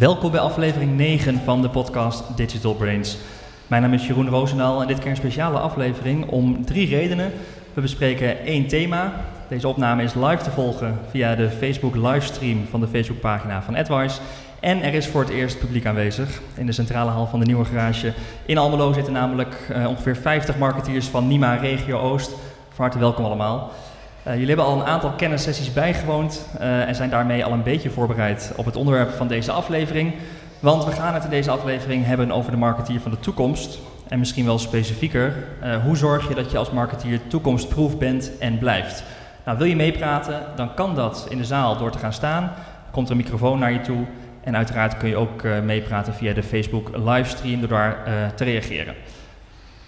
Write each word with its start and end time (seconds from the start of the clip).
Welkom 0.00 0.30
bij 0.30 0.40
aflevering 0.40 0.96
9 0.96 1.40
van 1.44 1.62
de 1.62 1.68
podcast 1.68 2.36
Digital 2.36 2.74
Brains. 2.74 3.18
Mijn 3.66 3.82
naam 3.82 3.92
is 3.92 4.06
Jeroen 4.06 4.28
Roosendaal 4.28 4.80
en 4.80 4.86
dit 4.86 4.98
keer 4.98 5.10
een 5.10 5.16
speciale 5.16 5.58
aflevering 5.58 6.28
om 6.28 6.64
drie 6.64 6.88
redenen. 6.88 7.32
We 7.74 7.80
bespreken 7.80 8.44
één 8.44 8.66
thema. 8.66 9.12
Deze 9.48 9.68
opname 9.68 10.02
is 10.02 10.14
live 10.14 10.42
te 10.42 10.50
volgen 10.50 10.98
via 11.10 11.34
de 11.34 11.50
Facebook 11.50 11.94
livestream 11.94 12.66
van 12.70 12.80
de 12.80 12.86
Facebookpagina 12.86 13.62
van 13.62 13.76
AdWise. 13.76 14.20
En 14.60 14.82
er 14.82 14.94
is 14.94 15.06
voor 15.06 15.20
het 15.20 15.30
eerst 15.30 15.58
publiek 15.58 15.86
aanwezig. 15.86 16.40
In 16.54 16.66
de 16.66 16.72
centrale 16.72 17.10
hal 17.10 17.26
van 17.26 17.40
de 17.40 17.46
Nieuwe 17.46 17.64
Garage 17.64 18.12
in 18.46 18.58
Almelo 18.58 18.92
zitten 18.92 19.12
namelijk 19.12 19.68
uh, 19.70 19.88
ongeveer 19.88 20.16
50 20.16 20.58
marketeers 20.58 21.06
van 21.06 21.26
Nima 21.26 21.54
Regio 21.54 21.98
Oost. 21.98 22.30
Van 22.68 22.84
harte 22.84 22.98
welkom 22.98 23.24
allemaal. 23.24 23.72
Uh, 24.26 24.32
jullie 24.32 24.48
hebben 24.48 24.64
al 24.64 24.80
een 24.80 24.86
aantal 24.86 25.10
kennissessies 25.10 25.72
bijgewoond 25.72 26.46
uh, 26.60 26.88
en 26.88 26.94
zijn 26.94 27.10
daarmee 27.10 27.44
al 27.44 27.52
een 27.52 27.62
beetje 27.62 27.90
voorbereid 27.90 28.52
op 28.56 28.64
het 28.64 28.76
onderwerp 28.76 29.10
van 29.10 29.28
deze 29.28 29.52
aflevering. 29.52 30.14
Want 30.58 30.84
we 30.84 30.90
gaan 30.90 31.14
het 31.14 31.24
in 31.24 31.30
deze 31.30 31.50
aflevering 31.50 32.06
hebben 32.06 32.32
over 32.32 32.50
de 32.50 32.56
marketeer 32.56 33.00
van 33.00 33.10
de 33.10 33.20
toekomst. 33.20 33.78
En 34.08 34.18
misschien 34.18 34.44
wel 34.44 34.58
specifieker, 34.58 35.34
uh, 35.64 35.76
hoe 35.76 35.96
zorg 35.96 36.28
je 36.28 36.34
dat 36.34 36.50
je 36.50 36.58
als 36.58 36.70
marketeer 36.70 37.20
toekomstproef 37.26 37.98
bent 37.98 38.38
en 38.38 38.58
blijft? 38.58 39.02
Nou, 39.44 39.58
wil 39.58 39.66
je 39.66 39.76
meepraten, 39.76 40.42
dan 40.56 40.74
kan 40.74 40.94
dat 40.94 41.26
in 41.28 41.38
de 41.38 41.44
zaal 41.44 41.76
door 41.76 41.90
te 41.90 41.98
gaan 41.98 42.12
staan. 42.12 42.42
Er 42.42 42.90
komt 42.90 43.10
een 43.10 43.16
microfoon 43.16 43.58
naar 43.58 43.72
je 43.72 43.80
toe. 43.80 44.04
En 44.44 44.56
uiteraard 44.56 44.96
kun 44.96 45.08
je 45.08 45.16
ook 45.16 45.42
meepraten 45.64 46.14
via 46.14 46.32
de 46.32 46.42
Facebook 46.42 46.90
livestream 46.96 47.60
door 47.60 47.68
daar 47.68 47.96
te 48.34 48.44
reageren. 48.44 48.94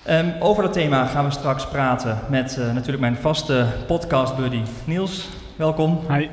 Um, 0.09 0.33
over 0.41 0.63
dat 0.63 0.73
thema 0.73 1.07
gaan 1.07 1.25
we 1.25 1.31
straks 1.31 1.67
praten 1.67 2.19
met 2.29 2.57
uh, 2.59 2.73
natuurlijk 2.73 3.01
mijn 3.01 3.17
vaste 3.17 3.67
podcast 3.87 4.37
buddy 4.37 4.61
Niels. 4.85 5.29
Welkom. 5.57 6.01
Hi. 6.09 6.29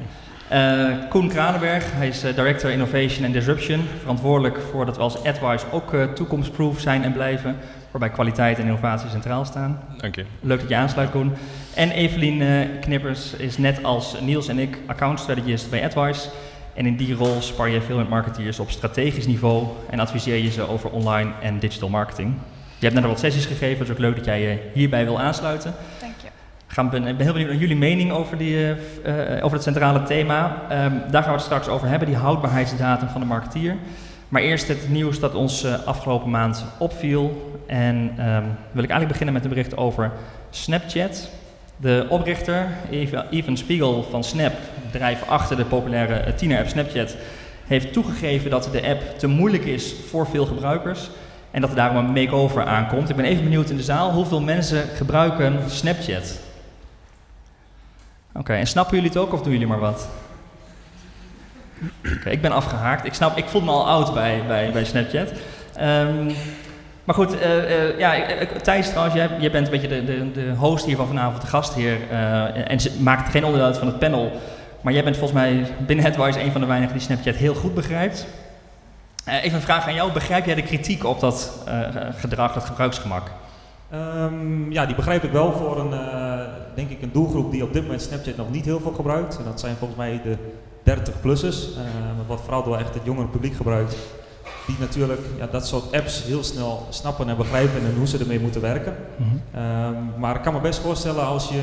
Uh, 0.53 1.09
Koen 1.09 1.27
Kranenberg, 1.27 1.85
hij 1.93 2.07
is 2.07 2.25
uh, 2.25 2.35
Director 2.35 2.71
Innovation 2.71 3.25
and 3.25 3.33
Disruption. 3.33 3.81
Verantwoordelijk 3.99 4.59
voor 4.71 4.85
dat 4.85 4.95
we 4.95 5.01
als 5.01 5.23
AdWise 5.23 5.65
ook 5.71 5.95
toekomstproof 6.15 6.79
zijn 6.79 7.03
en 7.03 7.13
blijven. 7.13 7.55
Waarbij 7.91 8.09
kwaliteit 8.09 8.57
en 8.57 8.65
innovatie 8.65 9.09
centraal 9.09 9.45
staan. 9.45 9.79
Dank 9.97 10.15
je. 10.15 10.25
Leuk 10.41 10.59
dat 10.59 10.69
je 10.69 10.75
aansluit, 10.75 11.09
Koen. 11.09 11.33
En 11.75 11.91
Evelien 11.91 12.67
Knippers 12.81 13.33
is 13.33 13.57
net 13.57 13.83
als 13.83 14.15
Niels 14.21 14.47
en 14.47 14.59
ik 14.59 14.79
account 14.85 15.19
strategist 15.19 15.69
bij 15.69 15.83
AdWise. 15.83 16.29
En 16.73 16.85
in 16.85 16.95
die 16.95 17.13
rol 17.13 17.41
spar 17.41 17.69
je 17.69 17.81
veel 17.81 17.97
met 17.97 18.09
marketeers 18.09 18.59
op 18.59 18.69
strategisch 18.69 19.27
niveau 19.27 19.67
en 19.89 19.99
adviseer 19.99 20.43
je 20.43 20.51
ze 20.51 20.67
over 20.67 20.89
online 20.89 21.31
en 21.41 21.59
digital 21.59 21.89
marketing. 21.89 22.33
Je 22.79 22.85
hebt 22.85 22.93
net 22.93 23.03
al 23.03 23.09
wat 23.09 23.19
sessies 23.19 23.45
gegeven, 23.45 23.79
dus 23.79 23.89
ook 23.93 23.99
leuk 23.99 24.15
dat 24.15 24.25
jij 24.25 24.41
je 24.41 24.57
hierbij 24.73 25.05
wil 25.05 25.19
aansluiten. 25.19 25.73
Dank 25.99 26.13
je. 26.21 26.27
Gaan, 26.67 26.89
ben, 26.89 27.03
ben 27.03 27.19
heel 27.19 27.31
benieuwd 27.31 27.49
naar 27.49 27.59
jullie 27.59 27.75
mening 27.75 28.11
over, 28.11 28.37
die, 28.37 28.55
uh, 28.57 28.75
over 29.41 29.53
het 29.53 29.63
centrale 29.63 30.03
thema. 30.03 30.45
Um, 30.45 31.01
daar 31.11 31.21
gaan 31.21 31.31
we 31.31 31.37
het 31.37 31.41
straks 31.41 31.67
over 31.67 31.87
hebben, 31.87 32.07
die 32.07 32.17
houdbaarheidsdatum 32.17 33.07
van 33.07 33.21
de 33.21 33.27
marketeer. 33.27 33.75
Maar 34.29 34.41
eerst 34.41 34.67
het 34.67 34.89
nieuws 34.89 35.19
dat 35.19 35.35
ons 35.35 35.65
uh, 35.65 35.73
afgelopen 35.85 36.29
maand 36.29 36.65
opviel. 36.77 37.57
En 37.67 37.95
um, 37.95 38.57
wil 38.71 38.83
ik 38.83 38.89
eigenlijk 38.89 39.07
beginnen 39.07 39.33
met 39.33 39.43
een 39.43 39.49
bericht 39.49 39.77
over 39.77 40.11
Snapchat. 40.49 41.29
De 41.77 42.05
oprichter, 42.09 42.67
Evan 43.29 43.57
Spiegel 43.57 44.03
van 44.09 44.23
Snap, 44.23 44.53
bedrijf 44.91 45.27
achter 45.27 45.57
de 45.57 45.65
populaire 45.65 46.33
tiener-app 46.33 46.67
Snapchat, 46.67 47.15
heeft 47.67 47.93
toegegeven 47.93 48.49
dat 48.49 48.69
de 48.71 48.87
app 48.87 49.19
te 49.19 49.27
moeilijk 49.27 49.65
is 49.65 49.93
voor 50.09 50.27
veel 50.27 50.45
gebruikers. 50.45 51.09
En 51.51 51.61
dat 51.61 51.69
er 51.69 51.75
daarom 51.75 51.97
een 51.97 52.11
make-over 52.11 52.65
aankomt. 52.65 53.09
Ik 53.09 53.15
ben 53.15 53.25
even 53.25 53.43
benieuwd 53.43 53.69
in 53.69 53.77
de 53.77 53.83
zaal, 53.83 54.11
hoeveel 54.11 54.41
mensen 54.41 54.83
gebruiken 54.95 55.59
Snapchat? 55.67 56.39
Oké, 58.33 58.53
en 58.53 58.67
snappen 58.67 58.95
jullie 58.95 59.11
het 59.11 59.19
ook 59.19 59.33
of 59.33 59.41
doen 59.41 59.51
jullie 59.51 59.67
maar 59.67 59.79
wat? 59.79 60.09
Oké, 62.17 62.29
ik 62.29 62.41
ben 62.41 62.51
afgehaakt. 62.51 63.05
Ik, 63.05 63.13
snap, 63.13 63.37
ik 63.37 63.45
voel 63.45 63.61
me 63.61 63.71
al 63.71 63.87
oud 63.87 64.13
bij, 64.13 64.43
bij, 64.47 64.71
bij 64.71 64.85
Snapchat. 64.85 65.31
Um, 65.81 66.35
maar 67.03 67.15
goed, 67.15 67.35
uh, 67.35 67.69
uh, 67.69 67.99
ja, 67.99 68.15
Thijs 68.61 68.89
trouwens, 68.89 69.15
jij, 69.39 69.51
bent 69.51 69.65
een 69.65 69.71
beetje 69.71 69.87
de, 69.87 70.03
de, 70.03 70.31
de 70.31 70.53
host 70.57 70.85
hier 70.85 70.95
van 70.95 71.07
vanavond, 71.07 71.41
de 71.41 71.47
gastheer. 71.47 71.97
Uh, 72.11 72.71
en 72.71 72.79
maakt 72.99 73.31
geen 73.31 73.43
onderdeel 73.43 73.67
uit 73.67 73.77
van 73.77 73.87
het 73.87 73.99
panel. 73.99 74.31
Maar 74.81 74.93
jij 74.93 75.03
bent 75.03 75.17
volgens 75.17 75.39
mij 75.39 75.65
binnen 75.77 76.05
Headwise 76.05 76.41
een 76.41 76.51
van 76.51 76.61
de 76.61 76.67
weinigen 76.67 76.93
die 76.93 77.03
Snapchat 77.03 77.35
heel 77.35 77.55
goed 77.55 77.73
begrijpt. 77.73 78.27
Uh, 79.29 79.43
even 79.43 79.55
een 79.55 79.63
vraag 79.63 79.87
aan 79.87 79.93
jou. 79.93 80.11
Begrijp 80.11 80.45
jij 80.45 80.55
de 80.55 80.63
kritiek 80.63 81.03
op 81.03 81.19
dat 81.19 81.63
uh, 81.67 81.87
gedrag, 82.15 82.53
dat 82.53 82.63
gebruiksgemak? 82.63 83.31
Um, 83.93 84.71
ja, 84.71 84.85
die 84.85 84.95
begrijp 84.95 85.23
ik 85.23 85.31
wel 85.31 85.53
voor 85.53 85.79
een, 85.79 85.91
uh, 85.91 86.39
denk 86.75 86.89
ik, 86.89 87.01
een 87.01 87.11
doelgroep 87.11 87.51
die 87.51 87.63
op 87.63 87.73
dit 87.73 87.81
moment 87.81 88.01
Snapchat 88.01 88.37
nog 88.37 88.51
niet 88.51 88.65
heel 88.65 88.79
veel 88.79 88.91
gebruikt. 88.91 89.37
En 89.37 89.43
dat 89.43 89.59
zijn 89.59 89.75
volgens 89.75 89.99
mij 89.99 90.21
de 90.23 90.37
30-plussers, 90.91 91.57
wat 92.27 92.41
vooral 92.41 92.63
door 92.63 92.77
echt 92.77 92.93
het 92.93 93.03
jongere 93.05 93.27
publiek 93.27 93.55
gebruikt. 93.55 93.95
Die 94.67 94.75
natuurlijk 94.79 95.21
ja, 95.37 95.47
dat 95.51 95.67
soort 95.67 95.93
apps 95.93 96.23
heel 96.23 96.43
snel 96.43 96.87
snappen 96.89 97.29
en 97.29 97.37
begrijpen 97.37 97.85
en 97.85 97.95
hoe 97.97 98.07
ze 98.07 98.17
ermee 98.17 98.39
moeten 98.39 98.61
werken. 98.61 98.95
Mm 99.15 99.25
-hmm. 99.51 99.61
um, 99.61 100.19
maar 100.19 100.35
ik 100.35 100.41
kan 100.41 100.53
me 100.53 100.59
best 100.59 100.79
voorstellen 100.79 101.25
als 101.25 101.49
je 101.49 101.61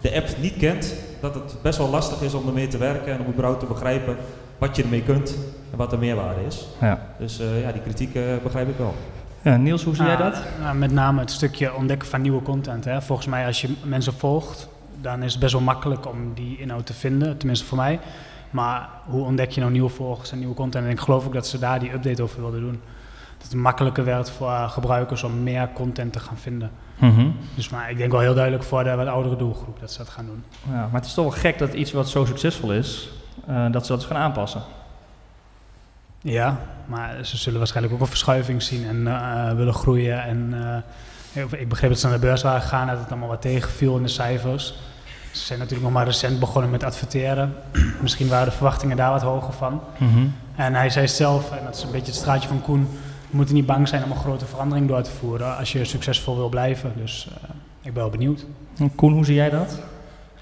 de 0.00 0.14
app 0.14 0.28
niet 0.40 0.56
kent, 0.56 0.94
dat 1.20 1.34
het 1.34 1.54
best 1.62 1.78
wel 1.78 1.88
lastig 1.88 2.20
is 2.22 2.34
om 2.34 2.46
ermee 2.46 2.68
te 2.68 2.78
werken 2.78 3.12
en 3.12 3.20
om 3.20 3.32
überhaupt 3.32 3.60
te 3.60 3.66
begrijpen 3.66 4.16
wat 4.58 4.76
je 4.76 4.82
ermee 4.82 5.02
kunt 5.02 5.36
en 5.70 5.78
wat 5.78 5.90
de 5.90 5.96
meerwaarde 5.96 6.44
is. 6.46 6.66
Ja. 6.80 7.00
Dus 7.18 7.40
uh, 7.40 7.62
ja, 7.62 7.72
die 7.72 7.82
kritiek 7.82 8.14
uh, 8.14 8.22
begrijp 8.42 8.68
ik 8.68 8.76
wel. 8.78 8.94
Ja, 9.42 9.56
Niels, 9.56 9.84
hoe 9.84 9.94
zie 9.94 10.04
jij 10.04 10.16
dat? 10.16 10.42
Nou, 10.60 10.76
met 10.76 10.92
name 10.92 11.20
het 11.20 11.30
stukje 11.30 11.74
ontdekken 11.74 12.08
van 12.08 12.20
nieuwe 12.20 12.42
content. 12.42 12.84
Hè. 12.84 13.02
Volgens 13.02 13.28
mij, 13.28 13.46
als 13.46 13.60
je 13.60 13.74
mensen 13.84 14.12
volgt, 14.12 14.68
dan 15.00 15.22
is 15.22 15.32
het 15.32 15.40
best 15.40 15.52
wel 15.52 15.62
makkelijk 15.62 16.06
om 16.06 16.34
die 16.34 16.58
inhoud 16.58 16.86
te 16.86 16.92
vinden, 16.92 17.36
tenminste 17.36 17.66
voor 17.66 17.76
mij. 17.76 18.00
Maar 18.50 18.88
hoe 19.04 19.24
ontdek 19.24 19.50
je 19.50 19.60
nou 19.60 19.72
nieuwe 19.72 19.88
volgers 19.88 20.32
en 20.32 20.38
nieuwe 20.38 20.54
content? 20.54 20.84
En 20.84 20.90
ik 20.90 21.00
geloof 21.00 21.26
ook 21.26 21.32
dat 21.32 21.46
ze 21.46 21.58
daar 21.58 21.80
die 21.80 21.92
update 21.92 22.22
over 22.22 22.40
wilden 22.40 22.60
doen. 22.60 22.80
Dat 23.38 23.46
het 23.46 23.54
makkelijker 23.54 24.04
werd 24.04 24.30
voor 24.30 24.48
uh, 24.48 24.70
gebruikers 24.70 25.22
om 25.22 25.42
meer 25.42 25.68
content 25.72 26.12
te 26.12 26.18
gaan 26.18 26.36
vinden. 26.36 26.70
Mm 26.98 27.14
-hmm. 27.14 27.36
Dus 27.54 27.68
maar 27.68 27.90
ik 27.90 27.96
denk 27.96 28.10
wel 28.10 28.20
heel 28.20 28.34
duidelijk 28.34 28.64
voor 28.64 28.84
de 28.84 28.94
wat 28.94 29.06
oudere 29.06 29.36
doelgroep 29.36 29.80
dat 29.80 29.92
ze 29.92 29.98
dat 29.98 30.08
gaan 30.08 30.26
doen. 30.26 30.44
Ja, 30.68 30.72
maar 30.72 31.00
het 31.00 31.04
is 31.04 31.14
toch 31.14 31.24
wel 31.24 31.40
gek 31.40 31.58
dat 31.58 31.72
iets 31.72 31.92
wat 31.92 32.08
zo 32.08 32.24
succesvol 32.24 32.72
is, 32.72 33.10
uh, 33.48 33.72
dat 33.72 33.86
ze 33.86 33.92
dat 33.92 34.04
gaan 34.04 34.16
aanpassen. 34.16 34.62
Ja, 36.20 36.58
maar 36.86 37.24
ze 37.24 37.36
zullen 37.36 37.58
waarschijnlijk 37.58 37.94
ook 37.94 38.00
een 38.00 38.06
verschuiving 38.06 38.62
zien 38.62 38.86
en 38.86 38.96
uh, 38.96 39.52
willen 39.52 39.74
groeien. 39.74 40.22
En 40.22 40.54
uh, 41.34 41.42
ik 41.60 41.68
begreep 41.68 41.90
dat 41.90 41.98
ze 41.98 42.06
naar 42.06 42.14
de 42.20 42.26
beurs 42.26 42.42
waren 42.42 42.60
gegaan, 42.60 42.86
dat 42.86 42.98
het 42.98 43.10
allemaal 43.10 43.28
wat 43.28 43.40
tegenviel 43.40 43.96
in 43.96 44.02
de 44.02 44.08
cijfers. 44.08 44.78
Ze 45.32 45.44
zijn 45.44 45.58
natuurlijk 45.58 45.86
nog 45.86 45.96
maar 45.96 46.06
recent 46.06 46.38
begonnen 46.40 46.70
met 46.70 46.84
adverteren. 46.84 47.54
Misschien 48.02 48.28
waren 48.28 48.46
de 48.46 48.52
verwachtingen 48.52 48.96
daar 48.96 49.10
wat 49.10 49.22
hoger 49.22 49.52
van. 49.52 49.80
Mm 49.98 50.12
-hmm. 50.12 50.34
En 50.56 50.74
hij 50.74 50.90
zei 50.90 51.08
zelf, 51.08 51.50
en 51.50 51.64
dat 51.64 51.76
is 51.76 51.82
een 51.82 51.90
beetje 51.90 52.06
het 52.06 52.20
straatje 52.20 52.48
van 52.48 52.62
Koen, 52.62 52.88
we 53.30 53.36
moeten 53.36 53.54
niet 53.54 53.66
bang 53.66 53.88
zijn 53.88 54.04
om 54.04 54.10
een 54.10 54.16
grote 54.16 54.46
verandering 54.46 54.88
door 54.88 55.02
te 55.02 55.10
voeren 55.10 55.56
als 55.56 55.72
je 55.72 55.84
succesvol 55.84 56.36
wil 56.36 56.48
blijven. 56.48 56.92
Dus 56.96 57.28
ik 57.82 57.92
ben 57.92 58.02
wel 58.02 58.10
benieuwd. 58.10 58.46
En 58.78 58.94
Koen, 58.94 59.12
hoe 59.12 59.24
zie 59.24 59.34
jij 59.34 59.50
dat? 59.50 59.78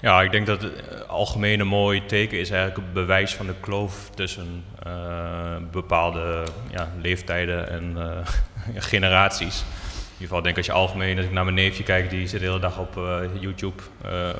Ja, 0.05 0.21
ik 0.21 0.31
denk 0.31 0.45
dat 0.45 0.61
het 0.61 1.07
algemeen 1.07 1.59
een 1.59 1.67
mooi 1.67 2.05
teken 2.05 2.39
is 2.39 2.49
eigenlijk 2.49 2.81
het 2.81 2.93
bewijs 2.93 3.33
van 3.33 3.45
de 3.45 3.53
kloof 3.59 4.09
tussen 4.15 4.63
uh, 4.87 5.55
bepaalde 5.71 6.43
ja, 6.71 6.91
leeftijden 7.01 7.69
en 7.69 7.95
uh, 7.97 8.81
generaties. 8.81 9.59
In 9.59 10.11
ieder 10.11 10.27
geval 10.27 10.41
denk 10.41 10.47
ik 10.47 10.57
als 10.57 10.65
je 10.65 10.71
algemeen, 10.71 11.17
als 11.17 11.25
ik 11.25 11.31
naar 11.31 11.43
mijn 11.43 11.55
neefje 11.55 11.83
kijk, 11.83 12.09
die 12.09 12.27
zit 12.27 12.39
de 12.39 12.45
hele 12.45 12.59
dag 12.59 12.79
op 12.79 12.99
YouTube 13.39 13.83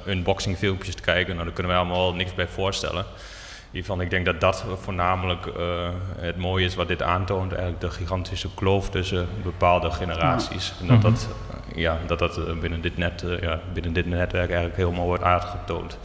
unboxing 0.07 0.57
filmpjes 0.57 0.95
te 0.95 1.01
kijken. 1.01 1.33
Nou, 1.33 1.45
daar 1.45 1.53
kunnen 1.53 1.71
wij 1.71 1.81
allemaal 1.81 2.13
niks 2.13 2.33
bij 2.33 2.47
voorstellen. 2.47 3.05
Geval, 3.81 4.01
ik 4.01 4.09
denk 4.09 4.25
dat 4.25 4.41
dat 4.41 4.65
voornamelijk 4.81 5.51
het 6.17 6.37
mooie 6.37 6.65
is 6.65 6.75
wat 6.75 6.87
dit 6.87 7.01
aantoont. 7.01 7.51
Eigenlijk 7.51 7.81
de 7.81 7.89
gigantische 7.89 8.49
kloof 8.53 8.89
tussen 8.89 9.27
bepaalde 9.43 9.91
generaties. 9.91 10.73
En 10.81 10.87
dat 10.87 11.01
dat 11.01 11.27
ja, 11.75 11.99
dat 12.07 12.19
dat 12.19 12.59
binnen 12.59 12.81
dit, 12.81 12.97
net, 12.97 13.23
uh, 13.23 13.41
ja, 13.41 13.59
binnen 13.73 13.93
dit 13.93 14.05
netwerk 14.05 14.47
eigenlijk 14.47 14.75
heel 14.75 14.91
mooi 14.91 15.07
wordt 15.07 15.23
aangetoond. 15.23 15.97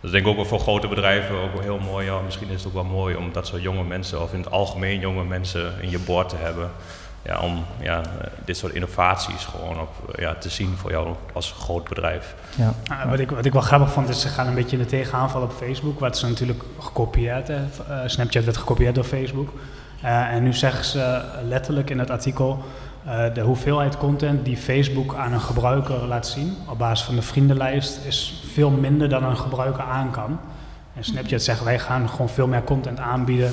Dus 0.00 0.10
ik 0.10 0.12
denk 0.12 0.26
ook 0.26 0.36
wel 0.36 0.44
voor 0.44 0.58
grote 0.58 0.88
bedrijven 0.88 1.36
ook 1.36 1.52
wel 1.52 1.62
heel 1.62 1.78
mooi. 1.78 2.06
Ja, 2.06 2.20
misschien 2.20 2.48
is 2.48 2.54
het 2.54 2.66
ook 2.66 2.72
wel 2.72 2.84
mooi 2.84 3.16
om 3.16 3.32
dat 3.32 3.46
soort 3.46 3.62
jonge 3.62 3.84
mensen, 3.84 4.22
of 4.22 4.32
in 4.32 4.38
het 4.38 4.50
algemeen 4.50 5.00
jonge 5.00 5.24
mensen 5.24 5.72
in 5.80 5.90
je 5.90 5.98
boord 5.98 6.28
te 6.28 6.36
hebben. 6.36 6.70
Ja, 7.26 7.40
om 7.40 7.64
ja, 7.80 8.02
dit 8.44 8.56
soort 8.56 8.74
innovaties 8.74 9.44
gewoon 9.44 9.80
op, 9.80 10.18
ja, 10.18 10.34
te 10.34 10.48
zien 10.48 10.76
voor 10.76 10.90
jou 10.90 11.14
als 11.32 11.54
groot 11.58 11.88
bedrijf. 11.88 12.34
Ja. 12.56 12.74
Uh, 12.90 13.10
wat, 13.10 13.18
ik, 13.18 13.30
wat 13.30 13.44
ik 13.44 13.52
wel 13.52 13.62
grappig 13.62 13.92
vond, 13.92 14.08
is 14.08 14.20
ze 14.20 14.28
gaan 14.28 14.46
een 14.46 14.54
beetje 14.54 14.76
in 14.76 14.82
de 14.82 14.88
tegenaanval 14.88 15.42
op 15.42 15.52
Facebook. 15.52 16.00
Wat 16.00 16.18
ze 16.18 16.26
natuurlijk 16.26 16.62
gekopieerd, 16.78 17.48
uh, 17.48 17.56
Snapchat 18.06 18.44
werd 18.44 18.56
gekopieerd 18.56 18.94
door 18.94 19.04
Facebook. 19.04 19.52
Uh, 20.04 20.32
en 20.32 20.42
nu 20.42 20.52
zeggen 20.52 20.84
ze 20.84 21.22
letterlijk 21.48 21.90
in 21.90 21.98
het 21.98 22.10
artikel 22.10 22.64
uh, 23.06 23.34
de 23.34 23.40
hoeveelheid 23.40 23.96
content 23.96 24.44
die 24.44 24.56
Facebook 24.56 25.14
aan 25.14 25.32
een 25.32 25.40
gebruiker 25.40 26.06
laat 26.06 26.26
zien 26.26 26.56
op 26.68 26.78
basis 26.78 27.06
van 27.06 27.14
de 27.14 27.22
vriendenlijst 27.22 28.04
is 28.04 28.42
veel 28.52 28.70
minder 28.70 29.08
dan 29.08 29.24
een 29.24 29.36
gebruiker 29.36 29.82
aan 29.82 30.10
kan. 30.10 30.38
En 30.94 31.04
Snapchat 31.04 31.42
zegt 31.42 31.64
wij 31.64 31.78
gaan 31.78 32.08
gewoon 32.08 32.28
veel 32.28 32.46
meer 32.46 32.64
content 32.64 32.98
aanbieden 32.98 33.52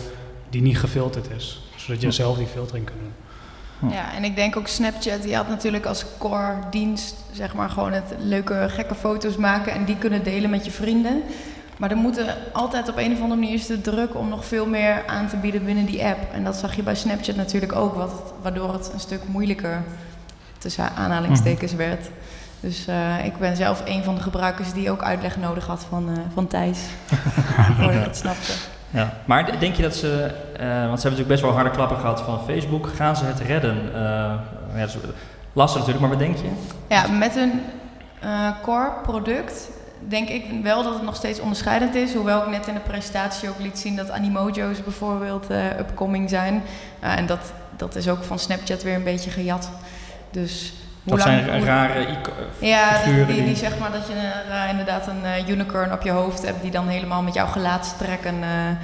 die 0.49 0.61
niet 0.61 0.79
gefilterd 0.79 1.29
is, 1.29 1.61
zodat 1.75 2.01
je 2.01 2.11
zelf 2.11 2.37
die 2.37 2.47
filtering 2.47 2.85
kunt 2.85 2.99
doen. 2.99 3.13
Ja, 3.91 4.13
en 4.15 4.23
ik 4.23 4.35
denk 4.35 4.55
ook 4.57 4.67
Snapchat, 4.67 5.21
die 5.21 5.35
had 5.35 5.47
natuurlijk 5.49 5.85
als 5.85 6.05
core 6.17 6.53
dienst, 6.69 7.15
zeg 7.31 7.53
maar, 7.53 7.69
gewoon 7.69 7.91
het 7.93 8.13
leuke, 8.19 8.65
gekke 8.69 8.95
foto's 8.95 9.35
maken 9.35 9.73
en 9.73 9.85
die 9.85 9.97
kunnen 9.97 10.23
delen 10.23 10.49
met 10.49 10.65
je 10.65 10.71
vrienden. 10.71 11.23
Maar 11.77 11.91
er 11.91 11.97
moeten 11.97 12.25
altijd 12.53 12.89
op 12.89 12.97
een 12.97 13.11
of 13.11 13.21
andere 13.21 13.39
manier 13.39 13.53
is 13.53 13.65
de 13.65 13.81
druk 13.81 14.15
om 14.15 14.29
nog 14.29 14.45
veel 14.45 14.65
meer 14.65 15.03
aan 15.07 15.27
te 15.27 15.35
bieden 15.37 15.65
binnen 15.65 15.85
die 15.85 16.03
app. 16.05 16.33
En 16.33 16.43
dat 16.43 16.55
zag 16.55 16.75
je 16.75 16.83
bij 16.83 16.95
Snapchat 16.95 17.35
natuurlijk 17.35 17.75
ook, 17.75 17.95
wat 17.95 18.11
het- 18.11 18.31
waardoor 18.41 18.73
het 18.73 18.89
een 18.93 18.99
stuk 18.99 19.21
moeilijker 19.27 19.83
tussen 20.57 20.89
aanhalingstekens 20.95 21.73
werd. 21.73 22.09
Dus 22.59 22.87
eh, 22.87 23.25
ik 23.25 23.37
ben 23.37 23.55
zelf 23.55 23.81
een 23.85 24.03
van 24.03 24.15
de 24.15 24.21
gebruikers 24.21 24.73
die 24.73 24.91
ook 24.91 25.03
uitleg 25.03 25.37
nodig 25.37 25.65
had 25.67 25.85
van, 25.89 26.09
eh, 26.09 26.17
van 26.33 26.47
Thijs. 26.47 26.79
Voordat 27.77 27.95
ik 27.95 28.03
het 28.03 28.17
snapte. 28.17 28.51
Ja. 28.93 29.13
Maar 29.25 29.59
denk 29.59 29.75
je 29.75 29.81
dat 29.81 29.95
ze, 29.95 30.23
eh, 30.57 30.67
want 30.67 30.71
ze 30.71 30.77
hebben 30.77 31.01
natuurlijk 31.01 31.27
best 31.27 31.41
wel 31.41 31.51
harde 31.51 31.69
klappen 31.69 31.97
gehad 31.97 32.21
van 32.21 32.39
Facebook, 32.45 32.87
gaan 32.87 33.15
ze 33.15 33.25
het 33.25 33.39
redden? 33.39 33.77
Eh, 33.93 34.01
ja, 34.75 34.87
lastig 35.53 35.79
natuurlijk, 35.79 35.99
maar 35.99 36.09
wat 36.09 36.19
denk 36.19 36.37
je? 36.37 36.49
Ja, 36.89 37.07
met 37.07 37.35
een 37.35 37.61
eh, 38.19 38.49
core 38.61 38.91
product 39.03 39.69
denk 40.07 40.29
ik 40.29 40.45
wel 40.63 40.83
dat 40.83 40.93
het 40.93 41.03
nog 41.03 41.15
steeds 41.15 41.39
onderscheidend 41.39 41.95
is. 41.95 42.13
Hoewel 42.13 42.41
ik 42.41 42.49
net 42.49 42.67
in 42.67 42.73
de 42.73 42.79
presentatie 42.79 43.49
ook 43.49 43.59
liet 43.59 43.79
zien 43.79 43.95
dat 43.95 44.11
Animojo's 44.11 44.83
bijvoorbeeld 44.83 45.49
eh, 45.49 45.79
upcoming 45.79 46.29
zijn. 46.29 46.63
Eh, 46.99 47.17
en 47.17 47.25
dat, 47.25 47.53
dat 47.77 47.95
is 47.95 48.09
ook 48.09 48.23
van 48.23 48.39
Snapchat 48.39 48.83
weer 48.83 48.95
een 48.95 49.03
beetje 49.03 49.29
gejat. 49.29 49.69
Dus 50.31 50.73
hoe 51.03 51.15
Dat 51.17 51.25
lang... 51.25 51.39
zijn 51.43 51.57
hoe- 51.57 51.65
rare 51.67 52.01
ico- 52.01 52.31
ja, 52.59 52.89
die, 52.89 52.97
figuren 52.99 53.27
die, 53.27 53.35
die- 53.35 53.45
die 53.45 53.55
zeg 53.55 53.77
maar 53.79 53.91
dat 53.91 54.07
je 54.07 54.13
eh, 54.13 54.69
inderdaad 54.69 55.07
een 55.07 55.25
eh, 55.25 55.47
unicorn 55.49 55.91
op 55.93 56.01
je 56.01 56.11
hoofd 56.11 56.45
hebt 56.45 56.61
die 56.61 56.71
dan 56.71 56.87
helemaal 56.87 57.21
met 57.21 57.33
jouw 57.33 57.47
gelaatstrekken 57.47 58.35
eh, 58.43 58.69
eh, 58.69 58.75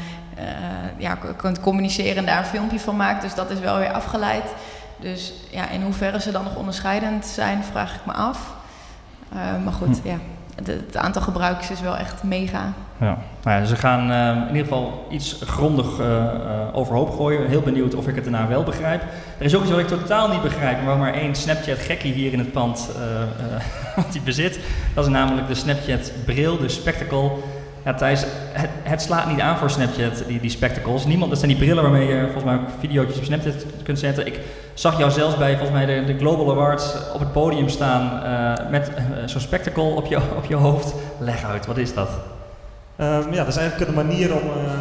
ja, 0.98 1.18
kunt 1.38 1.60
communiceren 1.60 2.18
en 2.18 2.26
daar 2.26 2.38
een 2.38 2.46
filmpje 2.46 2.80
van 2.80 2.96
maakt. 2.96 3.22
Dus 3.22 3.36
dat 3.36 3.50
is 3.50 3.60
wel 3.60 3.78
weer 3.78 3.92
afgeleid. 3.92 4.44
Dus 5.00 5.34
ja, 5.52 5.70
in 5.70 5.82
hoeverre 5.82 6.20
ze 6.22 6.32
dan 6.32 6.44
nog 6.44 6.56
onderscheidend 6.56 7.26
zijn, 7.26 7.64
vraag 7.72 7.96
ik 7.96 8.06
me 8.06 8.12
af. 8.14 8.54
Eh, 9.34 9.38
maar 9.64 9.74
goed, 9.74 10.00
Hm. 10.02 10.08
ja, 10.08 10.16
het, 10.66 10.98
aantal 10.98 11.22
gebruikers 11.22 11.72
is 11.72 11.82
wel 11.82 11.98
echt 11.98 12.24
mega. 12.24 12.74
Ja. 13.00 13.18
Nou 13.44 13.62
ja, 13.62 13.66
ze 13.66 13.76
gaan 13.76 14.12
eh, 14.12 14.42
in 14.42 14.48
ieder 14.48 14.64
geval 14.64 15.08
iets 15.10 15.42
grondig 15.46 16.00
eh, 16.00 16.24
eh, 16.24 16.32
overhoop 16.72 17.10
gooien. 17.10 17.48
Heel 17.48 17.62
benieuwd 17.62 17.96
of 17.96 18.08
ik 18.08 18.16
het 18.16 18.24
daarna 18.24 18.48
wel 18.48 18.64
begrijp. 18.64 19.02
Er 19.38 19.46
is 19.46 19.56
ook 19.56 19.62
iets 19.62 19.72
wat 19.72 19.80
ik 19.80 19.88
totaal 19.88 20.30
niet 20.30 20.42
begrijp, 20.42 20.84
maar 20.84 20.98
maar 20.98 21.14
één 21.14 21.36
Snapchat-gekkie 21.36 22.14
hier 22.14 22.34
in 22.34 22.40
het 22.40 22.52
pand 22.52 22.90
wat 23.96 24.12
die 24.12 24.22
bezit. 24.22 24.60
Dat 24.94 25.06
is 25.06 25.12
namelijk 25.12 25.48
de 25.48 25.56
Snapchat-bril, 25.56 26.58
de 26.58 26.70
Spectacle. 26.70 27.32
Ja, 27.86 27.94
Thijs, 27.94 28.26
het, 28.52 28.70
het 28.84 29.02
slaat 29.02 29.28
niet 29.28 29.40
aan 29.40 29.58
voor 29.58 29.70
Snapchat, 29.70 30.24
die, 30.28 30.40
die 30.40 30.50
spectacles. 30.50 31.06
Niemand, 31.06 31.30
dat 31.30 31.40
zijn 31.40 31.52
die 31.52 31.60
brillen 31.60 31.84
waarmee 31.84 32.08
je 32.08 32.22
volgens 32.24 32.44
mij 32.44 32.56
ook 32.56 32.70
video's 32.80 33.18
op 33.18 33.24
Snapchat 33.24 33.66
kunt 33.84 34.00
zetten. 34.00 34.26
Ik 34.26 34.40
zag 34.80 34.98
jou 34.98 35.12
zelfs 35.12 35.38
bij 35.38 35.52
volgens 35.52 35.72
mij 35.72 35.86
de, 35.86 36.14
de 36.14 36.18
Global 36.18 36.52
Awards 36.52 36.96
op 37.14 37.20
het 37.20 37.32
podium 37.32 37.70
staan 37.70 38.24
eh, 38.24 38.70
met 38.70 38.94
eh, 38.94 39.04
zo'n 39.26 39.42
spectacle 39.42 39.84
op 39.84 40.06
je, 40.06 40.18
op 40.38 40.46
je 40.46 40.56
hoofd. 40.56 40.94
Leg 41.20 41.44
uit, 41.44 41.66
wat 41.66 41.78
is 41.78 41.94
dat? 41.94 42.10
Ehm, 42.96 43.34
ja, 43.34 43.38
dat 43.38 43.48
is 43.48 43.58
eigenlijk 43.58 43.90
een 43.90 44.08
manier 44.08 44.34
om 44.34 44.42
eh, 44.42 44.72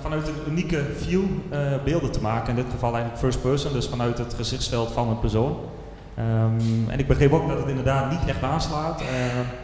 vanuit 0.00 0.28
een 0.28 0.50
unieke 0.50 0.82
view 0.96 1.22
beelden 1.84 2.10
te 2.10 2.20
maken. 2.20 2.48
In 2.48 2.54
dit 2.54 2.70
geval 2.70 2.94
eigenlijk 2.94 3.22
first 3.22 3.42
person, 3.42 3.72
dus 3.72 3.88
vanuit 3.88 4.18
het 4.18 4.34
gezichtsveld 4.34 4.92
van 4.92 5.08
een 5.08 5.20
persoon. 5.20 5.56
Ehm, 6.14 6.90
en 6.90 6.98
ik 6.98 7.06
begreep 7.06 7.32
ook 7.32 7.48
dat 7.48 7.58
het 7.58 7.68
inderdaad 7.68 8.10
niet 8.10 8.26
echt 8.26 8.42
aanslaat. 8.42 9.00
Eh, 9.00 9.06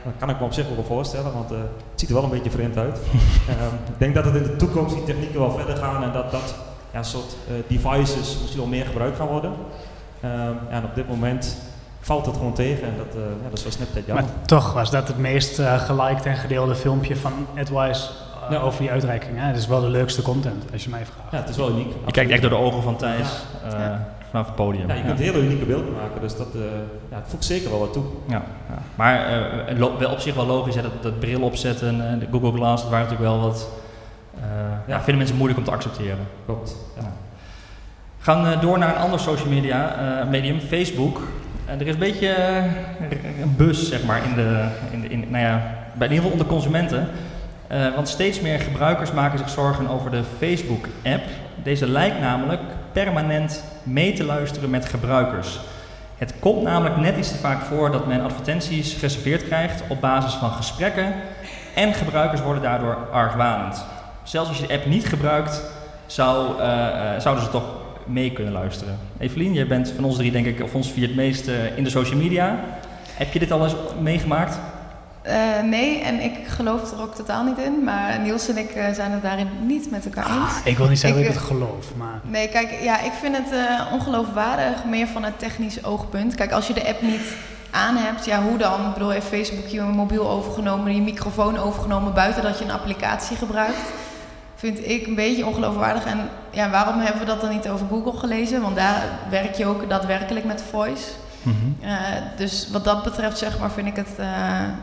dat 0.05 0.13
kan 0.19 0.31
ik 0.31 0.39
me 0.39 0.45
op 0.45 0.53
zich 0.53 0.69
wel 0.75 0.85
voorstellen, 0.85 1.33
want 1.33 1.51
het 1.51 1.59
ziet 1.95 2.09
er 2.09 2.15
wel 2.15 2.25
een 2.25 2.31
beetje 2.31 2.51
vreemd 2.51 2.77
uit. 2.77 2.99
Ehm, 3.49 3.75
ik 3.87 3.99
denk 3.99 4.15
dat 4.15 4.25
het 4.25 4.35
in 4.35 4.43
de 4.43 4.57
toekomst 4.57 4.95
die 4.95 5.05
technieken 5.05 5.41
wel 5.41 5.51
verder 5.51 5.77
gaan 5.77 6.03
en 6.03 6.13
dat 6.13 6.31
dat 6.31 6.55
ja, 6.93 7.03
soort 7.03 7.37
eh, 7.49 7.55
devices 7.67 8.37
misschien 8.41 8.61
wel 8.61 8.67
meer 8.69 8.85
gebruikt 8.87 9.17
gaan 9.17 9.27
worden. 9.27 9.53
Ehm, 10.21 10.31
ja, 10.31 10.55
en 10.71 10.85
op 10.85 10.95
dit 10.95 11.09
moment 11.09 11.57
valt 12.01 12.27
het 12.27 12.37
gewoon 12.37 12.53
tegen 12.55 12.83
en 12.85 12.95
dat, 12.97 13.15
eh, 13.15 13.21
ja, 13.43 13.49
dat 13.49 13.59
is 13.59 13.63
wel 13.65 13.73
Snapchat 13.73 14.07
jammer. 14.07 14.25
Maar 14.25 14.33
toch 14.47 14.73
was 14.73 14.91
dat 14.91 15.09
het 15.09 15.19
meest 15.19 15.59
eh 15.59 15.81
geliked 15.81 16.27
en 16.27 16.37
gedeelde 16.37 16.75
filmpje 16.75 17.17
van 17.17 17.33
AdWise 17.59 18.09
eh, 18.47 18.51
Ja. 18.51 18.59
over 18.59 18.81
die 18.81 18.91
uitreiking. 18.91 19.39
Hè? 19.39 19.47
Het 19.47 19.57
is 19.57 19.67
wel 19.67 19.81
de 19.81 19.89
leukste 19.89 20.23
content, 20.23 20.65
als 20.73 20.85
je 20.85 20.91
mij 20.91 21.05
vraagt. 21.05 21.33
Ja, 21.33 21.39
het 21.39 21.49
is 21.49 21.57
wel 21.57 21.71
uniek. 21.71 21.93
Je 22.07 22.13
kijkt 22.13 22.31
echt 22.31 22.41
door 22.41 22.51
de 22.51 22.57
ogen 22.57 22.83
van 22.83 22.97
Thijs 22.97 23.29
eh, 23.65 23.71
Ja. 23.71 24.09
vanaf 24.31 24.47
het 24.47 24.55
podium. 24.55 24.89
Ja, 24.89 24.95
je 24.95 25.05
kunt 25.05 25.19
hele 25.19 25.39
unieke 25.43 25.65
beelden 25.65 25.93
maken, 25.93 26.21
dus 26.21 26.37
dat, 26.37 26.49
eh 26.55 26.61
ja, 27.11 27.17
het 27.17 27.25
voegt 27.29 27.45
zeker 27.45 27.71
wel 27.71 27.79
wat 27.79 27.93
toe. 27.93 28.03
Ja, 28.29 28.43
ja. 28.69 28.79
Maar 28.95 29.27
eh, 29.67 30.11
op 30.13 30.19
zich 30.21 30.35
wel 30.35 30.47
logisch, 30.47 30.75
hè, 30.75 30.83
dat, 30.83 31.03
dat 31.03 31.21
bril 31.21 31.41
opzetten, 31.41 32.13
eh, 32.13 32.19
de 32.21 32.27
Google 32.31 32.53
Glass, 32.53 32.83
dat 32.83 32.91
waren 32.93 33.07
natuurlijk 33.09 33.35
wel 33.35 33.41
wat... 33.49 33.69
eh, 34.43 34.49
ja. 34.87 34.97
vinden 34.97 35.17
mensen 35.17 35.37
moeilijk 35.37 35.59
om 35.59 35.65
te 35.65 35.71
accepteren. 35.71 36.27
Klopt. 36.45 36.77
Ja. 36.97 37.03
We 38.19 38.25
gaan 38.25 38.47
eh, 38.47 38.61
door 38.61 38.79
naar 38.79 38.89
een 38.89 39.03
ander 39.03 39.21
social 39.21 39.49
media 39.49 39.95
eh, 39.95 40.29
medium, 40.29 40.61
Facebook. 40.61 41.21
En 41.67 41.81
er 41.81 41.87
is 41.87 41.93
een 41.93 41.99
beetje 41.99 42.37
een 43.43 43.57
bus, 43.57 43.89
zeg 43.89 44.05
maar, 44.05 44.25
in 44.25 44.35
de, 44.35 44.69
in 44.91 45.01
de 45.01 45.09
in, 45.09 45.27
nou 45.31 45.45
ja, 45.45 45.63
bij 45.95 46.07
in 46.07 46.15
ieder 46.15 46.17
geval 46.17 46.31
onder 46.31 46.47
consumenten. 46.47 47.09
Want 47.95 48.09
steeds 48.09 48.41
meer 48.41 48.61
gebruikers 48.61 49.13
maken 49.13 49.39
zich 49.39 49.49
zorgen 49.49 49.89
over 49.89 50.11
de 50.11 50.23
Facebook-app. 50.39 51.23
Deze 51.63 51.89
lijkt 51.89 52.21
namelijk 52.21 52.61
permanent 52.93 53.65
mee 53.83 54.13
te 54.13 54.25
luisteren 54.25 54.71
met 54.71 54.85
gebruikers. 54.85 55.61
Het 56.19 56.35
komt 56.39 56.63
namelijk 56.63 56.97
net 56.97 57.17
iets 57.17 57.31
te 57.31 57.39
vaak 57.39 57.63
voor 57.63 57.91
dat 57.91 58.07
men 58.07 58.23
advertenties 58.23 58.95
gereserveerd 58.95 59.45
krijgt 59.45 59.83
op 59.89 60.01
basis 60.01 60.33
van 60.33 60.51
gesprekken 60.51 61.15
en 61.75 61.95
gebruikers 61.95 62.41
worden 62.43 62.63
daardoor 62.63 62.97
argwanend. 63.13 63.85
Zelfs 64.33 64.49
als 64.49 64.59
je 64.59 64.67
de 64.67 64.75
app 64.75 64.87
niet 64.87 65.07
gebruikt, 65.07 65.63
zou, 66.07 66.61
eh, 66.61 67.15
eh, 67.15 67.21
zouden 67.21 67.45
ze 67.45 67.51
toch 67.51 67.65
mee 68.05 68.33
kunnen 68.33 68.53
luisteren. 68.53 68.99
Evelien, 69.19 69.53
jij 69.53 69.67
bent 69.67 69.93
van 69.95 70.05
ons 70.05 70.17
drie 70.17 70.31
denk 70.31 70.47
ik, 70.47 70.63
of 70.63 70.75
ons 70.75 70.91
vier 70.91 71.07
het 71.07 71.17
meest 71.17 71.49
eh, 71.49 71.77
in 71.77 71.85
de 71.85 71.91
social 71.91 72.19
media. 72.19 72.61
Heb 73.15 73.33
je 73.33 73.39
dit 73.39 73.51
al 73.51 73.65
eens 73.65 73.75
meegemaakt? 74.01 74.59
Eh, 75.23 75.63
nee, 75.65 76.01
en 76.01 76.21
ik 76.21 76.33
geloof 76.47 76.93
er 76.93 77.03
ook 77.03 77.15
totaal 77.15 77.45
niet 77.45 77.59
in. 77.59 77.85
Maar 77.85 78.21
Niels 78.21 78.49
en 78.49 78.57
ik 78.57 78.71
eh, 78.71 78.93
zijn 78.93 79.11
het 79.11 79.23
daarin 79.23 79.49
niet 79.67 79.91
met 79.91 80.05
elkaar 80.05 80.25
eens. 80.25 80.55
Ah, 80.59 80.67
ik 80.67 80.77
wil 80.77 80.89
niet 80.89 80.99
zeggen 80.99 81.21
Ik, 81.21 81.27
dat 81.27 81.35
ik 81.35 81.41
het 81.41 81.51
geloof, 81.51 81.95
maar 81.97 82.21
Nee, 82.23 82.49
kijk, 82.49 82.83
ja, 82.83 83.01
ik 83.01 83.13
vind 83.13 83.37
het 83.37 83.53
eh, 83.53 83.93
ongeloofwaardig, 83.93 84.85
meer 84.85 85.07
vanuit 85.07 85.39
technisch 85.39 85.85
oogpunt. 85.85 86.35
Kijk, 86.35 86.53
als 86.53 86.67
je 86.67 86.75
de 86.75 86.87
app 86.87 87.03
niet 87.03 87.35
aan 87.71 87.97
hebt, 87.97 88.25
ja, 88.25 88.43
hoe 88.43 88.59
dan? 88.59 88.87
Ik 88.87 88.93
bedoel, 88.93 89.11
heeft 89.11 89.27
Facebook 89.27 89.67
je 89.67 89.81
mobiel 89.81 90.29
overgenomen, 90.29 90.95
je 90.95 91.03
microfoon 91.03 91.59
overgenomen, 91.59 92.15
buiten 92.15 92.43
dat 92.43 92.59
je 92.59 92.65
een 92.65 92.71
applicatie 92.71 93.37
gebruikt? 93.37 94.02
Vind 94.63 94.89
ik 94.89 95.07
een 95.07 95.15
beetje 95.15 95.47
ongeloofwaardig. 95.47 96.05
En 96.05 96.29
ja, 96.51 96.71
waarom 96.71 97.01
hebben 97.01 97.21
we 97.21 97.27
dat 97.27 97.41
dan 97.41 97.51
niet 97.51 97.69
over 97.69 97.87
Google 97.89 98.19
gelezen? 98.19 98.61
Want 98.61 98.77
daar 98.77 99.03
werk 99.31 99.55
je 99.55 99.67
ook 99.67 99.89
daadwerkelijk 99.89 100.45
met 100.45 100.63
voice. 100.71 101.11
Eh, 101.81 101.91
dus 102.37 102.69
wat 102.71 102.85
dat 102.85 103.03
betreft, 103.03 103.39
zeg 103.39 103.59
maar, 103.59 103.71
vind 103.71 103.87
ik 103.87 103.97
het 103.97 104.19
eh, 104.19 104.27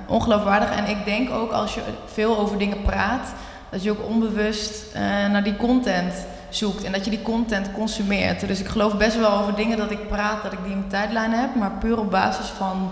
ongeloofwaardig. 0.07 0.71
En 0.71 0.87
ik 0.87 1.05
denk 1.05 1.29
ook 1.29 1.51
als 1.51 1.73
je 1.73 1.81
veel 2.05 2.37
over 2.37 2.57
dingen 2.57 2.81
praat, 2.81 3.33
dat 3.69 3.83
je 3.83 3.91
ook 3.91 4.07
onbewust 4.07 4.93
eh, 4.93 5.01
naar 5.01 5.43
die 5.43 5.55
content 5.55 6.13
zoekt 6.49 6.83
en 6.83 6.91
dat 6.91 7.05
je 7.05 7.11
die 7.11 7.21
content 7.21 7.71
consumeert. 7.71 8.47
Dus 8.47 8.59
ik 8.59 8.67
geloof 8.67 8.97
best 8.97 9.19
wel 9.19 9.31
over 9.31 9.55
dingen 9.55 9.77
dat 9.77 9.91
ik 9.91 10.07
praat, 10.07 10.43
dat 10.43 10.53
ik 10.53 10.59
die 10.63 10.71
in 10.71 10.77
mijn 10.77 10.89
tijdlijn 10.89 11.31
heb, 11.31 11.55
maar 11.55 11.71
puur 11.71 11.99
op 11.99 12.11
basis 12.11 12.47
van 12.47 12.89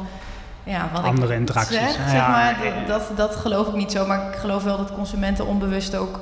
ja, 0.63 0.89
wat 0.93 1.03
andere 1.03 1.33
ik 1.33 1.39
interacties. 1.39 1.77
zeg, 1.77 1.97
hè? 1.97 2.09
zeg 2.09 2.13
Ja, 2.13 2.27
maar, 2.27 2.65
ja, 2.65 2.73
ja. 2.73 2.85
dat, 2.87 3.11
dat 3.15 3.35
geloof 3.35 3.67
ik 3.67 3.75
niet 3.75 3.91
zo. 3.91 4.05
Maar 4.05 4.31
ik 4.33 4.39
geloof 4.39 4.63
wel 4.63 4.77
dat 4.77 4.93
consumenten 4.93 5.47
onbewust 5.47 5.95
ook 5.95 6.19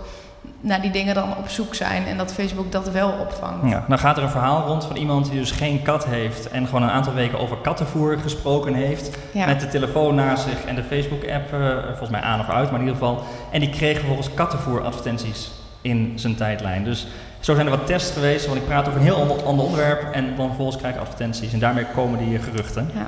naar 0.66 0.82
die 0.82 0.92
dingen 0.92 1.16
dan 1.16 1.38
op 1.38 1.50
zoek 1.50 1.76
zijn 1.76 2.06
en 2.06 2.18
dat 2.18 2.34
Facebook 2.34 2.72
dat 2.72 2.92
wel 2.92 3.10
opvangt. 3.10 3.70
Ja, 3.70 3.86
dan 3.88 4.00
gaat 4.00 4.18
er 4.18 4.24
een 4.24 4.30
verhaal 4.30 4.68
rond 4.68 4.86
van 4.86 4.96
iemand 4.96 5.30
die 5.30 5.40
dus 5.40 5.52
geen 5.52 5.82
kat 5.82 6.06
heeft 6.06 6.50
en 6.50 6.66
gewoon 6.66 6.84
een 6.84 6.90
aantal 6.90 7.14
weken 7.14 7.40
over 7.40 7.58
kattenvoer 7.58 8.18
gesproken 8.18 8.74
heeft. 8.74 9.18
Ja. 9.32 9.46
Met 9.46 9.60
de 9.60 9.68
telefoon 9.68 10.16
naast 10.16 10.44
zich 10.44 10.66
en 10.66 10.76
de 10.76 10.84
Facebook-app, 10.84 11.54
eh, 11.54 11.78
volgens 11.88 12.10
mij 12.10 12.22
aan 12.22 12.40
of 12.40 12.50
uit, 12.50 12.72
maar 12.72 12.80
in 12.80 12.86
ieder 12.86 13.00
geval. 13.00 13.24
En 13.52 13.60
die 13.60 13.70
kreeg 13.70 13.98
vervolgens 13.98 14.34
kattenvoer-advertenties 14.34 15.52
in 15.82 16.14
zijn 16.16 16.36
tijdlijn. 16.36 16.84
Dus 16.84 17.08
zo 17.40 17.54
zijn 17.54 17.68
er 17.68 17.78
wat 17.78 17.86
tests 17.86 18.12
geweest, 18.12 18.46
want 18.46 18.58
ik 18.58 18.66
praat 18.66 18.88
over 18.88 19.00
een 19.00 19.06
heel 19.06 19.22
ander, 19.22 19.46
onderwerp 19.46 20.14
en 20.14 20.36
dan 20.36 20.46
vervolgens 20.46 20.78
krijg 20.78 20.96
ik 20.96 21.02
advertenties. 21.02 21.54
En 21.54 21.60
daarmee 21.60 21.86
komen 21.96 22.20
die 22.20 22.40
geruchten. 22.40 22.90
Ja. 22.94 23.08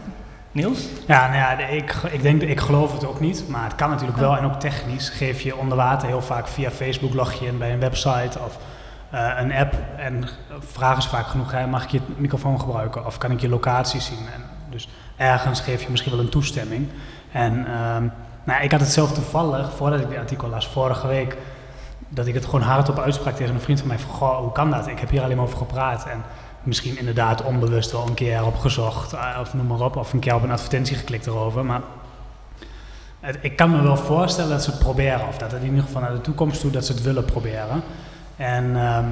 Niels? 0.51 0.87
Ja, 1.07 1.27
nou 1.27 1.37
ja, 1.37 1.67
ik, 1.67 1.93
ik 2.11 2.21
denk, 2.21 2.41
ik 2.41 2.59
geloof 2.59 2.93
het 2.93 3.05
ook 3.05 3.19
niet, 3.19 3.47
maar 3.47 3.63
het 3.63 3.75
kan 3.75 3.89
natuurlijk 3.89 4.17
wel. 4.17 4.37
En 4.37 4.45
ook 4.45 4.59
technisch 4.59 5.09
geef 5.09 5.41
je 5.41 5.55
onder 5.55 5.77
water 5.77 6.07
heel 6.07 6.21
vaak 6.21 6.47
via 6.47 6.71
Facebook 6.71 7.13
log 7.13 7.33
je 7.33 7.45
in 7.45 7.57
bij 7.57 7.73
een 7.73 7.79
website 7.79 8.39
of 8.39 8.57
eh, 9.09 9.29
een 9.37 9.53
app 9.53 9.73
en 9.97 10.27
vragen 10.59 11.01
ze 11.01 11.09
vaak 11.09 11.27
genoeg, 11.27 11.51
hè, 11.51 11.67
mag 11.67 11.83
ik 11.83 11.89
je 11.89 11.99
microfoon 12.15 12.59
gebruiken 12.59 13.05
of 13.05 13.17
kan 13.17 13.31
ik 13.31 13.39
je 13.39 13.49
locatie 13.49 14.01
zien? 14.01 14.27
En 14.33 14.43
dus 14.69 14.89
ergens 15.15 15.61
geef 15.61 15.81
je 15.83 15.89
misschien 15.89 16.11
wel 16.11 16.21
een 16.21 16.29
toestemming. 16.29 16.87
En 17.31 17.65
ehm, 17.65 18.07
nou, 18.43 18.63
ik 18.63 18.71
had 18.71 18.79
het 18.79 18.89
zelf 18.89 19.11
toevallig, 19.11 19.71
voordat 19.71 19.99
ik 19.99 20.09
die 20.09 20.19
artikel 20.19 20.49
las, 20.49 20.67
vorige 20.67 21.07
week, 21.07 21.37
dat 22.09 22.27
ik 22.27 22.33
het 22.33 22.45
gewoon 22.45 22.61
hardop 22.61 22.99
uitsprak 22.99 23.35
tegen 23.35 23.53
een 23.53 23.61
vriend 23.61 23.79
van 23.79 23.87
mij 23.87 23.99
van, 23.99 24.09
goh, 24.09 24.37
hoe 24.37 24.51
kan 24.51 24.71
dat? 24.71 24.87
Ik 24.87 24.99
heb 24.99 25.09
hier 25.09 25.23
alleen 25.23 25.35
maar 25.35 25.45
over 25.45 25.57
gepraat 25.57 26.05
en 26.05 26.23
misschien 26.67 26.97
inderdaad 26.99 27.43
onbewust 27.43 27.91
wel 27.91 28.07
een 28.07 28.13
keer 28.13 28.45
op 28.45 28.57
gezocht, 28.57 29.13
eh, 29.13 29.37
of 29.41 29.53
noem 29.53 29.67
maar 29.67 29.79
op, 29.81 29.95
of 29.95 30.13
een 30.13 30.19
keer 30.19 30.35
op 30.35 30.43
een 30.43 30.51
advertentie 30.51 30.95
geklikt 30.95 31.25
erover. 31.27 31.65
Maar 31.65 31.81
het- 33.19 33.37
ik 33.41 33.55
kan 33.55 33.71
me 33.71 33.81
wel 33.81 33.97
voorstellen 33.97 34.49
dat 34.49 34.63
ze 34.63 34.69
het 34.69 34.79
proberen, 34.79 35.27
of 35.27 35.37
dat 35.37 35.51
het 35.51 35.61
in 35.61 35.67
ieder 35.69 35.83
geval 35.83 36.01
naar 36.01 36.13
de 36.13 36.21
toekomst 36.21 36.61
toe 36.61 36.71
dat 36.71 36.85
ze 36.85 36.91
het 36.91 37.01
willen 37.03 37.25
proberen. 37.25 37.81
En 38.35 38.75
ehm, 38.75 39.05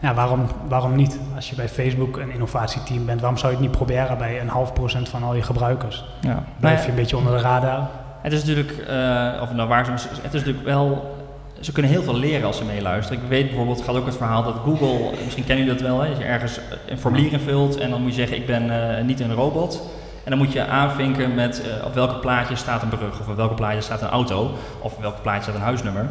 ja, 0.00 0.14
waarom, 0.14 0.46
waarom 0.68 0.94
niet? 0.94 1.18
Als 1.34 1.50
je 1.50 1.56
bij 1.56 1.68
Facebook 1.68 2.16
een 2.16 2.30
innovatieteam 2.32 3.06
bent, 3.06 3.20
waarom 3.20 3.38
zou 3.38 3.52
je 3.52 3.58
het 3.58 3.66
niet 3.68 3.76
proberen 3.76 4.18
bij 4.18 4.40
een 4.40 4.48
half 4.48 4.72
procent 4.72 5.08
van 5.08 5.22
al 5.22 5.34
je 5.34 5.42
gebruikers? 5.42 6.04
Ja. 6.20 6.42
Blijf 6.60 6.82
je 6.84 6.88
een 6.90 6.96
beetje 6.96 7.16
onder 7.16 7.36
de 7.36 7.42
radar. 7.42 7.88
Het 8.22 8.32
is 8.32 8.44
natuurlijk, 8.44 8.78
eh, 8.78 9.42
of 9.42 9.52
nou 9.52 9.68
waar, 9.68 9.86
het 9.90 10.08
is 10.24 10.32
natuurlijk 10.32 10.64
wel 10.64 11.16
ze 11.62 11.72
kunnen 11.72 11.90
heel 11.90 12.02
veel 12.02 12.16
leren 12.16 12.46
als 12.46 12.56
ze 12.56 12.64
meeluisteren. 12.64 13.22
Ik 13.22 13.28
weet 13.28 13.46
bijvoorbeeld, 13.46 13.76
het 13.76 13.86
gaat 13.86 13.96
ook 13.96 14.06
het 14.06 14.16
verhaal 14.16 14.42
dat 14.42 14.54
Google, 14.64 15.10
misschien 15.24 15.44
kennen 15.44 15.64
jullie 15.64 15.80
dat 15.80 15.90
wel, 15.90 16.00
hè, 16.00 16.08
dat 16.08 16.18
je 16.18 16.24
ergens 16.24 16.60
een 16.86 16.98
formulier 16.98 17.32
invult 17.32 17.76
en 17.76 17.90
dan 17.90 18.00
moet 18.00 18.10
je 18.10 18.16
zeggen 18.16 18.36
ik 18.36 18.46
ben 18.46 18.96
eh, 18.96 19.04
niet 19.04 19.20
een 19.20 19.34
robot. 19.34 19.82
En 20.24 20.30
dan 20.30 20.38
moet 20.38 20.52
je 20.52 20.66
aanvinken 20.66 21.34
met 21.34 21.62
uh, 21.66 21.86
op 21.86 21.94
welke 21.94 22.14
plaatje 22.14 22.56
staat 22.56 22.82
een 22.82 22.88
brug, 22.88 23.20
of 23.20 23.28
op 23.28 23.36
welke 23.36 23.54
plaatje 23.54 23.80
staat 23.80 24.02
een 24.02 24.08
auto, 24.08 24.50
of 24.80 24.94
op 24.94 25.00
welke 25.00 25.20
plaatje 25.20 25.42
staat 25.42 25.54
een 25.54 25.60
huisnummer. 25.60 26.06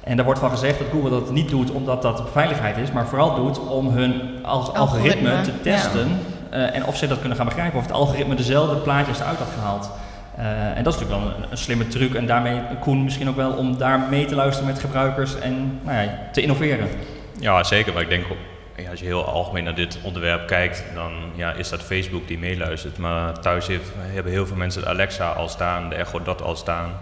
En 0.00 0.16
daar 0.16 0.24
wordt 0.24 0.40
van 0.40 0.50
gezegd 0.50 0.78
dat 0.78 0.86
Google 0.92 1.10
dat 1.10 1.30
niet 1.30 1.48
doet 1.48 1.70
omdat 1.70 2.02
dat 2.02 2.22
veiligheid 2.32 2.76
is, 2.76 2.92
maar 2.92 3.06
vooral 3.06 3.34
doet 3.34 3.58
om 3.68 3.88
hun 3.88 4.20
als 4.42 4.72
algoritme, 4.72 5.30
algoritme 5.30 5.40
te 5.40 5.60
testen 5.60 6.08
ja. 6.50 6.56
en 6.56 6.86
of 6.86 6.96
ze 6.96 7.06
dat 7.06 7.18
kunnen 7.18 7.36
gaan 7.36 7.46
begrijpen, 7.46 7.78
of 7.78 7.84
het 7.84 7.94
algoritme 7.94 8.34
dezelfde 8.34 8.76
plaatjes 8.76 9.20
eruit 9.20 9.38
had 9.38 9.48
gehaald. 9.58 9.90
Uh, 10.38 10.76
en 10.76 10.84
dat 10.84 10.94
is 10.94 11.00
natuurlijk 11.00 11.28
wel 11.28 11.36
een, 11.36 11.50
een, 11.50 11.58
slimme 11.58 11.88
truc 11.88 12.14
en 12.14 12.26
daarmee 12.26 12.60
Koen 12.80 13.04
misschien 13.04 13.28
ook 13.28 13.36
wel 13.36 13.52
om 13.52 13.78
daar 13.78 14.00
mee 14.10 14.24
te 14.24 14.34
luisteren 14.34 14.70
met 14.70 14.80
gebruikers 14.80 15.38
en 15.38 15.80
nou 15.82 16.02
ja, 16.02 16.28
te 16.32 16.42
innoveren. 16.42 16.88
Ja, 17.38 17.64
zeker. 17.64 17.92
Maar 17.92 18.02
ik 18.02 18.08
denk 18.08 18.24
ja, 18.76 18.90
als 18.90 19.00
je 19.00 19.06
heel 19.06 19.24
algemeen 19.24 19.64
naar 19.64 19.74
dit 19.74 19.98
onderwerp 20.02 20.46
kijkt, 20.46 20.84
dan 20.94 21.12
ja, 21.34 21.52
is 21.52 21.68
dat 21.68 21.82
Facebook 21.82 22.28
die 22.28 22.38
meeluistert. 22.38 22.98
Maar 22.98 23.40
thuis 23.40 23.66
heeft, 23.66 23.90
hebben 23.96 24.32
heel 24.32 24.46
veel 24.46 24.56
mensen 24.56 24.82
de 24.82 24.88
Alexa 24.88 25.28
al 25.28 25.48
staan, 25.48 25.88
de 25.88 25.94
Echo 25.94 26.22
Dot 26.22 26.42
al 26.42 26.56
staan. 26.56 26.86
In 26.86 26.92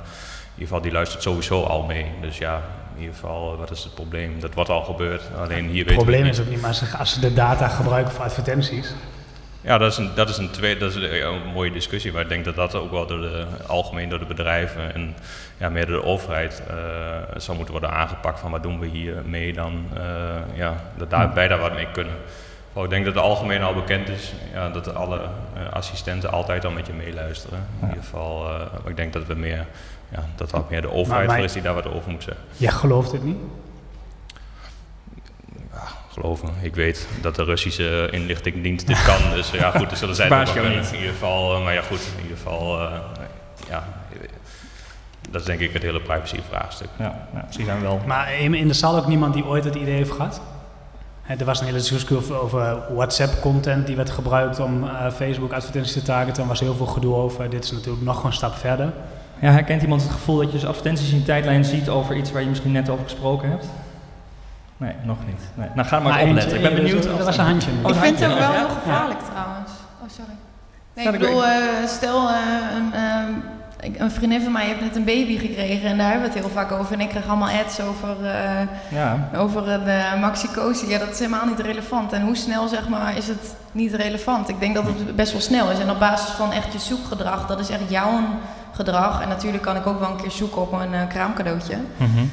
ieder 0.53 0.67
geval, 0.67 0.81
die 0.81 0.93
luistert 0.93 1.23
sowieso 1.23 1.63
al 1.63 1.83
mee. 1.83 2.07
Dus 2.21 2.39
ja, 2.39 2.63
in 2.95 3.01
ieder 3.01 3.15
geval, 3.15 3.57
wat 3.57 3.71
is 3.71 3.85
het 3.85 3.95
probleem? 3.95 4.41
Dat 4.41 4.55
wordt 4.55 4.71
al 4.71 4.83
gebeurd. 4.83 5.23
Alleen 5.39 5.69
hier 5.69 5.87
het 5.87 5.95
probleem 5.95 6.25
is 6.25 6.41
ook 6.41 6.49
niet, 6.49 6.61
maar 6.61 6.95
als 6.99 7.13
ze 7.13 7.21
de 7.21 7.33
data 7.33 7.69
gebruiken 7.69 8.13
voor 8.13 8.25
advertenties, 8.25 8.95
ja, 9.65 9.79
dat 9.79 9.93
is 9.93 9.99
een, 9.99 10.11
dat 10.15 10.29
is 10.29 10.37
een, 10.37 10.51
twee, 10.51 10.77
dat 10.77 10.95
is 10.95 10.97
een, 10.97 11.53
mooie 11.53 11.71
discussie, 11.71 12.13
maar 12.13 12.23
ik 12.23 12.29
denk 12.29 12.45
dat 12.45 12.55
dat 12.55 12.75
ook 12.75 12.91
wel 12.91 13.07
door 13.07 13.21
de, 13.21 13.47
algemeen 13.67 14.09
door 14.09 14.19
de 14.19 14.25
bedrijven 14.25 14.95
en 14.95 15.15
ja, 15.59 15.69
meer 15.69 15.87
door 15.87 16.01
de 16.01 16.07
overheid 16.07 16.63
uh, 16.71 16.77
zou 17.37 17.57
moeten 17.57 17.75
worden 17.75 17.97
aangepakt 17.97 18.41
van 18.41 18.51
wat 18.51 18.63
doen 18.63 18.79
we 18.79 18.87
hier 18.87 19.23
mee 19.27 19.53
dan, 19.53 19.87
uh, 19.97 20.57
ja, 20.57 20.75
dat 20.97 21.11
daar, 21.11 21.35
wij 21.35 21.49
daar 21.49 21.59
wat 21.59 21.75
mee 21.75 21.89
kunnen. 21.93 22.15
ik 22.75 22.91
denk 22.91 23.05
dat 23.05 23.15
het 23.15 23.23
algemeen 23.23 23.63
al 23.63 23.75
bekend 23.75 24.09
is 24.09 24.33
ja, 24.53 24.69
dat 24.69 24.95
alle 24.95 25.21
uh, 25.21 25.73
assistenten 25.73 26.33
altijd 26.33 26.65
al 26.65 26.71
met 26.71 26.87
je 26.87 26.93
meeluisteren. 26.93 27.67
In 27.81 27.89
ieder 27.89 28.03
geval, 28.03 28.47
ik 28.87 28.97
denk 28.97 29.13
dat 29.13 29.27
we 29.27 29.35
meer, 29.35 29.67
ja, 30.09 30.25
dat 30.35 30.51
dat 30.51 30.71
meer 30.71 30.81
de 30.81 30.93
overheid 30.93 31.29
maar, 31.29 31.43
is 31.43 31.53
die 31.53 31.63
daar 31.63 31.75
wat 31.75 31.93
over 31.93 32.11
moet 32.11 32.23
zeggen. 32.23 32.45
Jij 32.57 32.71
gelooft 32.73 33.13
het 33.13 33.25
niet? 33.25 33.39
Geloven. 36.15 36.49
Ik 36.61 36.75
weet 36.75 37.09
dat 37.21 37.35
de 37.35 37.45
Russische 37.45 38.09
inlichtingendienst 38.11 38.87
dit 38.87 39.03
kan. 39.05 39.35
Dus 39.35 39.51
ja, 39.51 39.71
goed, 39.71 39.91
dus 39.91 39.99
zullen 39.99 40.15
zij 40.25 40.29
het 40.29 40.55
niet. 40.55 40.93
In 40.93 40.99
ieder 40.99 41.13
geval, 41.13 41.57
uh, 41.57 41.65
maar 41.65 41.75
ja, 41.75 41.83
goed, 41.83 42.01
in 42.17 42.23
ieder 42.23 42.37
geval, 42.37 42.81
uh, 42.81 42.93
ja, 43.69 43.85
dat 45.31 45.41
is 45.41 45.47
denk 45.47 45.61
ik 45.61 45.73
het 45.73 45.83
hele 45.83 46.01
privacy-vraagstuk. 46.01 46.89
Ja, 46.99 47.29
ja, 47.35 47.43
misschien 47.45 47.65
zijn 47.65 47.81
wel. 47.81 48.01
Maar 48.07 48.41
in 48.41 48.69
de 48.69 48.75
zaal 48.75 48.97
ook 48.97 49.07
niemand 49.07 49.35
die 49.35 49.45
ooit 49.45 49.65
het 49.65 49.75
idee 49.75 49.95
heeft 49.95 50.11
gehad? 50.11 50.41
Er 51.27 51.45
was 51.45 51.61
een 51.61 51.67
hele 51.67 51.79
discussie 51.79 52.17
over, 52.17 52.41
over 52.41 52.95
WhatsApp-content 52.95 53.87
die 53.87 53.97
werd 53.97 54.11
gebruikt 54.11 54.61
om 54.61 54.85
uh, 54.85 55.11
Facebook-advertenties 55.11 55.93
te 55.93 56.03
targeten. 56.03 56.43
Er 56.43 56.49
was 56.49 56.61
heel 56.61 56.75
veel 56.75 56.87
gedoe 56.87 57.15
over. 57.15 57.51
Dit 57.51 57.65
is 57.65 57.73
natuurlijk 57.73 58.05
nog 58.05 58.25
een 58.25 58.33
stap 58.33 58.55
verder. 58.55 58.93
Ja, 59.41 59.51
herkent 59.51 59.83
iemand 59.83 60.03
het 60.03 60.11
gevoel 60.11 60.37
dat 60.37 60.47
je 60.47 60.53
dus 60.53 60.67
advertenties 60.67 61.11
in 61.11 61.19
je 61.19 61.23
tijdlijn 61.23 61.65
ziet 61.65 61.89
over 61.89 62.17
iets 62.17 62.33
waar 62.33 62.43
je 62.43 62.49
misschien 62.49 62.73
net 62.73 62.89
over 62.89 63.05
gesproken 63.05 63.51
hebt? 63.51 63.69
Nee, 64.85 64.95
nog 65.03 65.19
niet. 65.27 65.41
Nee. 65.55 65.69
Nou, 65.75 65.89
ga 65.89 66.01
maar, 66.01 66.13
maar 66.13 66.23
opletten. 66.23 66.57
Ik 66.57 66.63
ben 66.63 66.75
benieuwd. 66.75 67.03
Dat 67.03 67.25
was 67.25 67.37
een 67.37 67.45
handje. 67.45 67.71
Ik 67.71 67.95
vind 67.95 68.21
het 68.21 68.31
ook 68.31 68.39
wel 68.39 68.53
heel 68.53 68.69
gevaarlijk 68.69 69.21
trouwens. 69.21 69.71
Oh, 70.03 70.09
sorry. 70.11 70.37
Nee, 70.95 71.07
ik 71.07 71.13
bedoel, 71.13 71.45
uh, 71.45 71.87
stel 71.87 72.31
uh, 72.31 72.37
een, 72.77 72.93
uh, 72.95 74.01
een, 74.01 74.11
vriendin 74.11 74.43
van 74.43 74.53
mij 74.53 74.67
heeft 74.67 74.81
net 74.81 74.97
een 74.97 75.05
baby 75.05 75.39
gekregen 75.39 75.89
en 75.91 75.97
daar 75.99 76.11
hebben 76.11 76.29
we 76.29 76.35
het 76.35 76.45
heel 76.45 76.55
vaak 76.55 76.73
over. 76.73 76.93
En 76.93 77.01
ik 77.01 77.09
krijg 77.09 77.27
allemaal 77.27 77.49
ads 77.49 77.81
over, 77.81 78.17
ja. 78.91 79.29
over 79.37 79.65
de 79.65 80.03
maxicosi. 80.21 80.89
Ja, 80.89 80.99
dat 80.99 81.09
is 81.09 81.19
helemaal 81.19 81.47
niet 81.47 81.61
relevant. 81.61 82.13
En 82.13 82.23
hoe 82.23 82.37
snel 82.37 82.69
zeg 82.69 82.89
maar 82.89 83.17
is 83.17 83.29
het 83.29 83.55
niet 83.73 83.95
relevant? 83.95 84.49
Ik 84.49 84.61
denk 84.61 84.75
dat 84.75 84.85
het 84.85 85.17
best 85.17 85.33
wel 85.33 85.41
snel 85.41 85.71
is. 85.71 85.79
En 85.79 85.91
op 85.91 85.99
basis 85.99 86.31
van 86.31 86.53
echt 86.53 86.73
je 86.73 86.79
zoekgedrag, 86.79 87.47
dat 87.47 87.61
is 87.61 87.69
echt 87.69 87.91
jouw 87.91 88.21
gedrag. 88.73 89.23
En 89.23 89.29
natuurlijk 89.29 89.63
kan 89.63 89.77
ik 89.77 89.87
ook 89.87 90.01
wel 90.01 90.11
een 90.11 90.23
keer 90.23 90.31
zoeken 90.31 90.61
op 90.61 90.73
een 90.73 91.09
kraamcadeautje. 91.09 91.77
Mm 91.97 92.31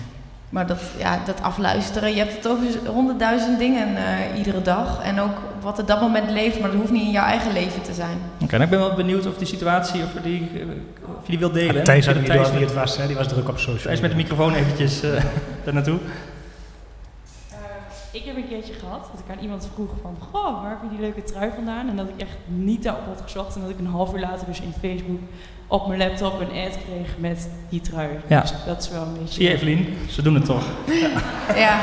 maar 0.52 0.68
dat, 0.68 0.80
ja, 0.98 1.20
dat 1.26 1.42
afluisteren, 1.42 2.10
je 2.10 2.18
hebt 2.18 2.36
het 2.36 2.48
over 2.48 2.66
honderdduizend 2.88 3.60
dingen 3.60 3.88
uh, 3.94 4.38
iedere 4.38 4.62
dag. 4.62 5.04
En 5.04 5.20
ook 5.20 5.38
wat 5.62 5.78
er 5.78 5.86
dat 5.86 6.02
moment 6.02 6.32
leeft, 6.32 6.60
maar 6.60 6.70
dat 6.70 6.80
hoeft 6.80 6.92
niet 6.92 7.04
in 7.04 7.12
jouw 7.12 7.26
eigen 7.26 7.54
leven 7.54 7.82
te 7.82 7.94
zijn. 7.94 8.18
Oké, 8.34 8.44
okay, 8.44 8.60
nou, 8.60 8.64
ik 8.64 8.70
ben 8.70 8.80
wel 8.80 8.96
benieuwd 8.96 9.26
of 9.26 9.38
die 9.38 9.48
situatie, 9.48 10.04
of, 10.04 10.22
die, 10.24 10.50
of 11.18 11.26
je 11.26 11.30
die 11.30 11.40
wil 11.40 11.52
delen. 11.52 11.76
Ja, 11.76 11.82
Thijs 11.82 12.06
had 12.06 12.16
niet 12.16 12.34
door 12.34 12.52
wie 12.52 12.62
het 12.62 12.74
was, 12.74 12.98
hè? 12.98 13.08
die 13.08 13.16
was 13.16 13.28
druk 13.28 13.50
op 13.50 13.58
social 13.58 13.78
Thijs 13.78 14.00
met 14.00 14.10
de 14.10 14.16
microfoon 14.16 14.54
eventjes 14.54 15.04
uh, 15.04 15.12
daar 15.64 15.74
naartoe. 15.74 16.00
Ik 18.12 18.24
heb 18.26 18.36
een 18.36 18.48
keertje 18.48 18.74
gehad 18.74 19.10
dat 19.12 19.22
ik 19.26 19.36
aan 19.36 19.44
iemand 19.44 19.70
vroeg 19.74 19.90
van, 20.02 20.18
goh, 20.32 20.62
waar 20.62 20.70
heb 20.70 20.80
je 20.82 20.90
die 20.90 21.00
leuke 21.00 21.24
trui 21.24 21.52
vandaan? 21.56 21.90
En 21.90 21.96
dat 21.96 22.08
ik 22.08 22.22
echt 22.22 22.38
niet 22.46 22.84
daarop 22.84 23.06
had 23.06 23.22
gezocht 23.22 23.56
en 23.56 23.62
dat 23.62 23.70
ik 23.70 23.80
een 23.80 23.88
half 23.88 24.14
uur 24.14 24.20
later 24.20 24.48
dus 24.48 24.62
in 24.62 24.74
Facebook 24.82 25.20
op 25.68 25.88
mijn 25.88 26.00
laptop 26.00 26.40
een 26.40 26.66
ad 26.68 26.78
kreeg 26.86 27.18
met 27.18 27.50
die 27.70 27.82
trui. 27.82 28.10
Ja. 28.28 28.42
Dus 28.42 28.54
dat 28.66 28.82
is 28.82 28.90
wel 28.90 29.02
een 29.02 29.14
beetje... 29.14 29.34
Zie 29.34 29.44
je 29.44 29.54
Evelien, 29.54 29.98
ze 30.10 30.22
doen 30.22 30.36
het 30.36 30.46
toch. 30.46 30.64
ja. 31.56 31.80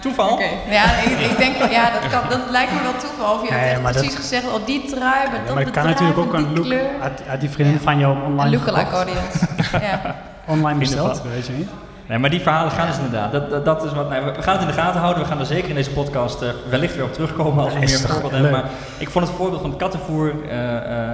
Toeval? 0.00 0.32
Okay. 0.32 0.50
Ja, 0.70 0.84
ik, 0.84 1.30
ik, 1.30 1.36
denk, 1.36 1.70
ja 1.70 1.90
dat, 2.00 2.10
kan, 2.10 2.28
dat 2.28 2.50
lijkt 2.50 2.72
me 2.72 2.82
wel 2.82 2.96
toeval. 2.96 3.34
Of 3.34 3.48
je 3.48 3.54
nee, 3.54 3.60
hebt 3.60 3.82
precies 3.82 4.14
gezegd, 4.14 4.46
oh 4.46 4.66
die 4.66 4.84
trui, 4.84 5.30
met 5.30 5.40
ja, 5.46 5.54
maar 5.54 5.70
kan 5.70 5.84
natuurlijk 5.84 6.18
ook 6.18 6.32
een 6.32 6.52
look, 6.54 6.72
uit, 7.28 7.40
die 7.40 7.50
vriendin 7.50 7.78
van 7.78 7.98
jou 7.98 8.24
online 8.24 8.56
Een 8.56 8.64
lookalike 8.64 8.94
audience. 8.94 9.46
ja. 9.86 10.16
Online 10.46 10.78
besteld, 10.78 11.22
weet 11.22 11.46
je 11.46 11.52
niet. 11.52 11.68
Nee, 12.12 12.20
maar 12.20 12.30
die 12.30 12.40
verhalen 12.40 12.72
gaan 12.72 12.86
dus 12.86 12.96
inderdaad. 12.96 13.32
Dat, 13.32 13.50
dat, 13.50 13.64
dat 13.64 13.84
is 13.84 13.92
wat, 13.92 14.10
nee, 14.10 14.20
we 14.20 14.42
gaan 14.42 14.52
het 14.52 14.62
in 14.62 14.68
de 14.68 14.72
gaten 14.72 15.00
houden. 15.00 15.22
We 15.22 15.28
gaan 15.28 15.38
er 15.38 15.46
zeker 15.46 15.68
in 15.68 15.74
deze 15.74 15.90
podcast 15.90 16.42
uh, 16.42 16.48
wellicht 16.68 16.94
weer 16.94 17.04
op 17.04 17.12
terugkomen 17.12 17.64
als 17.64 17.72
we 17.72 17.78
meer 17.78 17.98
voorbeelden 17.98 18.32
hebben. 18.32 18.60
Maar 18.60 18.70
ik 18.98 19.10
vond 19.10 19.26
het 19.26 19.36
voorbeeld 19.36 19.60
van 19.60 19.70
het 19.70 19.78
kattenvoer. 19.78 20.32
Uh, 20.44 20.52
uh, 20.52 20.58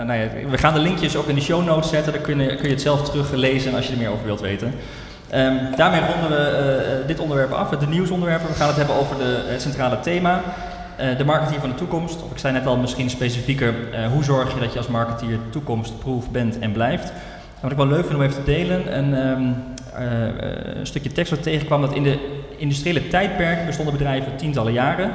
nou 0.05 0.13
ja, 0.13 0.29
we 0.51 0.59
gaan 0.59 0.75
de 0.75 0.81
linkjes 0.81 1.17
ook 1.17 1.27
in 1.27 1.35
de 1.35 1.41
show 1.41 1.65
notes 1.65 1.91
zetten. 1.91 2.13
Dan 2.13 2.23
kun 2.23 2.41
je, 2.41 2.55
kun 2.55 2.65
je 2.65 2.75
het 2.75 2.81
zelf 2.81 3.11
teruglezen 3.11 3.75
als 3.75 3.87
je 3.87 3.93
er 3.93 3.99
meer 3.99 4.11
over 4.11 4.25
wilt 4.25 4.41
weten. 4.41 4.75
Um, 5.35 5.59
daarmee 5.77 6.01
ronden 6.01 6.31
we 6.31 7.03
dit 7.07 7.19
onderwerp 7.19 7.53
af, 7.53 7.69
de 7.69 7.87
nieuwsonderwerpen. 7.87 8.49
We 8.49 8.55
gaan 8.55 8.69
het 8.69 8.77
hebben 8.77 8.97
over 8.97 9.19
de, 9.19 9.45
het 9.47 9.63
centrale 9.63 10.01
thema. 10.01 10.41
de 11.19 11.25
marketeer 11.25 11.61
van 11.61 11.69
de 11.69 11.75
toekomst. 11.75 12.23
Of 12.23 12.31
ik 12.31 12.39
zei 12.39 12.53
net 12.53 12.67
al 12.67 12.77
misschien 12.77 13.11
specifieker. 13.11 13.75
hoe 14.13 14.25
zorg 14.25 14.55
je 14.55 14.61
dat 14.61 14.73
je 14.73 14.79
als 14.79 14.89
marketeer 14.89 15.39
toekomstproof 15.51 16.31
bent 16.31 16.59
en 16.59 16.73
blijft? 16.73 17.13
Wat 17.61 17.71
ik 17.71 17.77
wel 17.77 17.87
leuk 17.87 18.05
vind 18.05 18.15
om 18.15 18.23
even 18.23 18.45
te 18.45 18.51
delen. 18.51 18.89
En, 18.93 19.29
um, 19.29 19.55
uh, 19.99 20.79
een 20.79 20.87
stukje 20.87 21.13
tekst 21.13 21.31
wat 21.31 21.43
tegenkwam 21.43 21.81
dat 21.81 21.95
in 21.95 22.03
de 22.03 22.19
industriële 22.57 23.09
tijdperk 23.09 23.67
bestonden 23.67 23.95
bedrijven 23.95 24.37
tientallen 24.37 24.73
jaren. 24.73 25.11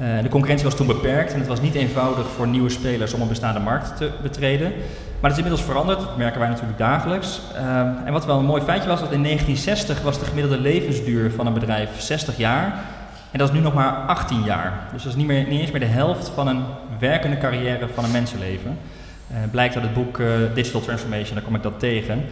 Uh, 0.00 0.22
de 0.22 0.28
concurrentie 0.28 0.66
was 0.66 0.76
toen 0.76 0.86
beperkt 0.86 1.32
en 1.32 1.38
het 1.38 1.48
was 1.48 1.60
niet 1.60 1.74
eenvoudig 1.74 2.26
voor 2.26 2.46
nieuwe 2.46 2.68
spelers 2.68 3.12
om 3.12 3.20
een 3.20 3.28
bestaande 3.28 3.60
markt 3.60 3.96
te 3.96 4.10
betreden. 4.22 4.72
Maar 5.20 5.30
dat 5.30 5.38
is 5.38 5.44
inmiddels 5.44 5.62
veranderd, 5.62 5.98
dat 5.98 6.16
merken 6.16 6.40
wij 6.40 6.48
natuurlijk 6.48 6.78
dagelijks. 6.78 7.40
Uh, 7.54 7.80
en 8.04 8.12
wat 8.12 8.26
wel 8.26 8.38
een 8.38 8.44
mooi 8.44 8.62
feitje 8.62 8.88
was, 8.88 9.00
dat 9.00 9.12
in 9.12 9.22
1960 9.22 10.02
was 10.02 10.18
de 10.18 10.24
gemiddelde 10.24 10.62
levensduur 10.62 11.30
van 11.30 11.46
een 11.46 11.52
bedrijf 11.52 12.00
60 12.00 12.36
jaar. 12.36 12.64
En 13.30 13.38
dat 13.38 13.48
is 13.48 13.54
nu 13.54 13.60
nog 13.60 13.74
maar 13.74 13.92
18 13.92 14.42
jaar. 14.42 14.72
Dus 14.92 15.02
dat 15.02 15.12
is 15.12 15.18
niet, 15.18 15.26
meer, 15.26 15.48
niet 15.48 15.60
eens 15.60 15.70
meer 15.70 15.80
de 15.80 15.86
helft 15.86 16.28
van 16.28 16.48
een 16.48 16.62
werkende 16.98 17.38
carrière 17.38 17.88
van 17.94 18.04
een 18.04 18.10
mensenleven. 18.10 18.78
Uh, 19.32 19.36
blijkt 19.50 19.74
uit 19.74 19.84
het 19.84 19.94
boek 19.94 20.20
Digital 20.54 20.80
Transformation, 20.80 21.34
daar 21.34 21.44
kom 21.44 21.54
ik 21.54 21.62
dat 21.62 21.78
tegen. 21.78 22.24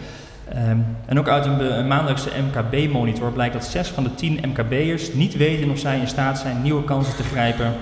Um, 0.55 0.87
en 1.07 1.19
ook 1.19 1.29
uit 1.29 1.47
een, 1.47 1.87
maandelijkse 1.87 2.31
MKB-monitor 2.47 3.33
blijkt 3.33 3.55
dat 3.55 3.65
6 3.65 3.89
van 3.89 4.05
de 4.05 4.15
10 4.15 4.41
MKB'ers 4.43 5.13
niet 5.13 5.37
weten 5.37 5.71
of 5.71 5.79
zij 5.79 5.99
in 5.99 6.09
staat 6.09 6.39
zijn 6.39 6.63
nieuwe 6.63 6.85
kansen 6.85 7.17
te 7.17 7.23
grijpen. 7.23 7.73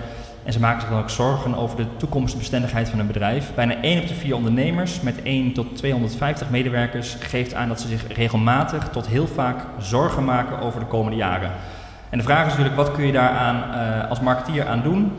En 0.44 0.52
ze 0.52 0.61
maken 0.61 0.80
zich 0.80 0.90
dan 0.90 0.99
ook 0.99 1.11
zorgen 1.11 1.54
over 1.54 1.76
de 1.76 1.87
toekomstbestendigheid 1.97 2.88
van 2.88 2.99
hun 2.99 3.06
bedrijf. 3.06 3.54
Bijna 3.54 3.80
1 3.80 4.02
op 4.02 4.09
de 4.09 4.14
4 4.14 4.35
ondernemers 4.35 5.00
met 5.00 5.23
1 5.23 5.52
tot 5.52 5.76
250 5.76 6.50
medewerkers 6.50 7.16
geeft 7.21 7.54
aan 7.54 7.68
dat 7.68 7.80
ze 7.80 7.88
zich 7.88 8.16
regelmatig 8.16 8.88
tot 8.88 9.06
heel 9.06 9.26
vaak 9.26 9.64
zorgen 9.78 10.25
maken 10.25 10.61
over 10.61 10.80
de 10.80 10.87
komende 10.87 11.16
jaren. 11.16 11.50
En 12.11 12.18
de 12.18 12.25
vraag 12.25 12.44
is 12.44 12.50
natuurlijk, 12.50 12.76
wat 12.76 12.92
kun 12.92 13.06
je 13.06 13.12
daaraan 13.12 13.56
uh, 13.56 14.11
als 14.11 14.21
marketeer 14.21 14.66
aan 14.66 14.83
doen? 14.83 15.12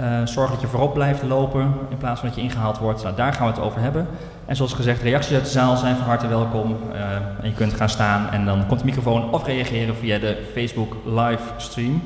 Uh, 0.00 0.26
zorg 0.26 0.50
dat 0.50 0.60
je 0.60 0.66
voorop 0.66 0.94
blijft 0.94 1.22
lopen 1.22 1.74
in 1.88 1.96
plaats 1.96 2.20
van 2.20 2.28
dat 2.28 2.38
je 2.38 2.44
ingehaald 2.44 2.78
wordt. 2.78 3.02
Nou, 3.02 3.16
daar 3.16 3.32
gaan 3.32 3.46
we 3.46 3.52
het 3.52 3.62
over 3.62 3.80
hebben. 3.80 4.06
En 4.46 4.56
zoals 4.56 4.72
gezegd, 4.72 5.02
reacties 5.02 5.34
uit 5.34 5.44
de 5.44 5.50
zaal 5.50 5.76
zijn 5.76 5.96
van 5.96 6.04
harte 6.04 6.26
welkom. 6.26 6.76
Uh, 6.92 7.00
en 7.14 7.48
je 7.48 7.52
kunt 7.52 7.74
gaan 7.74 7.88
staan 7.88 8.30
en 8.30 8.44
dan 8.44 8.66
komt 8.66 8.80
de 8.80 8.86
microfoon 8.86 9.32
of 9.32 9.46
reageren 9.46 9.96
via 9.96 10.18
de 10.18 10.38
Facebook 10.52 10.96
livestream. 11.04 12.02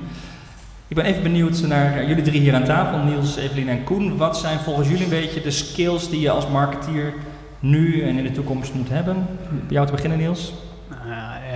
Ik 0.88 0.96
ben 0.96 1.04
even 1.04 1.22
benieuwd 1.22 1.60
naar 1.66 2.06
jullie 2.06 2.22
drie 2.22 2.40
hier 2.40 2.54
aan 2.54 2.64
tafel, 2.64 2.98
Niels, 2.98 3.36
Evelien 3.36 3.68
en 3.68 3.84
Koen. 3.84 4.16
Wat 4.16 4.38
zijn 4.38 4.58
volgens 4.58 4.88
jullie 4.88 5.04
een 5.04 5.10
beetje 5.10 5.40
de 5.40 5.50
skills 5.50 6.10
die 6.10 6.20
je 6.20 6.30
als 6.30 6.48
marketeer 6.48 7.14
nu 7.60 8.02
en 8.02 8.18
in 8.18 8.24
de 8.24 8.32
toekomst 8.32 8.74
moet 8.74 8.88
hebben? 8.88 9.26
Bij 9.50 9.74
jou 9.74 9.86
te 9.86 9.92
beginnen, 9.92 10.18
Niels? 10.18 10.52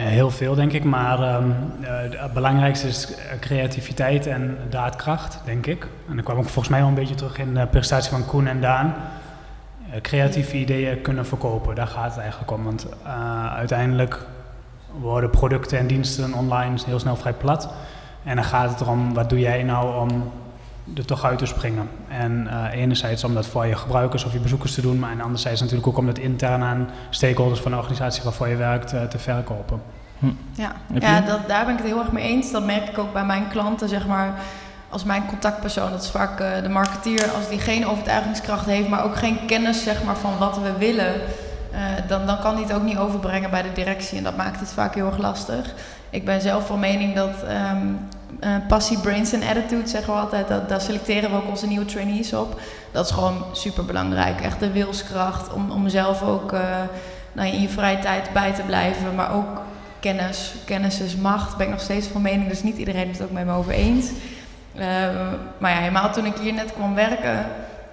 Heel 0.06 0.30
veel, 0.30 0.54
denk 0.54 0.72
ik. 0.72 0.84
Maar 0.84 1.36
um, 1.36 1.54
het 1.80 2.32
belangrijkste 2.32 2.88
is 2.88 3.08
creativiteit 3.40 4.26
en 4.26 4.58
daadkracht, 4.70 5.40
denk 5.44 5.66
ik. 5.66 5.86
En 6.08 6.14
dan 6.14 6.24
kwam 6.24 6.38
ik 6.38 6.44
volgens 6.44 6.68
mij 6.68 6.78
wel 6.78 6.88
een 6.88 6.94
beetje 6.94 7.14
terug 7.14 7.38
in 7.38 7.54
de 7.54 7.66
prestatie 7.66 8.10
van 8.10 8.26
Koen 8.26 8.46
en 8.46 8.60
Daan. 8.60 8.94
creatieve 10.02 10.56
ideeën 10.56 11.02
kunnen 11.02 11.26
verkopen, 11.26 11.74
daar 11.74 11.86
gaat 11.86 12.10
het 12.10 12.18
eigenlijk 12.18 12.50
om. 12.50 12.64
Want 12.64 12.86
uiteindelijk 13.54 14.26
worden 15.00 15.30
producten 15.30 15.78
en 15.78 15.86
diensten 15.86 16.34
online 16.34 16.78
heel 16.86 16.98
snel 16.98 17.16
vrij 17.16 17.32
plat. 17.32 17.68
En 18.24 18.36
dan 18.36 18.44
gaat 18.44 18.70
het 18.70 18.80
erom, 18.80 19.14
wat 19.14 19.28
doe 19.28 19.40
jij 19.40 19.62
nou 19.62 20.10
om 20.10 20.32
er 20.96 21.04
toch 21.04 21.24
uit 21.24 21.38
te 21.38 21.46
springen? 21.46 21.88
En 22.08 22.48
uh, 22.50 22.80
enerzijds 22.80 23.24
om 23.24 23.34
dat 23.34 23.46
voor 23.46 23.66
je 23.66 23.76
gebruikers 23.76 24.24
of 24.24 24.32
je 24.32 24.38
bezoekers 24.38 24.74
te 24.74 24.80
doen, 24.80 24.98
maar 24.98 25.22
anderzijds 25.22 25.60
natuurlijk 25.60 25.88
ook 25.88 25.98
om 25.98 26.06
dat 26.06 26.18
intern 26.18 26.62
aan 26.62 26.88
stakeholders 27.10 27.60
van 27.60 27.70
de 27.70 27.76
organisatie 27.76 28.22
waarvoor 28.22 28.48
je 28.48 28.56
werkt 28.56 28.94
uh, 28.94 29.02
te 29.02 29.18
verkopen. 29.18 29.82
Hm. 30.18 30.26
Ja, 30.52 30.72
ja 31.00 31.20
dat, 31.20 31.48
daar 31.48 31.64
ben 31.64 31.74
ik 31.74 31.80
het 31.80 31.88
heel 31.88 31.98
erg 31.98 32.12
mee 32.12 32.28
eens. 32.28 32.52
Dat 32.52 32.64
merk 32.64 32.88
ik 32.88 32.98
ook 32.98 33.12
bij 33.12 33.24
mijn 33.24 33.48
klanten, 33.48 33.88
zeg 33.88 34.06
maar 34.06 34.34
als 34.92 35.04
mijn 35.04 35.26
contactpersoon, 35.26 35.90
dat 35.90 36.02
is 36.02 36.10
vaak 36.10 36.40
uh, 36.40 36.62
de 36.62 36.68
marketeer, 36.68 37.30
als 37.30 37.48
die 37.48 37.58
geen 37.58 37.86
overtuigingskracht 37.86 38.66
heeft, 38.66 38.88
maar 38.88 39.04
ook 39.04 39.16
geen 39.16 39.38
kennis 39.46 39.82
zeg 39.82 40.04
maar, 40.04 40.16
van 40.16 40.38
wat 40.38 40.58
we 40.58 40.72
willen, 40.78 41.14
uh, 41.72 41.78
dan, 42.08 42.26
dan 42.26 42.40
kan 42.40 42.54
die 42.54 42.64
het 42.64 42.74
ook 42.74 42.82
niet 42.82 42.96
overbrengen 42.96 43.50
bij 43.50 43.62
de 43.62 43.72
directie. 43.72 44.18
En 44.18 44.24
dat 44.24 44.36
maakt 44.36 44.60
het 44.60 44.72
vaak 44.72 44.94
heel 44.94 45.06
erg 45.06 45.18
lastig. 45.18 45.74
Ik 46.10 46.24
ben 46.24 46.40
zelf 46.40 46.66
van 46.66 46.78
mening 46.80 47.14
dat 47.14 47.34
um, 47.72 47.98
uh, 48.40 48.54
passie, 48.68 48.98
brains 49.00 49.32
en 49.32 49.42
attitude, 49.42 49.88
zeggen 49.88 50.14
we 50.14 50.20
altijd, 50.20 50.48
dat, 50.48 50.68
daar 50.68 50.80
selecteren 50.80 51.30
we 51.30 51.36
ook 51.36 51.48
onze 51.48 51.66
nieuwe 51.66 51.84
trainees 51.84 52.32
op. 52.32 52.60
Dat 52.92 53.04
is 53.04 53.10
gewoon 53.10 53.44
super 53.52 53.84
belangrijk. 53.84 54.40
Echt 54.40 54.60
de 54.60 54.72
wilskracht 54.72 55.52
om, 55.52 55.70
om 55.70 55.88
zelf 55.88 56.22
ook 56.22 56.52
nou, 57.32 57.48
in 57.48 57.60
je 57.60 57.68
vrije 57.68 57.98
tijd 57.98 58.32
bij 58.32 58.52
te 58.52 58.62
blijven, 58.62 59.14
maar 59.14 59.34
ook 59.34 59.62
kennis. 60.00 60.54
Kennis 60.64 61.00
is 61.00 61.16
macht, 61.16 61.56
ben 61.56 61.66
ik 61.66 61.72
nog 61.72 61.82
steeds 61.82 62.06
van 62.06 62.22
mening, 62.22 62.48
dus 62.48 62.62
niet 62.62 62.76
iedereen 62.76 63.08
is 63.08 63.18
het 63.18 63.26
ook 63.26 63.32
met 63.32 63.46
me 63.46 63.52
over 63.52 63.72
eens. 63.72 64.10
Uh, 64.74 64.82
maar 65.58 65.70
ja, 65.70 65.78
helemaal 65.78 66.12
toen 66.12 66.26
ik 66.26 66.36
hier 66.36 66.52
net 66.52 66.72
kwam 66.72 66.94
werken, 66.94 67.46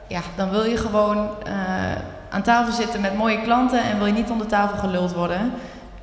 ja, 0.07 0.21
dan 0.35 0.49
wil 0.49 0.63
je 0.63 0.77
gewoon 0.77 1.29
aan 2.29 2.41
tafel 2.41 2.73
zitten 2.73 3.01
met 3.01 3.17
mooie 3.17 3.41
klanten 3.41 3.83
en 3.83 3.97
wil 3.97 4.05
je 4.05 4.13
niet 4.13 4.29
onder 4.29 4.47
tafel 4.47 4.77
geluld 4.77 5.13
worden. 5.13 5.51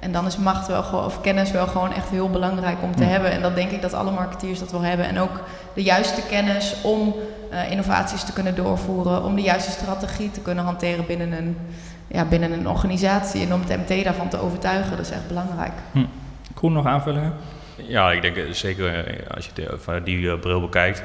En 0.07 0.13
dan 0.13 0.27
is 0.27 0.37
macht 0.37 0.67
wel 0.67 0.83
gewoon, 0.83 1.05
of 1.05 1.21
kennis 1.21 1.51
wel 1.51 1.67
gewoon 1.67 1.93
echt 1.93 2.09
heel 2.09 2.31
belangrijk 2.31 2.83
om 2.83 2.97
te 2.97 3.05
hebben. 3.05 3.31
En 3.31 3.43
dat 3.43 3.55
denk 3.55 3.71
ik 3.71 3.83
dat 3.83 3.95
alle 3.95 4.11
marketeers 4.11 4.59
dat 4.59 4.71
wel 4.71 4.83
hebben. 4.83 5.07
En 5.07 5.19
ook 5.19 5.41
de 5.75 5.83
juiste 5.83 6.23
kennis 6.29 6.77
om 6.83 7.15
uh, 7.53 7.71
innovaties 7.71 8.25
te 8.25 8.33
kunnen 8.33 8.55
doorvoeren, 8.55 9.25
om 9.25 9.35
de 9.35 9.43
juiste 9.43 9.71
strategie 9.71 10.31
te 10.31 10.41
kunnen 10.41 10.65
hanteren 10.65 11.07
binnen 11.07 11.33
een, 11.33 11.57
ja, 12.09 12.25
binnen 12.25 12.53
een 12.53 12.69
organisatie. 12.69 13.47
En 13.47 13.55
om 13.55 13.61
het 13.67 13.89
MT 13.89 14.05
daarvan 14.05 14.29
te 14.29 14.41
overtuigen, 14.41 14.97
dat 14.97 15.07
is 15.07 15.11
echt 15.11 15.29
belangrijk. 15.29 15.73
Hm. 15.93 16.05
Koen, 16.55 16.73
nog 16.73 16.87
aanvullingen? 16.87 17.33
Ja, 17.77 18.13
ik 18.13 18.23
denk 18.23 18.37
zeker 18.55 19.05
als 19.35 19.51
je 19.55 19.77
van 19.79 20.03
die 20.03 20.39
bril 20.39 20.61
bekijkt. 20.61 21.03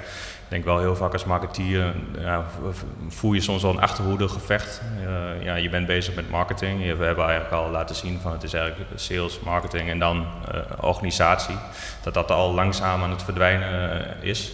Denk 0.51 0.65
wel 0.65 0.79
heel 0.79 0.95
vaak 0.95 1.13
als 1.13 1.23
marketeer 1.23 1.93
ja, 2.19 2.45
voel 3.07 3.33
je 3.33 3.41
soms 3.41 3.61
wel 3.61 3.71
een 3.71 3.81
achterhoede 3.81 4.27
gevecht. 4.27 4.81
Uh, 5.03 5.43
ja, 5.43 5.55
je 5.55 5.69
bent 5.69 5.87
bezig 5.87 6.15
met 6.15 6.29
marketing. 6.29 6.79
We 6.97 7.03
hebben 7.03 7.25
eigenlijk 7.25 7.53
al 7.53 7.69
laten 7.69 7.95
zien 7.95 8.19
van 8.19 8.31
het 8.31 8.43
is 8.43 8.53
eigenlijk 8.53 8.89
sales, 8.95 9.39
marketing 9.39 9.89
en 9.89 9.99
dan 9.99 10.17
uh, 10.17 10.61
organisatie. 10.81 11.55
Dat 12.03 12.13
dat 12.13 12.31
al 12.31 12.53
langzaam 12.53 13.03
aan 13.03 13.09
het 13.09 13.23
verdwijnen 13.23 14.01
is. 14.21 14.51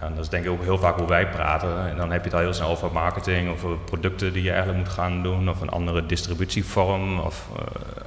Ja, 0.00 0.08
dat 0.08 0.18
is 0.18 0.28
denk 0.28 0.44
ik 0.44 0.50
ook 0.50 0.62
heel 0.62 0.78
vaak 0.78 0.98
hoe 0.98 1.08
wij 1.08 1.28
praten. 1.28 1.88
En 1.88 1.96
dan 1.96 2.10
heb 2.10 2.20
je 2.20 2.30
het 2.30 2.38
al 2.38 2.44
heel 2.44 2.54
snel 2.54 2.68
over 2.68 2.92
marketing, 2.92 3.50
over 3.50 3.78
producten 3.78 4.32
die 4.32 4.42
je 4.42 4.50
eigenlijk 4.50 4.78
moet 4.78 4.88
gaan 4.88 5.22
doen, 5.22 5.50
of 5.50 5.60
een 5.60 5.68
andere 5.68 6.06
distributievorm, 6.06 7.18
of 7.18 7.48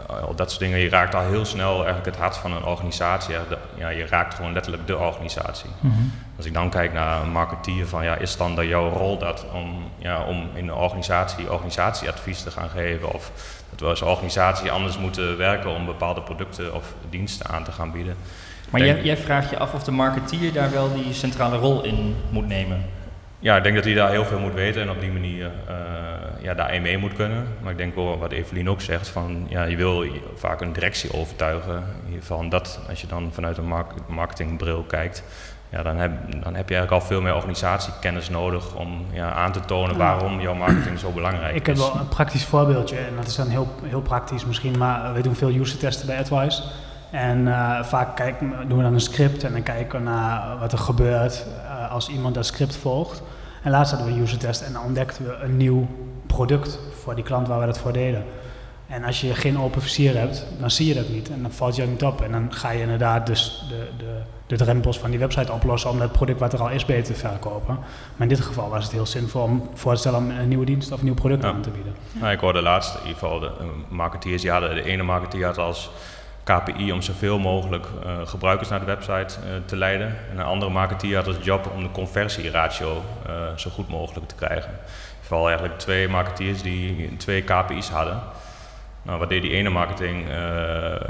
uh, 0.10 0.24
al 0.24 0.36
dat 0.36 0.50
soort 0.50 0.62
dingen. 0.62 0.80
Je 0.80 0.90
raakt 0.90 1.16
al 1.16 1.22
heel 1.22 1.46
snel 1.46 1.76
eigenlijk 1.76 2.06
het 2.06 2.16
hart 2.16 2.38
van 2.38 2.52
een 2.52 2.64
organisatie. 2.64 3.36
Ja, 3.76 3.90
je 3.90 4.06
raakt 4.06 4.34
gewoon 4.34 4.54
letterlijk 4.54 4.88
de 4.88 4.98
organisatie. 4.98 5.70
Mm 5.80 5.92
-hmm. 5.92 6.12
Als 6.38 6.46
ik 6.46 6.54
dan 6.54 6.70
kijk 6.70 6.94
naar 6.94 7.22
een 7.22 7.32
marketeer, 7.32 7.88
van 7.88 8.04
ja, 8.04 8.16
is 8.16 8.38
dan 8.38 8.56
dat 8.56 8.66
jouw 8.66 8.90
rol 8.90 9.18
dat 9.18 9.46
om, 9.54 9.92
ja, 9.98 10.24
om 10.24 10.50
in 10.54 10.68
een 10.68 10.74
organisatie 10.74 11.52
organisatieadvies 11.52 12.42
te 12.42 12.52
gaan 12.52 12.70
geven, 12.70 13.14
of 13.14 13.32
dat 13.70 13.80
we 13.80 13.86
als 13.86 14.02
organisatie 14.02 14.72
anders 14.72 14.98
moeten 14.98 15.38
werken 15.38 15.70
om 15.70 15.86
bepaalde 15.86 16.22
producten 16.22 16.74
of 16.74 16.94
diensten 17.10 17.50
aan 17.50 17.64
te 17.64 17.72
gaan 17.72 17.92
bieden. 17.92 18.16
Maar 18.74 18.86
jij, 18.86 19.04
jij, 19.04 19.18
vraagt 19.18 19.50
je 19.50 19.58
af 19.58 19.74
of 19.74 19.84
de 19.84 19.92
marketeer 19.92 20.54
daar 20.54 20.72
wel 20.72 20.94
die 20.94 21.14
centrale 21.14 21.58
rol 21.58 21.84
in 21.84 22.16
moet 22.30 22.48
nemen. 22.48 22.86
Ja, 23.40 23.58
ik 23.58 23.64
denk 23.64 23.76
dat 23.76 23.84
hij 23.84 23.94
daar 23.94 24.10
heel 24.10 24.26
veel 24.26 24.40
moet 24.40 24.54
weten 24.54 24.82
en 24.82 24.90
op 24.90 25.00
die 25.00 25.12
manier 25.12 25.52
uh, 25.70 25.74
ja, 26.42 26.54
daarin 26.54 26.82
mee 26.82 26.98
moet 26.98 27.14
kunnen. 27.14 27.48
Maar 27.62 27.72
ik 27.72 27.78
denk 27.78 27.96
wel 27.96 28.18
wat 28.18 28.32
Evelien 28.32 28.70
ook 28.70 28.82
zegt, 28.82 29.08
van, 29.08 29.46
ja, 29.50 29.64
je 29.64 29.76
wil 29.76 30.06
vaak 30.36 30.62
een 30.62 30.74
directie 30.74 31.14
overtuigen. 31.14 31.84
Geval 32.20 32.50
dat, 32.50 32.80
als 32.90 33.02
je 33.02 33.08
dan 33.08 33.30
vanuit 33.34 33.58
een 33.58 33.74
marketingbril 34.08 34.84
kijkt, 34.84 35.24
ja, 35.70 35.84
dan, 35.84 35.98
heb, 35.98 36.12
dan 36.44 36.56
heb 36.56 36.70
je 36.70 36.76
eigenlijk 36.76 36.92
al 36.92 37.02
veel 37.02 37.22
meer 37.22 37.36
organisatiekennis 37.36 38.30
nodig 38.30 38.76
om 38.76 39.06
ja, 39.12 39.32
aan 39.32 39.52
te 39.52 39.60
tonen 39.60 39.98
waarom 39.98 40.42
jouw 40.42 40.54
marketing 40.54 41.00
zo 41.00 41.12
belangrijk 41.12 41.54
is. 41.54 41.60
Ik 41.60 41.66
heb 41.66 41.76
wel 41.76 41.96
een 41.96 42.08
praktisch 42.08 42.46
voorbeeldje 42.46 42.96
en 42.96 43.16
dat 43.16 43.28
is 43.28 43.36
dan 43.36 43.48
heel, 43.48 43.68
heel 43.84 44.02
praktisch 44.02 44.46
misschien, 44.46 44.78
maar 44.78 45.14
we 45.14 45.22
doen 45.22 45.36
veel 45.36 45.50
user 45.50 45.78
testen 45.78 46.08
bij 46.08 46.18
AdWise. 46.18 46.64
En 47.14 47.40
uh, 47.40 47.84
vaak 47.84 48.16
kijk, 48.16 48.40
doen 48.40 48.78
we 48.78 48.84
dan 48.84 48.94
een 48.94 49.00
script 49.00 49.44
en 49.44 49.52
dan 49.52 49.64
kijken 49.64 50.00
we 50.00 50.06
naar 50.06 50.58
wat 50.60 50.72
er 50.72 50.78
gebeurt 50.78 51.46
uh, 51.64 51.92
als 51.92 52.10
iemand 52.10 52.36
dat 52.36 52.46
script 52.46 52.76
volgt. 52.76 53.22
En 53.64 53.72
laatst 53.72 53.94
hadden 53.94 54.12
we 54.12 54.18
een 54.18 54.26
user 54.26 54.38
test 54.38 54.62
en 54.62 54.74
dan 54.74 54.84
ontdekten 54.84 55.26
we 55.26 55.36
een 55.44 55.58
nieuw 55.58 55.88
product 56.28 56.80
voor 57.02 57.16
die 57.16 57.24
klant 57.24 57.48
waar 57.48 57.60
we 57.60 57.66
dat 57.66 57.78
voor 57.78 57.94
deden. 57.94 58.24
En 58.88 59.04
als 59.04 59.22
je 59.22 59.36
geen 59.36 59.60
open 59.60 59.82
versier 59.82 60.18
hebt, 60.18 60.46
dan 60.60 60.72
zie 60.72 60.88
je 60.88 60.94
dat 60.94 61.10
niet 61.10 61.30
en 61.30 61.42
dan 61.42 61.52
valt 61.52 61.76
je 61.76 61.84
ook 61.84 61.90
niet 61.90 62.04
op. 62.04 62.22
En 62.22 62.32
dan 62.32 62.54
ga 62.54 62.72
je 62.72 62.82
inderdaad 62.82 63.28
dus 63.28 63.66
de, 63.70 63.88
de, 63.98 64.22
de 64.48 64.56
drempels 64.56 65.00
van 65.00 65.10
die 65.10 65.20
website 65.20 65.52
oplossen 65.52 65.90
om 65.90 66.00
dat 66.00 66.12
product 66.12 66.40
wat 66.40 66.54
er 66.54 66.62
al 66.62 66.70
is 66.70 66.86
beter 66.86 67.14
te 67.14 67.20
verkopen. 67.20 67.76
Maar 68.16 68.28
in 68.28 68.28
dit 68.28 68.42
geval 68.42 68.70
was 68.70 68.84
het 68.84 68.92
heel 68.92 69.06
zinvol 69.06 69.42
om 69.42 69.70
voor 69.74 69.94
te 69.94 70.00
stellen 70.00 70.20
om 70.20 70.30
een 70.30 70.48
nieuwe 70.48 70.66
dienst 70.66 70.92
of 70.92 71.00
een 71.00 71.06
nieuw 71.06 71.14
product 71.14 71.44
ja. 71.44 71.50
aan 71.50 71.62
te 71.62 71.70
bieden. 71.70 71.94
Nou, 72.12 72.32
ik 72.34 72.40
hoorde 72.40 72.62
laatst 72.62 72.94
in 72.94 73.00
ieder 73.00 73.14
geval 73.14 73.40
de 73.40 73.52
uh, 73.62 73.68
marketeers, 73.90 74.42
die 74.42 74.52
hadden, 74.52 74.76
de 74.76 74.84
ene 74.84 75.04
marketeer 75.04 75.46
had 75.46 75.58
als 75.58 75.92
KPI 76.44 76.92
om 76.92 77.02
zoveel 77.02 77.40
mogelijk 77.40 77.86
uh, 78.06 78.28
gebruikers 78.28 78.70
naar 78.70 78.80
de 78.80 78.86
website 78.86 79.40
uh, 79.40 79.52
te 79.66 79.76
leiden. 79.78 80.08
En 80.32 80.38
een 80.38 80.46
andere 80.46 80.72
marketeer 80.72 81.16
had 81.16 81.28
als 81.28 81.36
job 81.42 81.72
om 81.76 81.84
de 81.84 81.92
conversieratio 81.92 83.04
uh, 83.28 83.34
zo 83.56 83.70
goed 83.70 83.90
mogelijk 83.90 84.28
te 84.28 84.36
krijgen. 84.36 84.72
Vooral 85.22 85.48
eigenlijk 85.48 85.80
twee 85.80 86.08
marketeers 86.08 86.62
die 86.62 87.18
twee 87.18 87.42
KPI's 87.42 87.90
hadden. 87.90 88.22
Nou, 89.02 89.20
wat 89.20 89.30
deed 89.30 89.42
die 89.42 89.52
ene 89.52 89.70
marketing? 89.70 90.26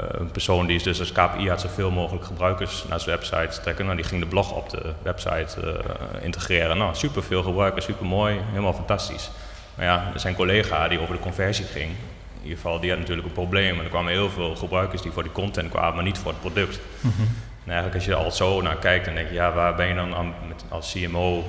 een 0.08 0.30
persoon 0.30 0.66
die 0.66 0.76
is 0.76 0.82
dus 0.82 0.98
als 0.98 1.12
KPI 1.12 1.48
had 1.48 1.60
zoveel 1.60 1.90
mogelijk 1.90 2.24
gebruikers 2.24 2.84
naar 2.88 3.00
zijn 3.00 3.16
website 3.16 3.60
trekken. 3.60 3.84
Nou, 3.84 3.96
die 3.96 4.06
ging 4.06 4.20
de 4.20 4.28
blog 4.28 4.52
op 4.52 4.70
de 4.70 4.92
website 5.02 5.80
integreren. 6.20 6.78
Nou, 6.78 6.94
super 6.94 7.22
veel 7.22 7.42
gebruikers, 7.42 7.84
super 7.84 8.06
mooi, 8.06 8.40
helemaal 8.50 8.72
fantastisch. 8.72 9.30
Maar 9.74 9.86
ja, 9.86 10.12
zijn 10.14 10.34
collega 10.34 10.88
die 10.88 11.00
over 11.00 11.14
de 11.14 11.20
conversie 11.20 11.64
ging, 11.64 11.90
in 11.90 11.96
ieder 12.44 12.56
geval, 12.56 12.80
die 12.80 12.90
had 12.90 12.98
natuurlijk 12.98 13.26
een 13.26 13.32
probleem. 13.32 13.78
En 13.78 13.84
er 13.84 13.90
kwamen 13.90 14.12
heel 14.12 14.30
veel 14.30 14.56
gebruikers 14.56 15.02
die 15.02 15.12
voor 15.12 15.22
die 15.22 15.32
content 15.32 15.70
kwamen, 15.70 15.94
maar 15.94 16.04
niet 16.04 16.18
voor 16.18 16.30
het 16.30 16.40
product. 16.40 16.80
Mm 17.00 17.12
-hmm. 17.16 17.28
En 17.64 17.70
eigenlijk 17.72 17.94
als 17.94 18.04
je 18.04 18.10
er 18.10 18.24
al 18.24 18.30
zo 18.30 18.60
naar 18.60 18.76
kijkt, 18.76 19.04
dan 19.04 19.14
denk 19.14 19.28
je, 19.28 19.34
ja, 19.34 19.52
waar 19.52 19.74
ben 19.74 19.88
je 19.88 19.94
dan 19.94 20.14
aan, 20.14 20.34
met, 20.48 20.64
als 20.68 20.92
CMO 20.92 21.38
uh, 21.38 21.44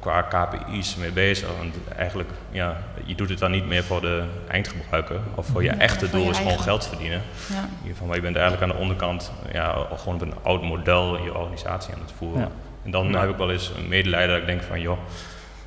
qua 0.00 0.22
KPI's 0.22 0.96
mee 0.96 1.10
bezig? 1.10 1.48
Want 1.58 1.74
eigenlijk, 1.96 2.30
ja, 2.50 2.82
je 3.04 3.14
doet 3.14 3.28
het 3.28 3.38
dan 3.38 3.50
niet 3.50 3.66
meer 3.66 3.84
voor 3.84 4.00
de 4.00 4.22
eindgebruiker. 4.48 5.20
Of 5.34 5.46
voor 5.46 5.62
je 5.62 5.70
ja, 5.70 5.78
echte 5.78 6.10
doel 6.10 6.30
is 6.30 6.38
gewoon 6.38 6.60
geld 6.60 6.86
verdienen. 6.86 7.22
Ja. 7.48 7.62
In 7.62 7.68
ieder 7.76 7.92
geval, 7.92 8.06
maar 8.06 8.16
je 8.16 8.22
bent 8.22 8.36
eigenlijk 8.36 8.70
aan 8.70 8.76
de 8.76 8.82
onderkant 8.82 9.32
ja, 9.52 9.86
gewoon 9.96 10.14
op 10.14 10.20
een 10.20 10.34
oud 10.42 10.62
model 10.62 11.16
in 11.16 11.24
je 11.24 11.34
organisatie 11.34 11.94
aan 11.94 12.00
het 12.00 12.12
voeren. 12.16 12.40
Ja. 12.40 12.50
En 12.84 12.90
dan 12.90 13.14
heb 13.14 13.30
ik 13.30 13.36
wel 13.36 13.50
eens 13.50 13.72
een 13.76 13.88
medelijden 13.88 14.28
dat 14.28 14.38
ik 14.38 14.46
denk 14.46 14.62
van, 14.62 14.80
joh, 14.80 14.98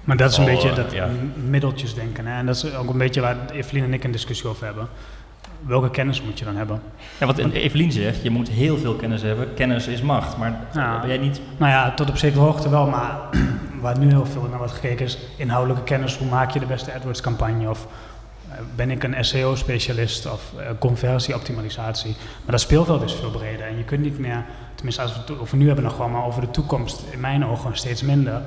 maar 0.05 0.17
dat 0.17 0.31
is 0.31 0.37
een 0.37 0.43
oh, 0.43 0.49
beetje 0.49 0.73
dat 0.73 0.91
ja. 0.91 1.09
middeltjes 1.49 1.93
denken. 1.93 2.25
Hè? 2.25 2.37
En 2.37 2.45
dat 2.45 2.55
is 2.55 2.75
ook 2.75 2.89
een 2.89 2.97
beetje 2.97 3.21
waar 3.21 3.35
Evelien 3.51 3.83
en 3.83 3.93
ik 3.93 4.03
een 4.03 4.11
discussie 4.11 4.49
over 4.49 4.65
hebben. 4.65 4.87
Welke 5.65 5.91
kennis 5.91 6.21
moet 6.21 6.39
je 6.39 6.45
dan 6.45 6.55
hebben? 6.55 6.81
Ja, 7.19 7.25
wat 7.25 7.37
Evelien 7.37 7.91
zegt, 7.91 8.23
je 8.23 8.29
moet 8.29 8.49
heel 8.49 8.77
veel 8.77 8.95
kennis 8.95 9.21
hebben. 9.21 9.53
Kennis 9.53 9.87
is 9.87 10.01
macht, 10.01 10.37
maar 10.37 10.59
ja. 10.73 10.99
ben 10.99 11.09
jij 11.09 11.17
niet... 11.17 11.41
Nou 11.57 11.71
ja, 11.71 11.93
tot 11.93 12.09
op 12.09 12.17
zekere 12.17 12.41
hoogte 12.41 12.69
wel, 12.69 12.87
maar 12.87 13.19
waar 13.81 13.99
nu 13.99 14.07
heel 14.07 14.25
veel 14.25 14.47
naar 14.49 14.57
wordt 14.57 14.73
gekeken 14.73 15.05
is 15.05 15.17
inhoudelijke 15.37 15.83
kennis. 15.83 16.17
Hoe 16.17 16.27
maak 16.27 16.51
je 16.51 16.59
de 16.59 16.65
beste 16.65 16.93
AdWords 16.93 17.21
campagne? 17.21 17.69
Of 17.69 17.87
ben 18.75 18.91
ik 18.91 19.03
een 19.03 19.25
SEO-specialist 19.25 20.31
of 20.31 20.51
uh, 20.57 20.65
conversieoptimalisatie? 20.79 22.15
Maar 22.43 22.51
dat 22.51 22.61
speelveld 22.61 23.03
is 23.03 23.13
veel 23.13 23.31
breder 23.31 23.65
en 23.65 23.77
je 23.77 23.83
kunt 23.83 24.01
niet 24.01 24.19
meer, 24.19 24.45
tenminste 24.75 25.01
als 25.01 25.13
we 25.13 25.19
het 25.19 25.39
over 25.39 25.57
nu 25.57 25.65
hebben 25.65 25.83
nog 25.83 25.95
gewoon, 25.95 26.11
maar 26.11 26.25
over 26.25 26.41
de 26.41 26.51
toekomst 26.51 27.03
in 27.11 27.19
mijn 27.19 27.45
ogen 27.45 27.77
steeds 27.77 28.01
minder. 28.01 28.41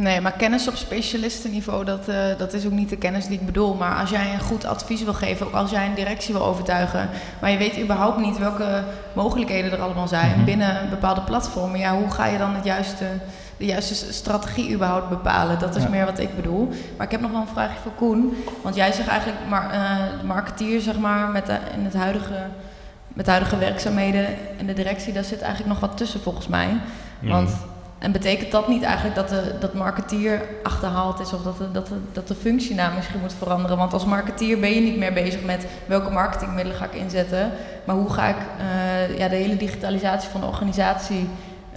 Nee, 0.00 0.20
maar 0.20 0.32
kennis 0.32 0.68
op 0.68 0.74
specialistenniveau, 0.74 1.84
dat, 1.84 2.08
uh, 2.08 2.16
dat 2.36 2.52
is 2.52 2.66
ook 2.66 2.72
niet 2.72 2.88
de 2.88 2.96
kennis 2.96 3.26
die 3.26 3.38
ik 3.38 3.46
bedoel. 3.46 3.74
Maar 3.74 4.00
als 4.00 4.10
jij 4.10 4.32
een 4.32 4.40
goed 4.40 4.64
advies 4.64 5.02
wil 5.02 5.14
geven, 5.14 5.46
ook 5.46 5.52
als 5.52 5.70
jij 5.70 5.86
een 5.86 5.94
directie 5.94 6.34
wil 6.34 6.44
overtuigen, 6.44 7.08
maar 7.40 7.50
je 7.50 7.58
weet 7.58 7.80
überhaupt 7.80 8.18
niet 8.18 8.38
welke 8.38 8.82
mogelijkheden 9.12 9.72
er 9.72 9.80
allemaal 9.80 10.08
zijn 10.08 10.28
mm-hmm. 10.28 10.44
binnen 10.44 10.90
bepaalde 10.90 11.20
platformen, 11.20 11.78
ja, 11.78 11.96
hoe 11.96 12.10
ga 12.10 12.26
je 12.26 12.38
dan 12.38 12.54
het 12.54 12.64
juiste, 12.64 13.04
de 13.56 13.64
juiste 13.64 14.12
strategie 14.12 14.74
überhaupt 14.74 15.08
bepalen? 15.08 15.58
Dat 15.58 15.76
is 15.76 15.82
ja. 15.82 15.88
meer 15.88 16.04
wat 16.04 16.18
ik 16.18 16.36
bedoel. 16.36 16.68
Maar 16.96 17.06
ik 17.06 17.12
heb 17.12 17.20
nog 17.20 17.30
wel 17.30 17.40
een 17.40 17.46
vraagje 17.46 17.78
voor 17.82 17.92
Koen. 17.92 18.44
Want 18.62 18.74
jij 18.74 18.92
zegt 18.92 19.08
eigenlijk, 19.08 19.38
maar, 19.48 19.74
uh, 19.74 20.26
marketeer 20.26 20.80
zeg 20.80 20.98
maar, 20.98 21.28
met 21.28 21.46
de, 21.46 21.58
in 21.74 21.84
het 21.84 21.94
huidige, 21.94 22.46
met 23.08 23.24
de 23.24 23.30
huidige 23.30 23.56
werkzaamheden 23.56 24.26
en 24.58 24.66
de 24.66 24.72
directie, 24.72 25.12
daar 25.12 25.24
zit 25.24 25.40
eigenlijk 25.40 25.72
nog 25.72 25.80
wat 25.80 25.96
tussen 25.96 26.20
volgens 26.20 26.48
mij. 26.48 26.68
Want 27.20 27.50
En 27.98 28.12
betekent 28.12 28.50
dat 28.50 28.68
niet 28.68 28.82
eigenlijk 28.82 29.14
dat 29.14 29.28
de 29.28 29.54
dat 29.60 29.74
marketeer 29.74 30.42
achterhaald 30.62 31.20
is 31.20 31.32
of 31.32 31.42
dat 31.42 31.58
de, 31.58 31.70
dat, 31.72 31.86
de, 31.86 31.94
dat 32.12 32.28
de 32.28 32.34
functienaam 32.34 32.94
misschien 32.94 33.20
moet 33.20 33.34
veranderen? 33.38 33.76
Want 33.76 33.92
als 33.92 34.04
marketeer 34.04 34.58
ben 34.60 34.74
je 34.74 34.80
niet 34.80 34.96
meer 34.98 35.12
bezig 35.12 35.44
met 35.44 35.66
welke 35.86 36.10
marketingmiddelen 36.10 36.78
ga 36.78 36.84
ik 36.84 36.94
inzetten, 36.94 37.50
maar 37.84 37.96
hoe 37.96 38.10
ga 38.10 38.28
ik 38.28 38.36
uh, 38.36 39.18
ja, 39.18 39.28
de 39.28 39.36
hele 39.36 39.56
digitalisatie 39.56 40.30
van 40.30 40.40
de 40.40 40.46
organisatie 40.46 41.28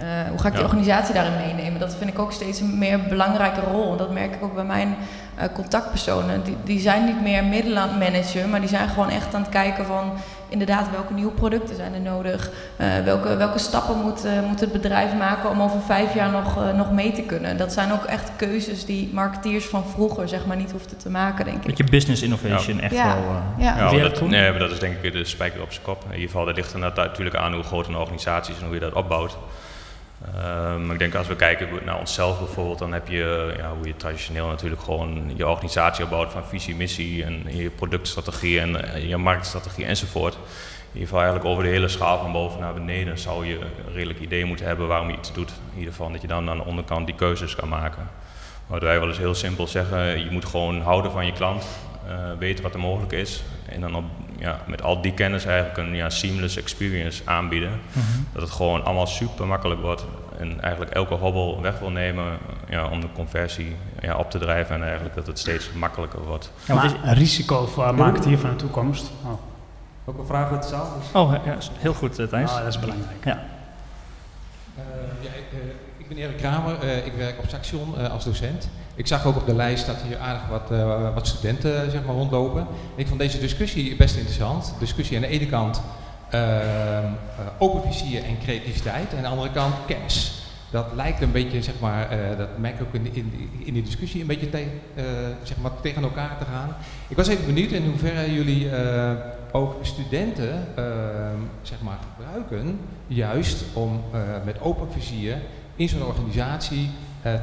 uh, 0.02 0.28
hoe 0.28 0.38
ga 0.38 0.48
ik 0.48 0.54
die 0.54 0.64
organisatie 0.64 1.14
daarin 1.14 1.36
meenemen? 1.36 1.80
Dat 1.80 1.94
vind 1.94 2.10
ik 2.10 2.18
ook 2.18 2.32
steeds 2.32 2.60
een 2.60 2.78
meer 2.78 3.00
belangrijke 3.00 3.60
rol. 3.60 3.90
En 3.90 3.96
dat 3.96 4.12
merk 4.12 4.34
ik 4.34 4.42
ook 4.42 4.54
bij 4.54 4.64
mijn 4.64 4.96
uh, 5.38 5.44
contactpersonen. 5.52 6.42
Die, 6.42 6.56
die 6.64 6.80
zijn 6.80 7.04
niet 7.04 7.22
meer 7.22 7.44
middelen 7.44 7.82
aan 7.82 7.88
het 7.88 7.98
managen, 7.98 8.50
maar 8.50 8.60
die 8.60 8.68
zijn 8.68 8.88
gewoon 8.88 9.08
echt 9.08 9.34
aan 9.34 9.40
het 9.40 9.50
kijken 9.50 9.86
van 9.86 10.12
inderdaad 10.52 10.90
welke 10.90 11.12
nieuwe 11.12 11.32
producten 11.32 11.76
zijn 11.76 11.94
er 11.94 12.00
nodig. 12.00 12.50
Uh, 12.80 12.98
welke, 13.04 13.36
welke 13.36 13.58
stappen 13.58 13.96
moet, 13.96 14.26
moet 14.48 14.60
het 14.60 14.72
bedrijf 14.72 15.14
maken 15.14 15.50
om 15.50 15.62
over 15.62 15.80
vijf 15.80 16.14
jaar 16.14 16.30
nog, 16.30 16.74
nog 16.76 16.92
mee 16.92 17.12
te 17.12 17.22
kunnen. 17.22 17.56
Dat 17.56 17.72
zijn 17.72 17.92
ook 17.92 18.04
echt 18.04 18.30
keuzes 18.36 18.84
die 18.84 19.10
marketeers 19.12 19.64
van 19.64 19.84
vroeger 19.86 20.28
zeg 20.28 20.46
maar 20.46 20.56
niet 20.56 20.70
hoefden 20.70 20.98
te 20.98 21.10
maken, 21.10 21.44
denk 21.44 21.56
ik. 21.56 21.66
Beetje 21.66 21.84
business 21.84 22.22
innovation 22.22 22.80
echt 22.80 22.94
ja. 22.94 23.14
wel. 23.14 23.42
ja, 23.58 23.90
ja 23.92 24.02
dat, 24.02 24.20
nee, 24.20 24.50
maar 24.50 24.58
dat 24.58 24.70
is 24.70 24.78
denk 24.78 25.02
ik 25.02 25.12
de 25.12 25.24
spijker 25.24 25.62
op 25.62 25.72
zijn 25.72 25.84
kop. 25.84 26.04
In 26.04 26.12
ieder 26.12 26.26
geval, 26.26 26.44
dat 26.44 26.56
ligt 26.56 26.72
er 26.72 26.78
natuurlijk 26.78 27.36
aan 27.36 27.54
hoe 27.54 27.62
groot 27.62 27.86
een 27.86 27.96
organisatie 27.96 28.54
is 28.54 28.60
en 28.60 28.66
hoe 28.66 28.74
je 28.74 28.80
dat 28.80 28.92
opbouwt. 28.92 29.36
Um, 30.36 30.90
ik 30.90 30.98
denk 30.98 31.14
als 31.14 31.26
we 31.26 31.36
kijken 31.36 31.68
naar 31.84 31.98
onszelf 31.98 32.38
bijvoorbeeld, 32.38 32.78
dan 32.78 32.92
heb 32.92 33.08
je 33.08 33.54
ja, 33.56 33.72
hoe 33.76 33.86
je 33.86 33.96
traditioneel 33.96 34.46
natuurlijk 34.46 34.82
gewoon 34.82 35.32
je 35.36 35.48
organisatie 35.48 36.04
opbouwt 36.04 36.32
van 36.32 36.44
visie, 36.44 36.76
missie 36.76 37.24
en 37.24 37.56
je 37.56 37.70
productstrategie 37.70 38.60
en 38.60 38.70
uh, 38.70 39.08
je 39.08 39.16
marktstrategie 39.16 39.84
enzovoort. 39.84 40.34
In 40.34 40.40
ieder 40.98 41.08
geval 41.08 41.20
eigenlijk 41.20 41.50
over 41.50 41.64
de 41.64 41.70
hele 41.70 41.88
schaal 41.88 42.18
van 42.18 42.32
boven 42.32 42.60
naar 42.60 42.74
beneden 42.74 43.18
zou 43.18 43.46
je 43.46 43.54
een 43.54 43.92
redelijk 43.92 44.20
idee 44.20 44.44
moeten 44.44 44.66
hebben 44.66 44.88
waarom 44.88 45.10
je 45.10 45.16
iets 45.16 45.32
doet. 45.32 45.50
In 45.72 45.78
ieder 45.78 45.92
geval 45.92 46.12
dat 46.12 46.20
je 46.20 46.26
dan 46.26 46.50
aan 46.50 46.56
de 46.56 46.64
onderkant 46.64 47.06
die 47.06 47.14
keuzes 47.14 47.54
kan 47.54 47.68
maken. 47.68 48.10
Maar 48.66 48.80
wij 48.80 48.98
wel 48.98 49.08
eens 49.08 49.18
heel 49.18 49.34
simpel 49.34 49.66
zeggen, 49.66 50.24
je 50.24 50.30
moet 50.30 50.44
gewoon 50.44 50.80
houden 50.80 51.12
van 51.12 51.26
je 51.26 51.32
klant, 51.32 51.64
uh, 52.06 52.12
weten 52.38 52.62
wat 52.62 52.74
er 52.74 52.80
mogelijk 52.80 53.12
is 53.12 53.42
en 53.72 53.80
dan 53.80 53.94
op, 53.94 54.04
ja, 54.38 54.60
met 54.66 54.82
al 54.82 55.00
die 55.02 55.14
kennis 55.14 55.44
eigenlijk 55.44 55.76
een 55.76 55.94
ja, 55.94 56.10
seamless 56.10 56.56
experience 56.56 57.22
aanbieden. 57.24 57.70
Mm 57.70 58.02
-hmm. 58.02 58.26
Dat 58.32 58.42
het 58.42 58.50
gewoon 58.50 58.84
allemaal 58.84 59.06
super 59.06 59.46
makkelijk 59.46 59.80
wordt 59.80 60.04
en 60.38 60.60
eigenlijk 60.60 60.92
elke 60.92 61.14
hobbel 61.14 61.60
weg 61.60 61.78
wil 61.78 61.90
nemen 61.90 62.38
ja, 62.68 62.88
om 62.88 63.00
de 63.00 63.08
conversie 63.14 63.76
ja, 64.00 64.16
op 64.16 64.30
te 64.30 64.38
drijven 64.38 64.74
en 64.74 64.82
eigenlijk 64.82 65.14
dat 65.14 65.26
het 65.26 65.38
steeds 65.38 65.72
makkelijker 65.72 66.22
wordt. 66.22 66.52
Ja, 66.64 66.74
maar 66.74 66.94
een 67.02 67.14
risico 67.14 67.66
voor 67.66 67.94
marketeer 67.94 68.38
van 68.38 68.50
de 68.50 68.56
toekomst. 68.56 69.10
Oh. 69.24 69.30
Ook 70.04 70.18
een 70.18 70.26
vraag 70.26 70.50
uit 70.50 70.62
de 70.62 70.68
zaal? 70.68 70.92
Dus. 70.98 71.12
Oh, 71.12 71.34
ja, 71.44 71.56
heel 71.78 71.94
goed 71.94 72.14
Thijs. 72.14 72.50
Oh, 72.50 72.56
dat 72.56 72.66
is 72.66 72.78
belangrijk. 72.78 73.24
Ja. 73.24 73.42
Uh, 74.78 74.84
ja, 75.20 75.30
ik, 75.30 75.44
uh, 75.52 75.58
ben 76.14 76.22
Erik 76.22 76.36
Kramer, 76.36 76.84
uh, 76.84 77.06
ik 77.06 77.12
werk 77.12 77.38
op 77.38 77.44
Saxion 77.48 78.10
als 78.10 78.24
docent. 78.24 78.68
Ik 78.94 79.06
zag 79.06 79.26
ook 79.26 79.36
op 79.36 79.46
de 79.46 79.54
lijst 79.54 79.86
dat 79.86 79.96
hier 80.06 80.18
aardig 80.18 80.46
wat, 80.48 80.70
uh, 80.72 81.14
wat 81.14 81.26
studenten 81.26 81.90
zeg 81.90 82.04
maar, 82.04 82.14
rondlopen. 82.14 82.66
Ik 82.94 83.06
vond 83.06 83.20
deze 83.20 83.38
discussie 83.38 83.96
best 83.96 84.14
interessant. 84.16 84.74
Discussie 84.78 85.16
aan 85.16 85.22
de 85.22 85.28
ene 85.28 85.46
kant 85.46 85.82
uh, 86.34 86.40
open 87.58 87.92
vizier 87.92 88.24
en 88.24 88.38
creativiteit, 88.38 89.10
en 89.10 89.16
aan 89.16 89.22
de 89.22 89.28
andere 89.28 89.50
kant 89.50 89.74
kennis. 89.86 90.32
Dat 90.70 90.86
lijkt 90.94 91.22
een 91.22 91.32
beetje, 91.32 91.62
zeg 91.62 91.74
maar, 91.80 92.08
dat 92.36 92.58
merk 92.58 92.74
ik 92.74 92.82
ook 92.82 92.94
in, 92.94 93.14
in, 93.64 93.72
die 93.72 93.82
discussie, 93.82 94.20
een 94.20 94.26
beetje 94.26 94.48
zeg 95.42 95.56
maar, 95.56 95.70
tegen 95.82 96.02
elkaar 96.02 96.38
te 96.38 96.44
gaan. 96.44 96.76
Ik 97.08 97.16
was 97.16 97.28
even 97.28 97.46
benieuwd 97.46 97.70
in 97.70 97.84
hoeverre 97.84 98.34
jullie 98.34 98.68
ook 99.52 99.76
studenten 99.82 100.66
zeg 101.62 101.80
maar, 101.82 101.98
gebruiken, 102.14 102.80
juist 103.06 103.64
om 103.72 104.00
met 104.44 104.60
open 104.60 104.92
vizier 104.92 105.36
in 105.76 105.88
zo'n 105.88 106.04
organisatie 106.04 106.90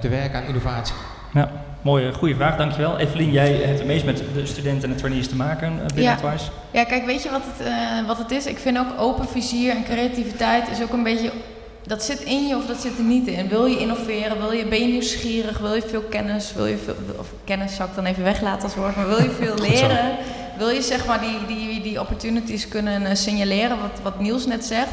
te 0.01 0.07
werken 0.07 0.39
aan 0.39 0.47
innovatie. 0.47 0.95
Ja, 1.33 1.51
mooie, 1.81 2.13
goede 2.13 2.35
vraag, 2.35 2.57
dankjewel. 2.57 2.97
Evelien, 2.97 3.31
jij 3.31 3.51
hebt 3.51 3.77
het 3.77 3.87
meest 3.87 4.05
met 4.05 4.23
de 4.33 4.45
studenten 4.45 4.83
en 4.83 4.89
de 4.89 4.95
trainees 4.95 5.27
te 5.27 5.35
maken 5.35 5.77
binnen 5.77 6.03
ja. 6.03 6.15
Twice. 6.15 6.45
Ja, 6.71 6.83
kijk, 6.83 7.05
weet 7.05 7.23
je 7.23 7.29
wat 7.29 7.41
het, 7.45 7.67
uh, 7.67 8.07
wat 8.07 8.17
het 8.17 8.31
is? 8.31 8.45
Ik 8.45 8.57
vind 8.57 8.77
ook 8.77 8.99
open 8.99 9.27
vizier 9.27 9.75
en 9.75 9.83
creativiteit 9.83 10.69
is 10.69 10.81
ook 10.81 10.93
een 10.93 11.03
beetje... 11.03 11.31
Dat 11.83 12.03
zit 12.03 12.19
in 12.19 12.47
je 12.47 12.55
of 12.55 12.65
dat 12.65 12.81
zit 12.81 12.97
er 12.97 13.03
niet 13.03 13.27
in. 13.27 13.47
Wil 13.47 13.65
je 13.65 13.79
innoveren? 13.79 14.39
Wil 14.39 14.51
je, 14.51 14.65
ben 14.65 14.79
je 14.79 14.87
nieuwsgierig? 14.87 15.57
Wil 15.57 15.75
je 15.75 15.81
veel 15.81 16.01
kennis? 16.01 16.53
Wil 16.53 16.65
je 16.65 16.77
veel, 16.77 16.95
of 17.17 17.27
kennis 17.43 17.75
zou 17.75 17.89
ik 17.89 17.95
dan 17.95 18.05
even 18.05 18.23
weglaten 18.23 18.63
als 18.63 18.75
woord, 18.75 18.95
maar 18.95 19.07
wil 19.07 19.21
je 19.21 19.29
veel 19.29 19.55
leren? 19.69 20.11
Wil 20.57 20.69
je 20.69 20.81
zeg 20.81 21.05
maar 21.05 21.19
die, 21.19 21.57
die, 21.57 21.81
die 21.81 21.99
opportunities 21.99 22.67
kunnen 22.67 23.17
signaleren, 23.17 23.79
wat, 23.79 23.99
wat 24.03 24.19
Niels 24.19 24.45
net 24.45 24.65
zegt? 24.65 24.91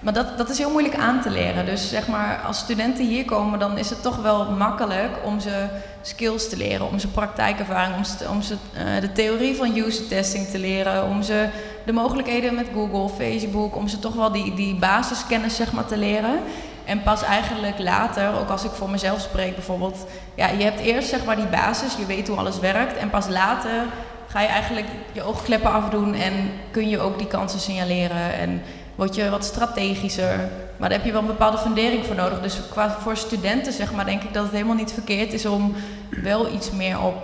Maar 0.00 0.12
dat, 0.12 0.38
dat 0.38 0.48
is 0.48 0.58
heel 0.58 0.70
moeilijk 0.70 0.96
aan 0.96 1.20
te 1.20 1.30
leren. 1.30 1.66
Dus 1.66 1.88
zeg 1.88 2.08
maar, 2.08 2.40
als 2.46 2.58
studenten 2.58 3.06
hier 3.06 3.24
komen, 3.24 3.58
dan 3.58 3.78
is 3.78 3.90
het 3.90 4.02
toch 4.02 4.16
wel 4.16 4.50
makkelijk 4.50 5.10
om 5.24 5.40
ze 5.40 5.66
skills 6.02 6.48
te 6.48 6.56
leren, 6.56 6.88
om 6.88 6.98
ze 6.98 7.08
praktijkervaring, 7.08 7.96
om 7.96 8.04
ze, 8.04 8.28
om 8.28 8.42
ze 8.42 8.54
uh, 8.54 9.00
de 9.00 9.12
theorie 9.12 9.56
van 9.56 9.76
user 9.76 10.06
testing 10.06 10.46
te 10.46 10.58
leren, 10.58 11.04
om 11.04 11.22
ze 11.22 11.48
de 11.84 11.92
mogelijkheden 11.92 12.54
met 12.54 12.66
Google, 12.74 13.08
Facebook, 13.08 13.76
om 13.76 13.88
ze 13.88 13.98
toch 13.98 14.14
wel 14.14 14.32
die, 14.32 14.54
die 14.54 14.74
basiskennis 14.74 15.56
zeg 15.56 15.72
maar, 15.72 15.86
te 15.86 15.96
leren. 15.96 16.40
En 16.84 17.02
pas 17.02 17.22
eigenlijk 17.22 17.78
later, 17.78 18.40
ook 18.40 18.48
als 18.48 18.64
ik 18.64 18.70
voor 18.70 18.90
mezelf 18.90 19.20
spreek 19.20 19.54
bijvoorbeeld, 19.54 20.06
ja, 20.34 20.48
je 20.48 20.64
hebt 20.64 20.80
eerst 20.80 21.08
zeg 21.08 21.24
maar 21.24 21.36
die 21.36 21.46
basis, 21.46 21.96
je 21.96 22.06
weet 22.06 22.28
hoe 22.28 22.36
alles 22.36 22.58
werkt, 22.58 22.96
en 22.96 23.10
pas 23.10 23.28
later 23.28 23.84
ga 24.28 24.40
je 24.40 24.48
eigenlijk 24.48 24.86
je 25.12 25.22
oogkleppen 25.22 25.72
afdoen 25.72 26.14
en 26.14 26.32
kun 26.70 26.88
je 26.88 27.00
ook 27.00 27.18
die 27.18 27.26
kansen 27.26 27.60
signaleren 27.60 28.32
en 28.32 28.62
word 28.98 29.14
je 29.14 29.30
wat 29.30 29.44
strategischer. 29.44 30.36
Maar 30.76 30.88
daar 30.88 30.98
heb 30.98 31.06
je 31.06 31.12
wel 31.12 31.20
een 31.20 31.26
bepaalde 31.26 31.58
fundering 31.58 32.04
voor 32.04 32.14
nodig. 32.14 32.40
Dus 32.40 32.60
qua, 32.70 32.90
voor 33.00 33.16
studenten 33.16 33.72
zeg 33.72 33.92
maar, 33.92 34.04
denk 34.04 34.22
ik 34.22 34.34
dat 34.34 34.42
het 34.42 34.52
helemaal 34.52 34.74
niet 34.74 34.92
verkeerd 34.92 35.32
is 35.32 35.46
om 35.46 35.74
wel 36.22 36.52
iets 36.52 36.70
meer 36.70 37.00
op 37.00 37.14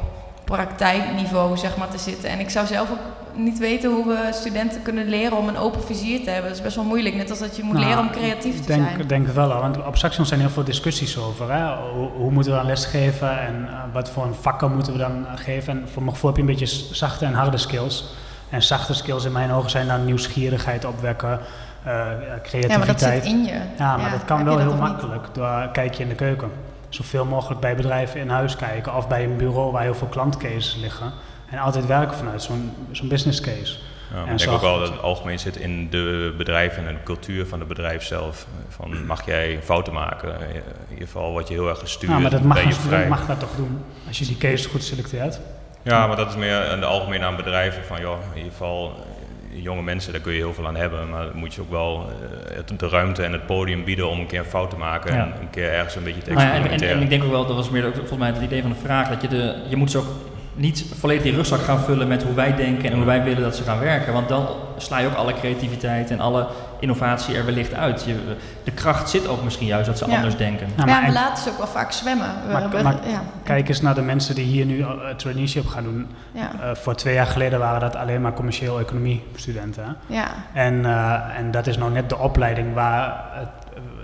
praktijkniveau 0.44 1.56
zeg 1.56 1.76
maar, 1.76 1.88
te 1.88 1.98
zitten. 1.98 2.28
En 2.30 2.40
ik 2.40 2.50
zou 2.50 2.66
zelf 2.66 2.90
ook 2.90 3.36
niet 3.36 3.58
weten 3.58 3.90
hoe 3.90 4.06
we 4.06 4.28
studenten 4.32 4.82
kunnen 4.82 5.08
leren 5.08 5.36
om 5.36 5.48
een 5.48 5.56
open 5.56 5.82
vizier 5.82 6.24
te 6.24 6.30
hebben. 6.30 6.48
Dat 6.48 6.58
is 6.58 6.64
best 6.64 6.76
wel 6.76 6.84
moeilijk, 6.84 7.14
net 7.14 7.30
als 7.30 7.38
dat 7.38 7.56
je 7.56 7.62
moet 7.62 7.74
nou, 7.74 7.86
leren 7.86 8.02
om 8.02 8.10
creatief 8.10 8.60
te 8.60 8.66
denk, 8.66 8.84
zijn. 8.84 9.00
Ik 9.00 9.08
denk 9.08 9.26
wel, 9.26 9.48
want 9.48 9.86
op 9.86 9.96
Saxion 9.96 10.26
zijn 10.26 10.40
heel 10.40 10.50
veel 10.50 10.64
discussies 10.64 11.18
over. 11.18 11.52
Hè? 11.52 11.74
Hoe, 11.92 12.08
hoe, 12.08 12.30
moeten 12.30 12.52
we 12.52 12.58
dan 12.58 12.66
lesgeven 12.66 13.40
en 13.40 13.68
uh, 13.70 13.78
wat 13.92 14.10
voor 14.10 14.24
een 14.24 14.34
vakken 14.34 14.74
moeten 14.74 14.92
we 14.92 14.98
dan 14.98 15.26
geven. 15.34 15.72
En 15.72 15.88
voor 15.88 16.02
mijn 16.02 16.14
gevoel 16.14 16.30
heb 16.30 16.38
je 16.38 16.46
een 16.46 16.58
beetje 16.58 16.94
zachte 16.94 17.24
en 17.24 17.34
harde 17.34 17.58
skills. 17.58 18.04
En 18.50 18.62
zachte 18.62 18.94
skills 18.94 19.24
in 19.24 19.32
mijn 19.32 19.52
ogen 19.52 19.70
zijn 19.70 19.86
dan 19.86 20.04
nieuwsgierigheid 20.04 20.84
opwekken, 20.84 21.40
creativiteit. 21.84 22.70
Ja, 22.70 22.78
maar 22.78 22.86
dat 22.86 23.00
zit 23.00 23.24
in 23.24 23.44
je. 23.44 23.60
Ja, 23.78 23.96
maar 23.96 24.06
ja, 24.06 24.10
dat 24.10 24.24
kan 24.24 24.44
wel 24.44 24.56
dat 24.56 24.66
heel 24.66 24.76
makkelijk 24.76 25.26
door 25.32 25.68
kijk 25.72 25.94
je 25.94 26.02
in 26.02 26.08
de 26.08 26.14
keuken. 26.14 26.50
Zoveel 26.88 27.24
mogelijk 27.24 27.60
bij 27.60 27.76
bedrijven 27.76 28.20
in 28.20 28.28
huis 28.28 28.56
kijken 28.56 28.96
of 28.96 29.08
bij 29.08 29.24
een 29.24 29.36
bureau 29.36 29.72
waar 29.72 29.82
heel 29.82 29.94
veel 29.94 30.06
klantcases 30.06 30.76
liggen. 30.76 31.12
En 31.50 31.58
altijd 31.58 31.86
werken 31.86 32.16
vanuit 32.16 32.42
zo'n 32.42 32.72
zo'n 32.90 33.08
business 33.08 33.40
case. 33.40 33.76
Ja, 34.12 34.24
En 34.26 34.32
ik 34.32 34.38
denk 34.38 34.50
ook 34.50 34.60
wel 34.60 34.78
dat 34.78 34.88
het 34.88 35.02
algemeen 35.02 35.38
zit 35.38 35.56
in 35.56 35.90
de 35.90 36.34
bedrijven 36.36 36.86
en 36.88 36.94
de 36.94 37.02
cultuur 37.02 37.46
van 37.46 37.58
het 37.58 37.68
bedrijf 37.68 38.02
zelf. 38.02 38.46
Van 38.68 39.06
mag 39.06 39.26
jij 39.26 39.58
fouten 39.62 39.92
maken? 39.92 40.40
In 40.40 40.62
ieder 40.90 41.06
geval 41.06 41.30
word 41.30 41.48
je 41.48 41.54
heel 41.54 41.68
erg 41.68 41.78
gestuurd. 41.78 42.12
Ja, 42.12 42.18
maar 42.18 42.30
dat 42.30 42.42
mag 42.42 42.62
je 42.62 42.72
vrij. 42.72 43.08
mag 43.08 43.26
dat 43.26 43.40
toch 43.40 43.56
doen, 43.56 43.84
als 44.06 44.18
je 44.18 44.24
die 44.26 44.36
case 44.36 44.68
goed 44.68 44.84
selecteert. 44.84 45.40
Ja, 45.82 46.06
maar 46.06 46.16
dat 46.16 46.28
is 46.28 46.36
meer 46.36 46.70
in 46.70 46.80
de 46.80 46.86
algemeen 46.86 47.22
aan 47.22 47.36
bedrijven. 47.36 47.84
Van 47.84 48.00
joh, 48.00 48.18
in 48.30 48.36
ieder 48.36 48.52
geval 48.52 48.86
eh, 48.86 49.13
jonge 49.62 49.82
mensen, 49.82 50.12
daar 50.12 50.20
kun 50.20 50.32
je 50.32 50.38
heel 50.38 50.54
veel 50.54 50.66
aan 50.66 50.76
hebben. 50.76 51.08
Maar 51.10 51.24
dan 51.24 51.36
moet 51.36 51.54
je 51.54 51.60
ook 51.60 51.70
wel 51.70 52.10
eh, 52.48 52.56
het- 52.56 52.78
de 52.78 52.88
ruimte 52.88 53.22
en 53.22 53.32
het 53.32 53.46
podium 53.46 53.84
bieden 53.84 54.08
om 54.08 54.20
een 54.20 54.26
keer 54.26 54.38
een 54.38 54.44
fout 54.44 54.70
te 54.70 54.76
maken. 54.76 55.14
Ja. 55.14 55.20
En 55.22 55.32
een 55.40 55.50
keer 55.50 55.70
ergens 55.72 55.96
een 55.96 56.02
beetje 56.04 56.22
te 56.22 56.30
Nou 56.32 56.40
ja, 56.42 56.46
en, 56.46 56.50
en, 56.50 56.56
experimenteren. 56.56 56.96
en 56.96 57.02
ik 57.02 57.10
denk 57.10 57.24
ook 57.24 57.30
wel, 57.30 57.46
dat 57.46 57.56
was 57.56 57.70
meer 57.70 57.86
ook 57.86 57.94
volgens 57.94 58.18
mij 58.18 58.28
het 58.28 58.42
idee 58.42 58.60
van 58.62 58.70
de 58.70 58.76
vraag, 58.76 59.08
dat 59.08 59.22
je 59.22 59.28
de, 59.28 59.54
je 59.68 59.76
moet 59.76 59.90
ze 59.90 59.98
ook 59.98 60.06
niet 60.54 60.84
volledig 60.98 61.22
die 61.22 61.34
rugzak 61.34 61.60
gaan 61.60 61.78
vullen 61.80 62.08
met 62.08 62.22
hoe 62.22 62.34
wij 62.34 62.54
denken 62.56 62.90
en 62.90 62.96
hoe 62.96 63.04
wij 63.04 63.22
willen 63.22 63.42
dat 63.42 63.56
ze 63.56 63.62
gaan 63.62 63.78
werken. 63.78 64.12
Want 64.12 64.28
dan 64.28 64.46
sla 64.76 64.98
je 64.98 65.06
ook 65.06 65.14
alle 65.14 65.32
creativiteit 65.34 66.10
en 66.10 66.20
alle 66.20 66.46
innovatie 66.80 67.36
er 67.36 67.44
wellicht 67.44 67.74
uit. 67.74 68.04
Je, 68.06 68.36
de 68.64 68.70
kracht 68.70 69.10
zit 69.10 69.28
ook 69.28 69.42
misschien 69.44 69.66
juist 69.66 69.86
dat 69.86 69.98
ze 69.98 70.06
Ja. 70.08 70.16
anders 70.16 70.36
denken. 70.36 70.66
Ja, 70.66 70.72
Ja, 70.76 70.84
maar 70.84 71.00
we 71.00 71.06
en- 71.06 71.12
laten 71.12 71.42
ze 71.42 71.50
ook 71.50 71.56
wel 71.56 71.66
vaak 71.66 71.92
zwemmen. 71.92 72.28
We 72.46 72.52
Maar- 72.52 72.60
hebben- 72.60 72.82
maar- 72.82 73.08
ja, 73.08 73.22
Kijk 73.42 73.68
eens 73.68 73.80
naar 73.80 73.94
de 73.94 74.02
mensen 74.02 74.34
die 74.34 74.44
hier 74.44 74.64
nu 74.66 74.76
uh, 74.76 74.88
traineeship 75.16 75.66
gaan 75.66 75.82
doen. 75.84 76.06
ja, 76.32 76.50
Eh, 76.62 76.74
voor 76.74 76.94
twee 76.94 77.14
jaar 77.14 77.26
geleden 77.26 77.58
waren 77.58 77.80
dat 77.80 77.96
alleen 77.96 78.20
maar 78.20 78.32
commercieel 78.32 78.80
economie 78.80 79.22
studenten. 79.34 79.96
ja. 80.06 80.26
En, 80.52 80.84
eh, 80.84 81.38
en 81.38 81.50
dat 81.50 81.66
is 81.66 81.76
nou 81.78 81.92
net 81.92 82.08
de 82.08 82.18
opleiding 82.18 82.74
waar 82.74 83.24
het 83.32 83.48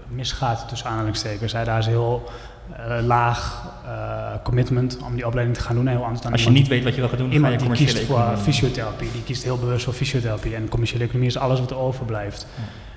misgaat 0.09 0.69
tussen 0.69 0.89
aanhalingstekens. 0.91 1.53
Hè. 1.53 1.65
Daar 1.65 1.79
is 1.79 1.87
heel 1.87 2.31
eh, 2.77 3.05
laag 3.07 3.63
eh, 3.87 3.93
commitment 4.43 4.99
om 5.05 5.15
die 5.15 5.27
opleiding 5.27 5.57
te 5.59 5.63
gaan 5.65 5.75
doen. 5.77 5.87
Heel 5.87 6.03
anders 6.05 6.21
dan 6.21 6.33
Als 6.33 6.41
je 6.43 6.47
iemand- 6.49 6.63
niet 6.65 6.73
weet 6.75 6.85
wat 6.85 6.95
je 6.95 7.01
wil 7.01 7.09
gaan 7.09 7.19
doen, 7.19 7.27
ga 7.29 7.33
je 7.35 7.39
Iemand 7.59 7.77
die 7.77 7.87
kiest 7.87 8.05
voor 8.07 8.17
economie 8.19 8.43
fysiotherapie, 8.43 9.09
die 9.13 9.23
kiest 9.23 9.43
heel 9.43 9.59
bewust 9.59 9.85
voor 9.85 9.93
fysiotherapie. 9.95 10.55
En 10.55 10.69
commerciële 10.69 11.05
economie 11.05 11.29
is 11.29 11.39
alles 11.39 11.61
wat 11.61 11.71
er 11.71 11.79
overblijft. 11.79 12.47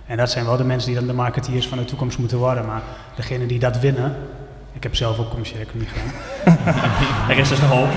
En 0.05 0.17
dat 0.17 0.31
zijn 0.31 0.45
wel 0.45 0.57
de 0.57 0.63
mensen 0.63 0.89
die 0.89 0.97
dan 0.99 1.07
de 1.07 1.13
marketeers 1.13 1.67
van 1.67 1.77
de 1.77 1.86
toekomst 1.86 2.17
moeten 2.17 2.38
worden. 2.38 2.65
Maar 2.65 2.81
degene 3.15 3.45
die 3.45 3.59
dat 3.59 3.79
winnen, 3.79 4.15
ik 4.73 4.83
heb 4.83 4.95
zelf 4.95 5.19
ook 5.19 5.29
commerciële 5.29 5.59
economie 5.62 5.88
gedaan. 5.88 6.12
Er 7.29 7.38
is 7.38 7.49
dus 7.49 7.59
nog 7.59 7.69
hoop. 7.69 7.89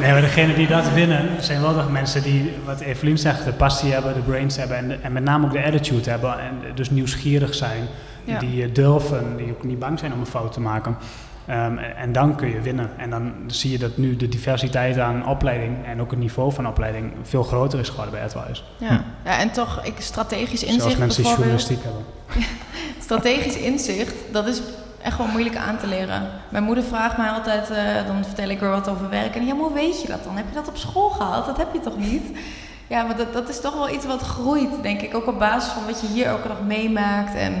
Nee, 0.00 0.12
maar 0.12 0.20
degene 0.20 0.54
die 0.54 0.66
dat 0.66 0.92
winnen, 0.92 1.42
zijn 1.42 1.60
wel 1.60 1.74
de 1.74 1.82
mensen 1.90 2.22
die, 2.22 2.52
wat 2.64 2.80
Evelien 2.80 3.18
zegt, 3.18 3.44
de 3.44 3.52
passie 3.52 3.92
hebben, 3.92 4.14
de 4.14 4.20
brains 4.20 4.56
hebben 4.56 4.76
en, 4.76 4.88
de- 4.88 4.98
en 5.02 5.12
met 5.12 5.22
name 5.24 5.46
ook 5.46 5.52
de 5.52 5.64
attitude 5.64 6.10
hebben. 6.10 6.38
En 6.40 6.52
dus 6.74 6.90
nieuwsgierig 6.90 7.54
zijn 7.54 7.82
Ja. 8.24 8.38
die 8.38 8.64
eh, 8.64 8.74
durven, 8.74 9.36
die 9.36 9.50
ook 9.50 9.64
niet 9.64 9.78
bang 9.78 9.98
zijn 9.98 10.12
om 10.12 10.20
een 10.20 10.26
fout 10.26 10.52
te 10.52 10.60
maken. 10.60 10.96
Ehm, 11.46 11.78
en 11.78 12.12
dan 12.12 12.36
kun 12.36 12.48
je 12.48 12.60
winnen. 12.60 12.90
En 12.96 13.10
dan 13.10 13.32
zie 13.46 13.70
je 13.70 13.78
dat 13.78 13.96
nu 13.96 14.16
de 14.16 14.28
diversiteit 14.28 14.98
aan 14.98 15.26
opleiding 15.26 15.86
en 15.86 16.00
ook 16.00 16.10
het 16.10 16.20
niveau 16.20 16.52
van 16.52 16.68
opleiding 16.68 17.12
veel 17.22 17.42
groter 17.42 17.78
is 17.78 17.88
geworden 17.88 18.14
bij 18.14 18.22
Advice. 18.22 18.62
Ja. 18.76 19.04
ja, 19.24 19.38
en 19.38 19.50
toch 19.50 19.84
ik, 19.84 19.94
strategisch 19.98 20.64
inzicht 20.64 20.98
mensen 20.98 21.22
die 21.22 21.34
bijvoorbeeld. 21.34 21.68
journalistiek 21.68 21.82
hebben. 21.82 22.02
Strategisch 23.04 23.56
inzicht, 23.56 24.14
dat 24.32 24.46
is 24.46 24.62
echt 25.02 25.18
wel 25.18 25.26
moeilijk 25.26 25.56
aan 25.56 25.78
te 25.78 25.86
leren. 25.86 26.22
Mijn 26.48 26.64
moeder 26.64 26.84
vraagt 26.84 27.16
mij 27.16 27.28
altijd, 27.28 27.70
eh, 27.70 28.06
dan 28.06 28.24
vertel 28.24 28.48
ik 28.48 28.60
weer 28.60 28.70
wat 28.70 28.88
over 28.88 29.10
werk. 29.10 29.34
En 29.34 29.46
ja, 29.46 29.54
maar 29.54 29.64
hoe 29.64 29.74
weet 29.74 30.02
je 30.02 30.08
dat 30.08 30.24
dan? 30.24 30.36
Heb 30.36 30.44
je 30.48 30.54
dat 30.54 30.68
op 30.68 30.76
school 30.76 31.10
gehaald? 31.10 31.46
Dat 31.46 31.56
heb 31.56 31.72
je 31.72 31.80
toch 31.80 31.98
niet? 31.98 32.38
Ja, 32.86 33.02
maar 33.02 33.16
dat, 33.16 33.32
dat 33.32 33.48
is 33.48 33.60
toch 33.60 33.74
wel 33.74 33.90
iets 33.90 34.06
wat 34.06 34.22
groeit, 34.22 34.82
denk 34.82 35.00
ik. 35.00 35.14
Ook 35.14 35.26
op 35.26 35.38
basis 35.38 35.72
van 35.72 35.86
wat 35.86 36.00
je 36.00 36.06
hier 36.06 36.26
elke 36.26 36.48
dag 36.48 36.62
meemaakt. 36.62 37.34
En 37.34 37.54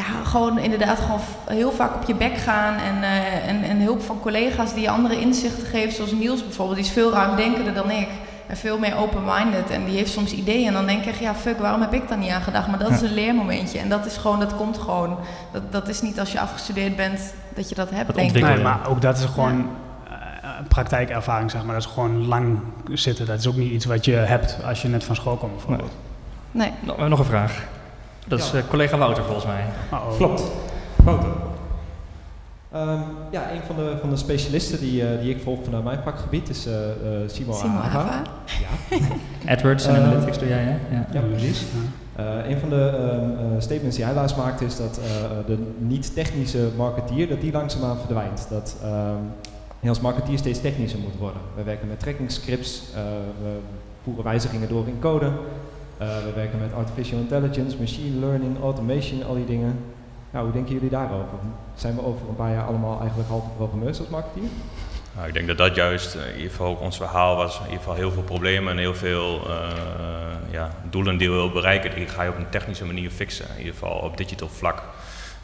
ja, 0.00 0.24
gewoon 0.24 0.58
inderdaad 0.58 0.98
gewoon 0.98 1.20
heel 1.46 1.72
vaak 1.72 1.94
op 1.94 2.02
je 2.06 2.14
bek 2.14 2.36
gaan. 2.36 2.74
En, 2.76 3.02
eh, 3.02 3.48
en, 3.48 3.62
en 3.62 3.80
hulp 3.80 4.02
van 4.02 4.20
collega's 4.20 4.74
die 4.74 4.82
je 4.82 4.90
andere 4.90 5.20
inzichten 5.20 5.66
geven. 5.66 5.92
Zoals 5.92 6.12
Niels 6.12 6.44
bijvoorbeeld. 6.44 6.76
Die 6.76 6.86
is 6.86 6.92
veel 6.92 7.12
ruimdenkender 7.12 7.74
dan 7.74 7.90
ik. 7.90 8.08
En 8.46 8.56
veel 8.56 8.78
meer 8.78 8.96
open-minded. 8.96 9.70
En 9.70 9.84
die 9.84 9.96
heeft 9.96 10.12
soms 10.12 10.32
ideeën. 10.32 10.66
En 10.66 10.72
dan 10.72 10.86
denk 10.86 11.04
ik, 11.04 11.14
ja, 11.14 11.34
fuck, 11.34 11.58
waarom 11.58 11.80
heb 11.80 11.92
ik 11.92 12.08
daar 12.08 12.18
niet 12.18 12.30
aan 12.30 12.42
gedacht? 12.42 12.68
Maar 12.68 12.78
dat 12.78 12.90
is 12.90 13.00
een 13.00 13.14
leermomentje. 13.14 13.78
En 13.78 13.88
dat 13.88 14.06
is 14.06 14.16
gewoon, 14.16 14.40
dat 14.40 14.56
komt 14.56 14.78
gewoon. 14.78 15.18
Dat, 15.52 15.72
dat 15.72 15.88
is 15.88 16.02
niet 16.02 16.20
als 16.20 16.32
je 16.32 16.40
afgestudeerd 16.40 16.96
bent 16.96 17.34
dat 17.54 17.68
je 17.68 17.74
dat 17.74 17.90
hebt, 17.90 18.06
Dat 18.06 18.16
denk 18.16 18.32
ik. 18.34 18.42
Nee, 18.42 18.62
maar 18.62 18.88
ook 18.88 19.00
dat 19.00 19.18
is 19.18 19.24
gewoon 19.24 19.68
eh, 20.08 20.14
praktijkervaring, 20.68 21.50
zeg 21.50 21.64
maar. 21.64 21.74
Dat 21.74 21.84
is 21.84 21.90
gewoon 21.92 22.26
lang 22.26 22.58
zitten. 22.92 23.26
Dat 23.26 23.38
is 23.38 23.46
ook 23.46 23.56
niet 23.56 23.72
iets 23.72 23.84
wat 23.84 24.04
je 24.04 24.12
hebt 24.12 24.56
als 24.64 24.82
je 24.82 24.88
net 24.88 25.04
van 25.04 25.14
school 25.14 25.36
komt, 25.36 25.52
bijvoorbeeld. 25.52 25.92
Nee. 26.50 26.72
Nog, 26.80 27.08
nog 27.08 27.18
een 27.18 27.24
vraag. 27.24 27.62
Dat 28.26 28.38
is 28.38 28.52
eh, 28.52 28.60
collega 28.68 28.98
Wouter 28.98 29.24
volgens 29.24 29.46
mij. 29.46 29.64
Uh-oh. 29.92 30.16
Klopt. 30.16 30.42
Foto. 31.04 31.36
Ehm, 32.72 33.00
ja, 33.30 33.50
een 33.52 33.60
van 33.66 33.76
de, 33.76 33.96
van 34.00 34.10
de 34.10 34.16
specialisten 34.16 34.80
die, 34.80 35.06
eh, 35.08 35.20
die 35.20 35.34
ik 35.34 35.42
volg 35.42 35.58
vanuit 35.64 35.84
mijn 35.84 35.98
vakgebied 36.04 36.48
is 36.48 36.66
eh 36.66 36.90
eh 36.90 36.92
Simon, 37.26 37.54
Simon 37.54 37.76
Ava. 37.78 38.22
Ja. 38.44 39.06
AdWords 39.52 39.86
en 39.86 39.94
Eh, 39.94 40.02
Analytics 40.04 40.38
doe 40.38 40.48
jij, 40.48 40.62
hè? 40.62 40.96
Ja. 40.96 41.06
Ja, 41.12 41.20
precies. 41.20 41.64
Eh, 42.16 42.24
een 42.48 42.58
van 42.58 42.68
de 42.68 42.88
ehm, 42.88 43.54
eh, 43.54 43.60
statements 43.60 43.96
die 43.96 44.04
hij 44.04 44.14
laatst 44.14 44.36
maakte 44.36 44.64
is 44.64 44.76
dat 44.76 44.98
eh, 44.98 45.30
de 45.46 45.58
niet-technische 45.78 46.68
marketeer 46.76 47.28
dat 47.28 47.40
die 47.40 47.52
langzaamaan 47.52 47.98
verdwijnt. 47.98 48.46
Dat 48.50 48.76
ehm, 48.82 49.22
je 49.80 49.88
als 49.88 50.00
marketeer 50.00 50.38
steeds 50.38 50.60
technischer 50.60 50.98
moet 51.00 51.16
worden. 51.18 51.40
We 51.56 51.62
werken 51.62 51.88
met 51.88 52.00
tracking 52.00 52.30
scripts, 52.30 52.82
eh, 52.94 53.00
we 53.42 53.58
voeren 54.04 54.24
wijzigingen 54.24 54.68
door 54.68 54.86
in 54.86 54.98
code. 55.00 55.30
Eh, 56.00 56.06
we 56.24 56.32
werken 56.34 56.58
met 56.58 56.74
artificial 56.74 57.18
intelligence, 57.18 57.76
machine 57.78 58.18
learning, 58.20 58.62
automation, 58.62 59.24
al 59.24 59.34
die 59.34 59.44
dingen. 59.44 59.84
Nou, 60.30 60.44
hoe 60.44 60.52
denken 60.52 60.72
jullie 60.72 60.90
daarover? 60.90 61.38
Zijn 61.74 61.94
we 61.94 62.04
over 62.04 62.28
een 62.28 62.36
paar 62.36 62.52
jaar 62.52 62.64
allemaal 62.64 63.00
eigenlijk 63.00 63.28
halve 63.28 63.48
programmeurs 63.56 63.98
als 63.98 64.08
marketeer? 64.08 64.48
Nou, 65.14 65.28
ik 65.28 65.34
denk 65.34 65.46
dat 65.46 65.58
dat 65.58 65.74
juist 65.74 66.14
eh, 66.14 66.26
in 66.26 66.36
ieder 66.36 66.50
geval 66.50 66.66
ook 66.70 66.80
ons 66.80 66.96
verhaal 66.96 67.36
was. 67.36 67.56
In 67.56 67.62
ieder 67.62 67.78
geval 67.78 67.94
heel 67.94 68.10
veel 68.10 68.22
problemen 68.22 68.72
en 68.72 68.78
heel 68.78 68.94
veel 68.94 69.40
eh, 69.48 69.52
ja, 70.50 70.70
doelen 70.90 71.16
die 71.16 71.28
we 71.28 71.34
willen 71.34 71.52
bereiken, 71.52 71.94
die 71.94 72.06
ga 72.06 72.22
je 72.22 72.30
op 72.30 72.36
een 72.36 72.50
technische 72.50 72.84
manier 72.84 73.10
fixen. 73.10 73.46
In 73.50 73.58
ieder 73.58 73.72
geval 73.72 73.98
op 73.98 74.16
digital 74.16 74.48
vlak. 74.48 74.82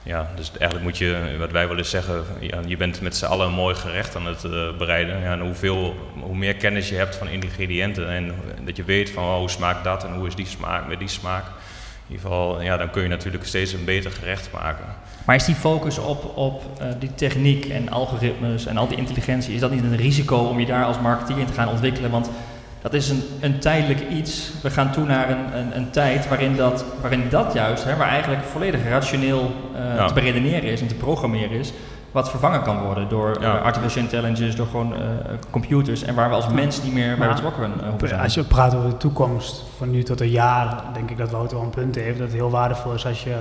Ja, 0.06 0.30
dus 0.36 0.50
eigenlijk 0.58 0.82
moet 0.82 0.98
je, 0.98 1.36
wat 1.38 1.50
wij 1.50 1.68
willen 1.68 1.86
zeggen, 1.86 2.24
je 2.66 2.76
bent 2.76 3.00
met 3.00 3.16
z'n 3.16 3.24
allen 3.24 3.46
een 3.46 3.52
mooi 3.52 3.74
gerecht 3.74 4.16
aan 4.16 4.26
het 4.26 4.44
eh, 4.44 4.76
bereiden. 4.78 5.20
Ja, 5.20 5.32
en 5.32 5.40
hoeveel, 5.40 5.94
hoe 6.20 6.36
meer 6.36 6.54
kennis 6.54 6.88
je 6.88 6.94
hebt 6.94 7.16
van 7.16 7.28
ingrediënten 7.28 8.08
en 8.08 8.34
dat 8.64 8.76
je 8.76 8.84
weet 8.84 9.10
van 9.10 9.24
oh, 9.24 9.36
hoe 9.36 9.50
smaakt 9.50 9.84
dat 9.84 10.04
en 10.04 10.14
hoe 10.14 10.26
is 10.26 10.34
die 10.34 10.46
smaak 10.46 10.88
met 10.88 10.98
die 10.98 11.08
smaak. 11.08 11.44
In 11.44 12.14
ieder 12.14 12.26
geval, 12.26 12.62
ja, 12.62 12.76
dan 12.76 12.90
kun 12.90 13.02
je 13.02 13.08
natuurlijk 13.08 13.44
steeds 13.44 13.72
een 13.72 13.84
beter 13.84 14.10
gerecht 14.10 14.48
maken. 14.52 14.84
Maar 15.24 15.36
is 15.36 15.44
die 15.44 15.54
focus 15.54 15.98
op, 15.98 16.36
op 16.36 16.62
eh, 16.80 16.88
die 16.98 17.14
techniek 17.14 17.64
en 17.64 17.88
algoritmes 17.88 18.66
en 18.66 18.76
al 18.76 18.88
die 18.88 18.98
intelligentie, 18.98 19.54
is 19.54 19.60
dat 19.60 19.70
niet 19.70 19.82
een 19.82 19.96
risico 19.96 20.36
om 20.36 20.60
je 20.60 20.66
daar 20.66 20.84
als 20.84 21.00
marketeer 21.00 21.38
in 21.38 21.46
te 21.46 21.52
gaan 21.52 21.68
ontwikkelen? 21.68 22.10
Want 22.10 22.30
dat 22.86 22.94
is 22.94 23.08
een, 23.08 23.22
een 23.40 23.58
tijdelijk 23.58 24.08
iets. 24.10 24.50
We 24.62 24.70
gaan 24.70 24.92
toe 24.92 25.06
naar 25.06 25.30
een, 25.30 25.56
een, 25.58 25.76
een 25.76 25.90
tijd 25.90 26.28
waarin 26.28 26.56
dat, 26.56 26.84
waarin 27.00 27.28
dat 27.28 27.52
juist, 27.52 27.84
hè, 27.84 27.96
waar 27.96 28.08
eigenlijk 28.08 28.42
volledig 28.44 28.88
rationeel 28.88 29.50
eh, 29.74 29.96
Ja. 29.96 30.06
te 30.06 30.14
beredeneren 30.14 30.70
is 30.70 30.80
en 30.80 30.86
te 30.86 30.94
programmeren 30.94 31.50
is, 31.58 31.72
wat 32.10 32.30
vervangen 32.30 32.62
kan 32.62 32.82
worden 32.82 33.08
door 33.08 33.36
Ja. 33.40 33.56
eh, 33.58 33.62
artificial 33.62 34.02
intelligence, 34.02 34.56
door 34.56 34.66
gewoon 34.66 34.94
eh, 34.94 35.00
computers 35.50 36.02
en 36.02 36.14
waar 36.14 36.28
we 36.28 36.34
als 36.34 36.48
mens 36.48 36.82
niet 36.82 36.92
meer 36.92 37.16
bij 37.16 37.28
betrokken 37.28 37.72
hoeven 37.90 38.08
zijn. 38.08 38.20
Als 38.20 38.34
je 38.34 38.42
praat 38.44 38.74
over 38.74 38.90
de 38.90 38.96
toekomst, 38.96 39.62
van 39.76 39.90
nu 39.90 40.02
tot 40.02 40.20
een 40.20 40.30
jaar, 40.30 40.82
denk 40.92 41.10
ik 41.10 41.16
dat 41.16 41.30
Wouter 41.30 41.56
wel 41.56 41.66
een 41.66 41.72
punt 41.72 41.94
heeft. 41.94 42.18
Dat 42.18 42.26
het 42.26 42.36
heel 42.36 42.50
waardevol 42.50 42.92
is 42.92 43.06
als 43.06 43.24
je 43.24 43.36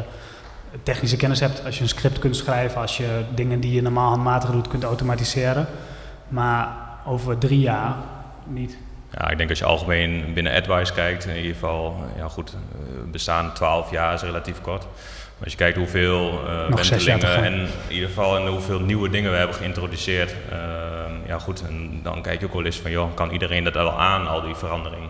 technische 0.84 1.18
kennis 1.18 1.40
hebt, 1.40 1.66
als 1.66 1.76
je 1.76 1.82
een 1.82 1.90
script 1.90 2.20
kunt 2.20 2.36
schrijven, 2.36 2.82
als 2.82 2.98
je 2.98 3.22
dingen 3.36 3.60
die 3.60 3.74
je 3.74 3.82
normaal 3.82 4.10
handmatig 4.10 4.50
doet 4.52 4.68
kunt 4.68 4.84
automatiseren. 4.84 5.66
Maar 6.28 6.68
over 7.06 7.38
drie 7.38 7.60
jaar 7.60 7.94
niet. 8.48 8.78
Ja, 9.18 9.30
ik 9.30 9.38
denk 9.38 9.50
als 9.50 9.60
je 9.60 9.66
algemeen 9.66 10.34
binnen 10.34 10.54
AdWise 10.54 10.94
kijkt, 10.94 11.26
in 11.26 11.36
ieder 11.36 11.54
geval, 11.54 12.04
ja 12.18 12.28
goed, 12.28 12.54
eh, 12.54 13.12
bestaan 13.12 13.54
12 13.54 13.92
jaar 13.92 14.14
is 14.14 14.22
relatief 14.22 14.62
kort. 14.62 14.82
Maar 14.84 15.44
als 15.44 15.52
je 15.52 15.58
kijkt 15.58 15.78
hoeveel 15.78 16.42
eh 16.48 16.76
wentelingen 16.76 17.44
en 17.44 17.54
in 17.54 17.94
ieder 17.94 18.08
geval 18.08 18.38
en 18.38 18.48
hoeveel 18.48 18.80
nieuwe 18.80 19.10
dingen 19.10 19.32
we 19.32 19.38
hebben 19.38 19.56
geïntroduceerd. 19.56 20.36
eh, 20.52 20.58
ja 21.28 21.40
goed, 21.40 21.64
en 21.68 22.00
dan 22.04 22.22
kijk 22.22 22.40
je 22.40 22.46
ook 22.46 22.54
wel 22.54 22.66
eens 22.66 22.80
van, 22.80 22.92
joh, 22.92 23.14
kan 23.14 23.32
iedereen 23.32 23.64
dat 23.64 23.74
wel 23.74 24.00
aan, 24.00 24.28
al 24.28 24.42
die 24.42 24.56
verandering? 24.56 25.10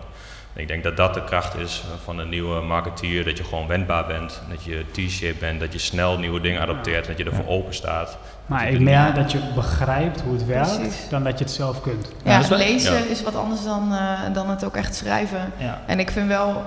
En 0.54 0.62
ik 0.62 0.68
denk 0.68 0.82
dat 0.82 0.96
dat 0.96 1.14
de 1.14 1.24
kracht 1.24 1.56
is 1.56 1.84
van 2.04 2.18
een 2.18 2.28
nieuwe 2.28 2.60
marketeer, 2.60 3.24
dat 3.24 3.36
je 3.36 3.44
gewoon 3.44 3.66
wendbaar 3.66 4.06
bent, 4.06 4.42
dat 4.50 4.64
je 4.64 4.84
T-shaped 4.92 5.38
bent, 5.38 5.60
dat 5.60 5.72
je 5.72 5.78
snel 5.78 6.18
nieuwe 6.18 6.40
dingen 6.40 6.60
adopteert, 6.60 7.06
dat 7.06 7.18
je 7.18 7.24
ervoor 7.24 7.46
open 7.46 7.74
staat. 7.74 8.18
Maar 8.46 8.70
ik 8.70 8.80
merk 8.80 9.14
dat 9.14 9.32
je 9.32 9.38
begrijpt 9.54 10.20
hoe 10.20 10.32
het 10.32 10.46
werkt, 10.46 10.78
Precies. 10.78 11.08
dan 11.08 11.24
dat 11.24 11.38
je 11.38 11.44
het 11.44 11.52
zelf 11.52 11.80
kunt. 11.80 12.08
Ja, 12.24 12.40
lezen 12.48 12.94
ja. 12.94 13.04
is 13.10 13.22
wat 13.22 13.36
anders 13.36 13.64
dan, 13.64 13.92
eh, 13.92 14.20
dan 14.32 14.50
het 14.50 14.64
ook 14.64 14.76
echt 14.76 14.94
schrijven. 14.94 15.52
Ja. 15.56 15.80
En 15.86 15.98
ik 15.98 16.10
vind 16.10 16.28
wel, 16.28 16.62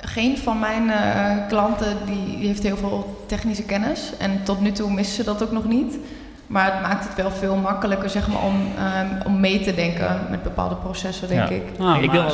geen 0.00 0.38
van 0.38 0.58
mijn 0.58 0.90
eh, 0.90 1.48
klanten 1.48 1.96
die, 2.06 2.36
die 2.38 2.46
heeft 2.46 2.62
heel 2.62 2.76
veel 2.76 3.24
technische 3.26 3.62
kennis. 3.62 4.12
En 4.18 4.42
tot 4.42 4.60
nu 4.60 4.72
toe 4.72 4.92
missen 4.92 5.14
ze 5.16 5.24
dat 5.24 5.42
ook 5.42 5.52
nog 5.52 5.64
niet. 5.64 5.98
Maar 6.46 6.72
het 6.72 6.82
maakt 6.82 7.04
het 7.04 7.14
wel 7.14 7.30
veel 7.30 7.56
makkelijker 7.56 8.10
zeg 8.10 8.28
maar, 8.28 8.42
om, 8.42 8.54
ehm, 8.78 9.26
om 9.26 9.40
mee 9.40 9.60
te 9.60 9.74
denken 9.74 10.20
met 10.30 10.42
bepaalde 10.42 10.74
processen, 10.74 11.28
denk 11.28 11.48
Ja. 11.48 11.54
ik. 11.54 11.64
Ah, 11.78 12.02
ik 12.02 12.10
wil 12.10 12.24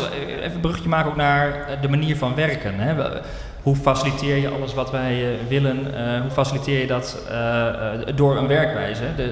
even 0.40 0.54
een 0.54 0.60
bruggetje 0.60 0.88
maken 0.88 1.10
ook 1.10 1.16
naar 1.16 1.54
de 1.80 1.88
manier 1.88 2.16
van 2.16 2.34
werken. 2.34 2.78
Hè. 2.78 2.94
Hoe 3.66 3.76
faciliteer 3.76 4.36
je 4.36 4.48
alles 4.48 4.74
wat 4.74 4.90
wij 4.90 5.32
eh, 5.32 5.38
willen? 5.48 5.94
Eh, 5.94 6.20
hoe 6.20 6.30
faciliteer 6.30 6.80
je 6.80 6.86
dat 6.86 7.18
eh, 7.30 7.66
door 8.14 8.36
een 8.36 8.46
werkwijze? 8.46 9.02
De, 9.16 9.24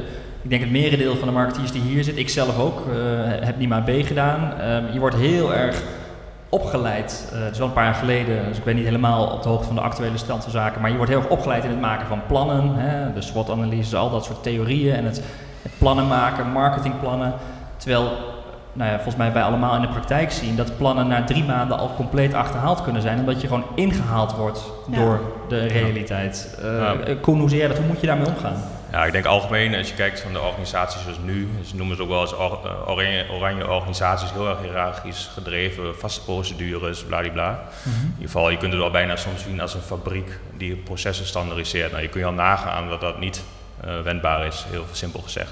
ik 0.43 0.51
denk 0.51 0.63
het 0.63 0.71
merendeel 0.71 1.17
van 1.17 1.29
de 1.29 1.35
marketeers 1.35 1.73
die 1.73 1.83
hier 1.83 2.05
zit, 2.05 2.17
ik 2.17 2.29
zelf 2.29 2.59
ook, 2.59 2.83
heb 3.41 3.59
NIMA 3.59 3.81
B 3.81 3.91
gedaan. 3.91 4.61
Ehm, 4.61 4.93
je 4.93 4.99
wordt 4.99 5.17
heel 5.17 5.55
erg 5.55 5.83
opgeleid. 6.49 7.33
Het 7.35 7.53
is 7.53 7.59
wel 7.59 7.67
een 7.67 7.73
paar 7.73 7.85
jaar 7.85 7.95
geleden, 7.95 8.45
dus 8.49 8.57
ik 8.57 8.65
ben 8.65 8.77
niet 8.77 8.85
helemaal 8.85 9.27
op 9.27 9.43
de 9.43 9.49
hoogte 9.49 9.67
van 9.67 9.75
de 9.75 9.81
actuele 9.81 10.19
stand 10.19 10.43
van 10.43 10.53
zaken. 10.53 10.81
Maar 10.81 10.91
je 10.91 10.97
wordt 10.97 11.13
heel 11.13 11.21
erg 11.21 11.31
opgeleid 11.31 11.65
in 11.65 11.71
het 11.71 11.81
maken 11.81 12.07
van 12.07 12.21
plannen. 12.27 12.75
Hè, 12.75 13.13
de 13.13 13.21
SWOT-analyses, 13.21 13.95
al 13.95 14.11
dat 14.11 14.25
soort 14.25 14.43
theorieën. 14.43 14.95
En 14.95 15.05
het, 15.05 15.23
het 15.63 15.73
plannen 15.79 16.07
maken, 16.07 16.53
marketingplannen. 16.53 17.35
Terwijl 17.77 18.34
nou 18.77 18.89
ja, 18.91 18.95
volgens 18.95 19.17
mij 19.17 19.33
wij 19.33 19.43
allemaal 19.43 19.75
in 19.75 19.81
de 19.81 19.89
praktijk 19.89 20.31
zien 20.33 20.57
dat 20.57 20.77
plannen 20.77 21.07
na 21.09 21.25
drie 21.25 21.45
maanden 21.45 21.79
al 21.79 21.95
compleet 21.97 22.35
achterhaald 22.35 22.83
kunnen 22.83 23.03
zijn, 23.03 23.19
omdat 23.19 23.41
je 23.41 23.47
gewoon 23.47 23.65
ingehaald 23.75 24.33
wordt 24.37 24.65
Ja. 24.91 24.97
door 24.97 25.21
de 25.49 25.67
realiteit. 25.67 26.59
Eh 26.63 26.65
Ja. 26.79 26.95
eh, 26.95 27.17
Koen, 27.21 27.39
hoe 27.41 27.49
zie 27.49 27.59
jij 27.59 27.69
dat? 27.69 27.77
Hoe 27.77 27.87
moet 27.87 28.01
je 28.01 28.07
daarmee 28.07 28.27
omgaan? 28.27 28.63
Ja, 28.93 29.05
ik 29.05 29.13
denk 29.13 29.25
algemeen, 29.25 29.75
als 29.75 29.89
je 29.89 29.95
kijkt 29.95 30.21
van 30.21 30.33
de 30.33 30.41
organisaties 30.41 31.03
zoals 31.03 31.19
nu, 31.25 31.49
ze 31.65 31.77
noemen 31.77 31.97
ze 31.97 32.03
ook 32.03 32.09
wel 32.09 32.21
eens 32.21 32.37
or- 32.37 32.59
eh, 32.65 32.91
oranje, 32.91 33.25
oranje 33.31 33.71
organisaties, 33.71 34.33
heel 34.33 34.49
erg 34.49 34.61
hiërarchisch 34.63 35.31
gedreven, 35.35 35.97
vaste 35.99 36.21
procedures, 36.25 37.03
bladibla. 37.05 37.49
In 37.85 37.91
ieder 38.13 38.25
geval, 38.27 38.51
je 38.51 38.57
kunt 38.57 38.73
het 38.73 38.83
al 38.83 38.91
bijna 38.91 39.17
soms 39.17 39.43
zien 39.43 39.61
als 39.61 39.75
een 39.75 39.81
fabriek 39.81 40.39
die 40.57 40.77
processen 40.77 41.27
standaardiseert. 41.27 41.91
Nou, 41.91 42.03
je 42.03 42.09
kunt 42.09 42.23
je 42.25 42.29
al 42.31 42.37
nagaan 42.37 42.89
dat 42.89 43.01
dat 43.01 43.19
niet 43.19 43.43
eh, 43.85 44.01
wendbaar 44.01 44.47
is, 44.47 44.65
heel 44.71 44.85
simpel 44.93 45.21
gezegd. 45.21 45.51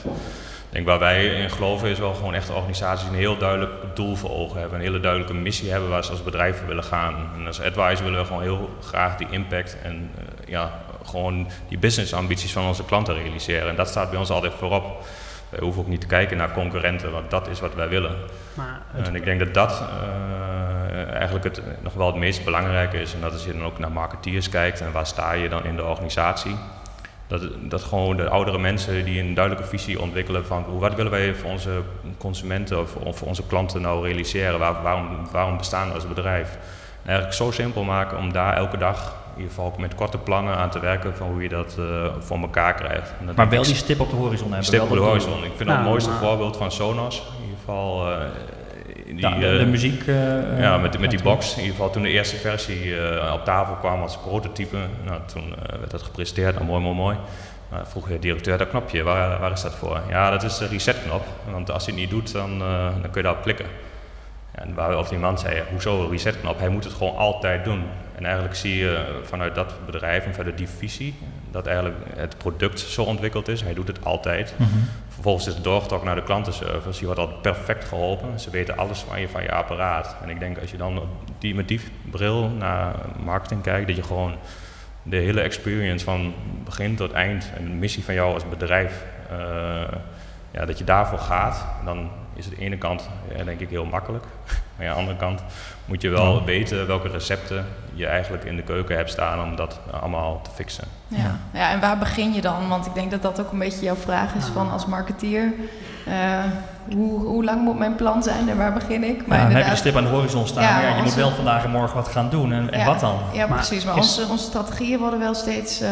Ik 0.72 0.78
denk 0.78 0.90
waar 0.90 0.98
wij 0.98 1.24
in 1.26 1.50
geloven 1.50 1.88
is 1.88 1.98
wel 1.98 2.14
gewoon 2.14 2.35
echt 2.35 2.50
organisaties 2.50 3.02
die 3.04 3.12
een 3.12 3.18
heel 3.18 3.37
duidelijk 3.38 3.72
doel 3.94 4.16
voor 4.16 4.30
ogen 4.30 4.61
hebben. 4.61 4.78
Een 4.78 4.85
hele 4.85 5.00
duidelijke 5.00 5.35
missie 5.35 5.70
hebben 5.70 5.88
waar 5.88 6.04
ze 6.04 6.11
als 6.11 6.22
bedrijf 6.22 6.58
voor 6.58 6.66
willen 6.66 6.85
gaan. 6.85 7.14
En 7.37 7.46
als 7.46 7.61
advisor 7.61 8.04
willen 8.04 8.20
we 8.20 8.26
gewoon 8.26 8.42
heel 8.42 8.70
graag 8.82 9.16
die 9.16 9.26
impact 9.30 9.76
en 9.82 10.11
eh, 10.16 10.48
ja, 10.48 10.70
gewoon 11.04 11.48
die 11.68 11.78
businessambities 11.78 12.52
van 12.52 12.66
onze 12.66 12.85
klanten 12.85 13.14
realiseren. 13.14 13.68
En 13.68 13.76
dat 13.76 13.88
staat 13.88 14.11
bij 14.11 14.18
ons 14.18 14.30
altijd 14.30 14.52
voorop. 14.58 15.04
Wij 15.48 15.61
hoeven 15.62 15.82
ook 15.82 15.88
niet 15.88 16.00
te 16.00 16.06
kijken 16.06 16.37
naar 16.37 16.52
concurrenten, 16.52 17.12
want 17.12 17.30
dat 17.30 17.48
is 17.48 17.61
wat 17.61 17.74
wij 17.74 17.88
willen. 17.88 18.16
Maar 18.54 18.80
het- 18.92 19.08
En 19.08 19.14
ik 19.14 19.24
denk 19.24 19.38
dat 19.38 19.54
dat 19.54 19.82
eh, 19.82 21.12
eigenlijk 21.14 21.44
het, 21.44 21.62
nog 21.82 21.94
wel 21.94 22.06
het 22.06 22.16
meest 22.16 22.44
belangrijke 22.44 23.00
is. 23.00 23.14
En 23.14 23.20
dat 23.20 23.32
als 23.32 23.44
je 23.44 23.52
dan 23.52 23.64
ook 23.64 23.78
naar 23.78 23.92
marketeers 23.92 24.48
kijkt 24.48 24.80
en 24.80 24.92
waar 24.92 25.06
sta 25.06 25.32
je 25.32 25.48
dan 25.48 25.64
in 25.64 25.76
de 25.76 25.85
organisatie. 25.85 26.56
Dat, 27.33 27.42
dat 27.61 27.83
gewoon 27.83 28.16
de 28.16 28.29
oudere 28.29 28.59
mensen 28.59 29.05
die 29.05 29.21
een 29.21 29.35
duidelijke 29.35 29.68
visie 29.68 30.01
ontwikkelen 30.01 30.47
van 30.47 30.64
hoe- 30.68 30.81
wat 30.81 30.95
willen 30.95 31.11
wij 31.11 31.35
voor 31.35 31.51
onze 31.51 31.71
consumenten 32.18 32.81
of, 32.81 32.95
of 32.97 33.16
voor 33.18 33.29
onze 33.29 33.47
klanten 33.47 33.81
nou 33.81 34.05
realiseren. 34.07 34.59
Waar, 34.59 34.83
waarom, 34.83 35.09
waarom 35.31 35.57
bestaan 35.57 35.88
we 35.88 35.95
als 35.95 36.09
bedrijf? 36.09 36.51
En 37.03 37.09
eigenlijk 37.09 37.37
zo 37.37 37.51
simpel 37.51 37.83
maken 37.83 38.18
om 38.18 38.33
daar 38.33 38.57
elke 38.57 38.77
dag 38.79 39.16
in 39.35 39.37
ieder 39.37 39.51
geval 39.55 39.66
ook 39.66 39.79
met 39.79 39.95
korte 39.95 40.18
plannen 40.18 40.57
aan 40.57 40.71
te 40.71 40.81
werken 40.81 41.16
van 41.16 41.27
hoe 41.29 41.42
je 41.42 41.49
dat 41.49 41.77
eh, 41.79 41.85
voor 42.18 42.38
elkaar 42.38 42.75
krijgt. 42.75 43.12
En 43.21 43.27
dat 43.27 43.37
Maar 43.37 43.49
wel 43.49 43.62
die 43.62 43.75
stip 43.75 44.01
op 44.01 44.11
de 44.11 44.16
horizon 44.16 44.47
hebben. 44.49 44.64
Stip 44.66 44.81
op 44.83 44.90
de 44.90 44.99
horizon. 44.99 45.33
Ik 45.38 45.38
vind 45.42 45.59
dat 45.59 45.66
Nou, 45.66 45.79
het 45.79 45.88
mooiste 45.88 46.11
maar- 46.11 46.18
voorbeeld 46.18 46.57
van 46.57 46.73
Sonos. 46.73 47.18
In 47.38 47.42
ieder 47.45 47.59
geval 47.59 48.11
eh, 48.11 48.16
die, 49.16 49.29
Ja, 49.29 49.38
de, 49.38 49.46
eh, 49.46 49.59
de 49.59 49.66
muziek. 49.66 50.07
eh, 50.07 50.61
ja, 50.61 50.79
met, 50.79 50.98
met 50.98 51.11
die 51.11 51.22
box. 51.22 51.51
In 51.53 51.57
ieder 51.61 51.75
geval 51.77 51.90
toen 51.90 52.03
de 52.03 52.09
eerste 52.09 52.37
versie 52.37 52.96
eh, 53.01 53.33
op 53.33 53.44
tafel 53.44 53.75
kwam 53.75 54.03
als 54.03 54.18
prototype. 54.18 54.77
Nou, 55.05 55.20
toen 55.27 55.55
werd 55.79 55.90
dat 55.90 56.03
gepresenteerd. 56.03 56.55
Nou, 56.55 56.66
mooi, 56.66 56.83
mooi, 56.83 56.96
mooi. 56.96 57.16
Nou, 57.70 57.85
vroeg 57.87 58.09
de 58.09 58.18
directeur 58.18 58.59
dat 58.59 58.68
knopje, 58.68 59.03
waar, 59.03 59.40
waar 59.40 59.53
is 59.53 59.62
dat 59.62 59.75
voor? 59.75 60.01
Ja, 60.09 60.31
dat 60.31 60.42
is 60.42 60.59
de 60.59 60.66
resetknop. 60.66 61.25
Want 61.51 61.70
als 61.70 61.85
hij 61.87 61.94
het 61.94 62.03
niet 62.03 62.11
doet, 62.11 62.33
dan, 62.33 62.59
dan 62.59 63.01
kun 63.11 63.11
je 63.14 63.22
daarop 63.22 63.42
klikken. 63.42 63.66
En 64.53 64.75
waar 64.75 64.88
we 64.88 64.96
of 64.98 65.09
die 65.09 65.18
man 65.18 65.38
zei, 65.38 65.62
hoezo 65.70 66.09
resetknop? 66.11 66.59
Hij 66.59 66.68
moet 66.68 66.85
het 66.85 66.92
gewoon 66.92 67.16
altijd 67.16 67.64
doen. 67.64 67.83
En 68.14 68.25
eigenlijk 68.25 68.55
zie 68.57 68.77
je 68.77 69.05
vanuit 69.25 69.55
dat 69.55 69.75
bedrijf 69.87 70.25
en 70.25 70.35
vanuit 70.35 70.59
die 70.59 70.68
visie 70.68 71.14
dat 71.51 71.66
eigenlijk 71.66 71.96
het 72.16 72.38
product 72.38 72.81
zo 72.81 73.03
ontwikkeld 73.03 73.48
is. 73.48 73.62
Hij 73.62 73.75
doet 73.75 73.88
het 73.88 74.05
altijd. 74.05 74.55
mhm. 74.57 74.68
Vervolgens 75.12 75.46
is 75.46 75.55
het 75.55 75.64
doorgetrokken 75.64 76.09
naar 76.09 76.16
de 76.16 76.22
klantenservice. 76.22 77.01
Je 77.01 77.07
wordt 77.07 77.20
al 77.20 77.29
perfect 77.29 77.85
geholpen. 77.85 78.40
Ze 78.40 78.51
weten 78.51 78.77
alles 78.77 78.98
van 79.01 79.20
je, 79.20 79.29
van 79.29 79.42
je 79.42 79.53
apparaat. 79.53 80.16
En 80.22 80.29
ik 80.29 80.38
denk 80.38 80.59
als 80.59 80.70
je 80.70 80.77
dan 80.77 81.09
die, 81.38 81.55
met 81.55 81.68
die 81.68 81.81
bril 82.11 82.48
naar 82.48 82.94
marketing 83.25 83.62
kijkt, 83.62 83.87
dat 83.87 83.96
je 83.96 84.03
gewoon 84.03 84.35
de 85.03 85.16
hele 85.16 85.40
experience 85.40 86.05
van 86.05 86.35
begin 86.64 86.96
tot 86.96 87.12
eind 87.12 87.51
en 87.57 87.64
de 87.64 87.70
missie 87.70 88.05
van 88.05 88.14
jou 88.14 88.35
als 88.35 88.48
bedrijf, 88.48 89.05
eh, 89.31 89.37
ja, 90.51 90.64
dat 90.64 90.79
je 90.79 90.85
daarvoor 90.85 91.18
gaat, 91.18 91.66
dan 91.85 92.11
is 92.35 92.44
het 92.44 92.55
aan 92.55 92.61
de 92.61 92.66
ene 92.66 92.79
kant 92.79 93.09
ja, 93.37 93.44
denk 93.44 93.61
ik 93.61 93.68
heel 93.68 93.85
makkelijk. 93.85 94.25
Maar 94.77 94.87
aan 94.87 94.94
de 94.94 95.01
andere 95.01 95.18
kant 95.18 95.42
moet 95.85 96.03
je 96.03 96.09
wel 96.09 96.44
weten 96.44 96.87
welke 96.87 97.09
recepten 97.09 97.66
je 97.94 98.07
eigenlijk 98.07 98.44
in 98.44 98.57
de 98.57 98.62
keuken 98.62 98.96
hebt 98.96 99.11
staan 99.11 99.42
om 99.51 99.57
dat 99.57 99.81
allemaal 99.90 100.42
te 100.42 100.51
fixen. 100.51 101.01
Ja. 101.16 101.59
ja, 101.61 101.70
en 101.70 101.81
waar 101.81 101.98
begin 101.98 102.33
je 102.33 102.40
dan? 102.40 102.68
Want 102.68 102.87
ik 102.87 102.94
denk 102.94 103.11
dat 103.11 103.22
dat 103.22 103.40
ook 103.40 103.53
een 103.53 103.59
beetje 103.59 103.85
jouw 103.85 103.94
vraag 103.94 104.35
is 104.35 104.44
van 104.44 104.70
als 104.70 104.87
marketeer. 104.87 105.53
eh, 106.07 106.14
hoe, 106.96 107.20
hoe 107.20 107.44
lang 107.44 107.62
moet 107.62 107.79
mijn 107.79 107.94
plan 107.94 108.22
zijn 108.22 108.48
en 108.48 108.57
waar 108.57 108.72
begin 108.72 109.05
ik? 109.05 109.22
Ja, 109.29 109.37
dan 109.42 109.51
heb 109.51 109.64
je 109.64 109.70
een 109.70 109.77
stip 109.77 109.96
aan 109.96 110.03
de 110.05 110.09
horizon 110.11 110.46
staan. 110.46 110.62
Ja, 110.62 110.72
maar 110.72 110.83
ja, 110.83 110.96
je 110.96 111.03
moet 111.03 111.14
we- 111.14 111.20
wel 111.20 111.31
vandaag 111.31 111.64
en 111.64 111.70
morgen 111.70 111.96
wat 111.96 112.09
gaan 112.09 112.29
doen. 112.31 112.53
En, 112.53 112.72
en 112.72 112.79
Ja. 112.79 112.85
wat 112.85 113.01
dan? 113.01 113.14
Ja, 113.33 113.46
Maar 113.46 113.57
precies. 113.57 113.85
Maar 113.85 113.96
is- 113.96 114.01
onze, 114.18 114.31
onze 114.33 114.44
strategieën 114.44 114.98
worden 114.98 115.18
wel 115.18 115.35
steeds 115.35 115.81
eh, 115.81 115.90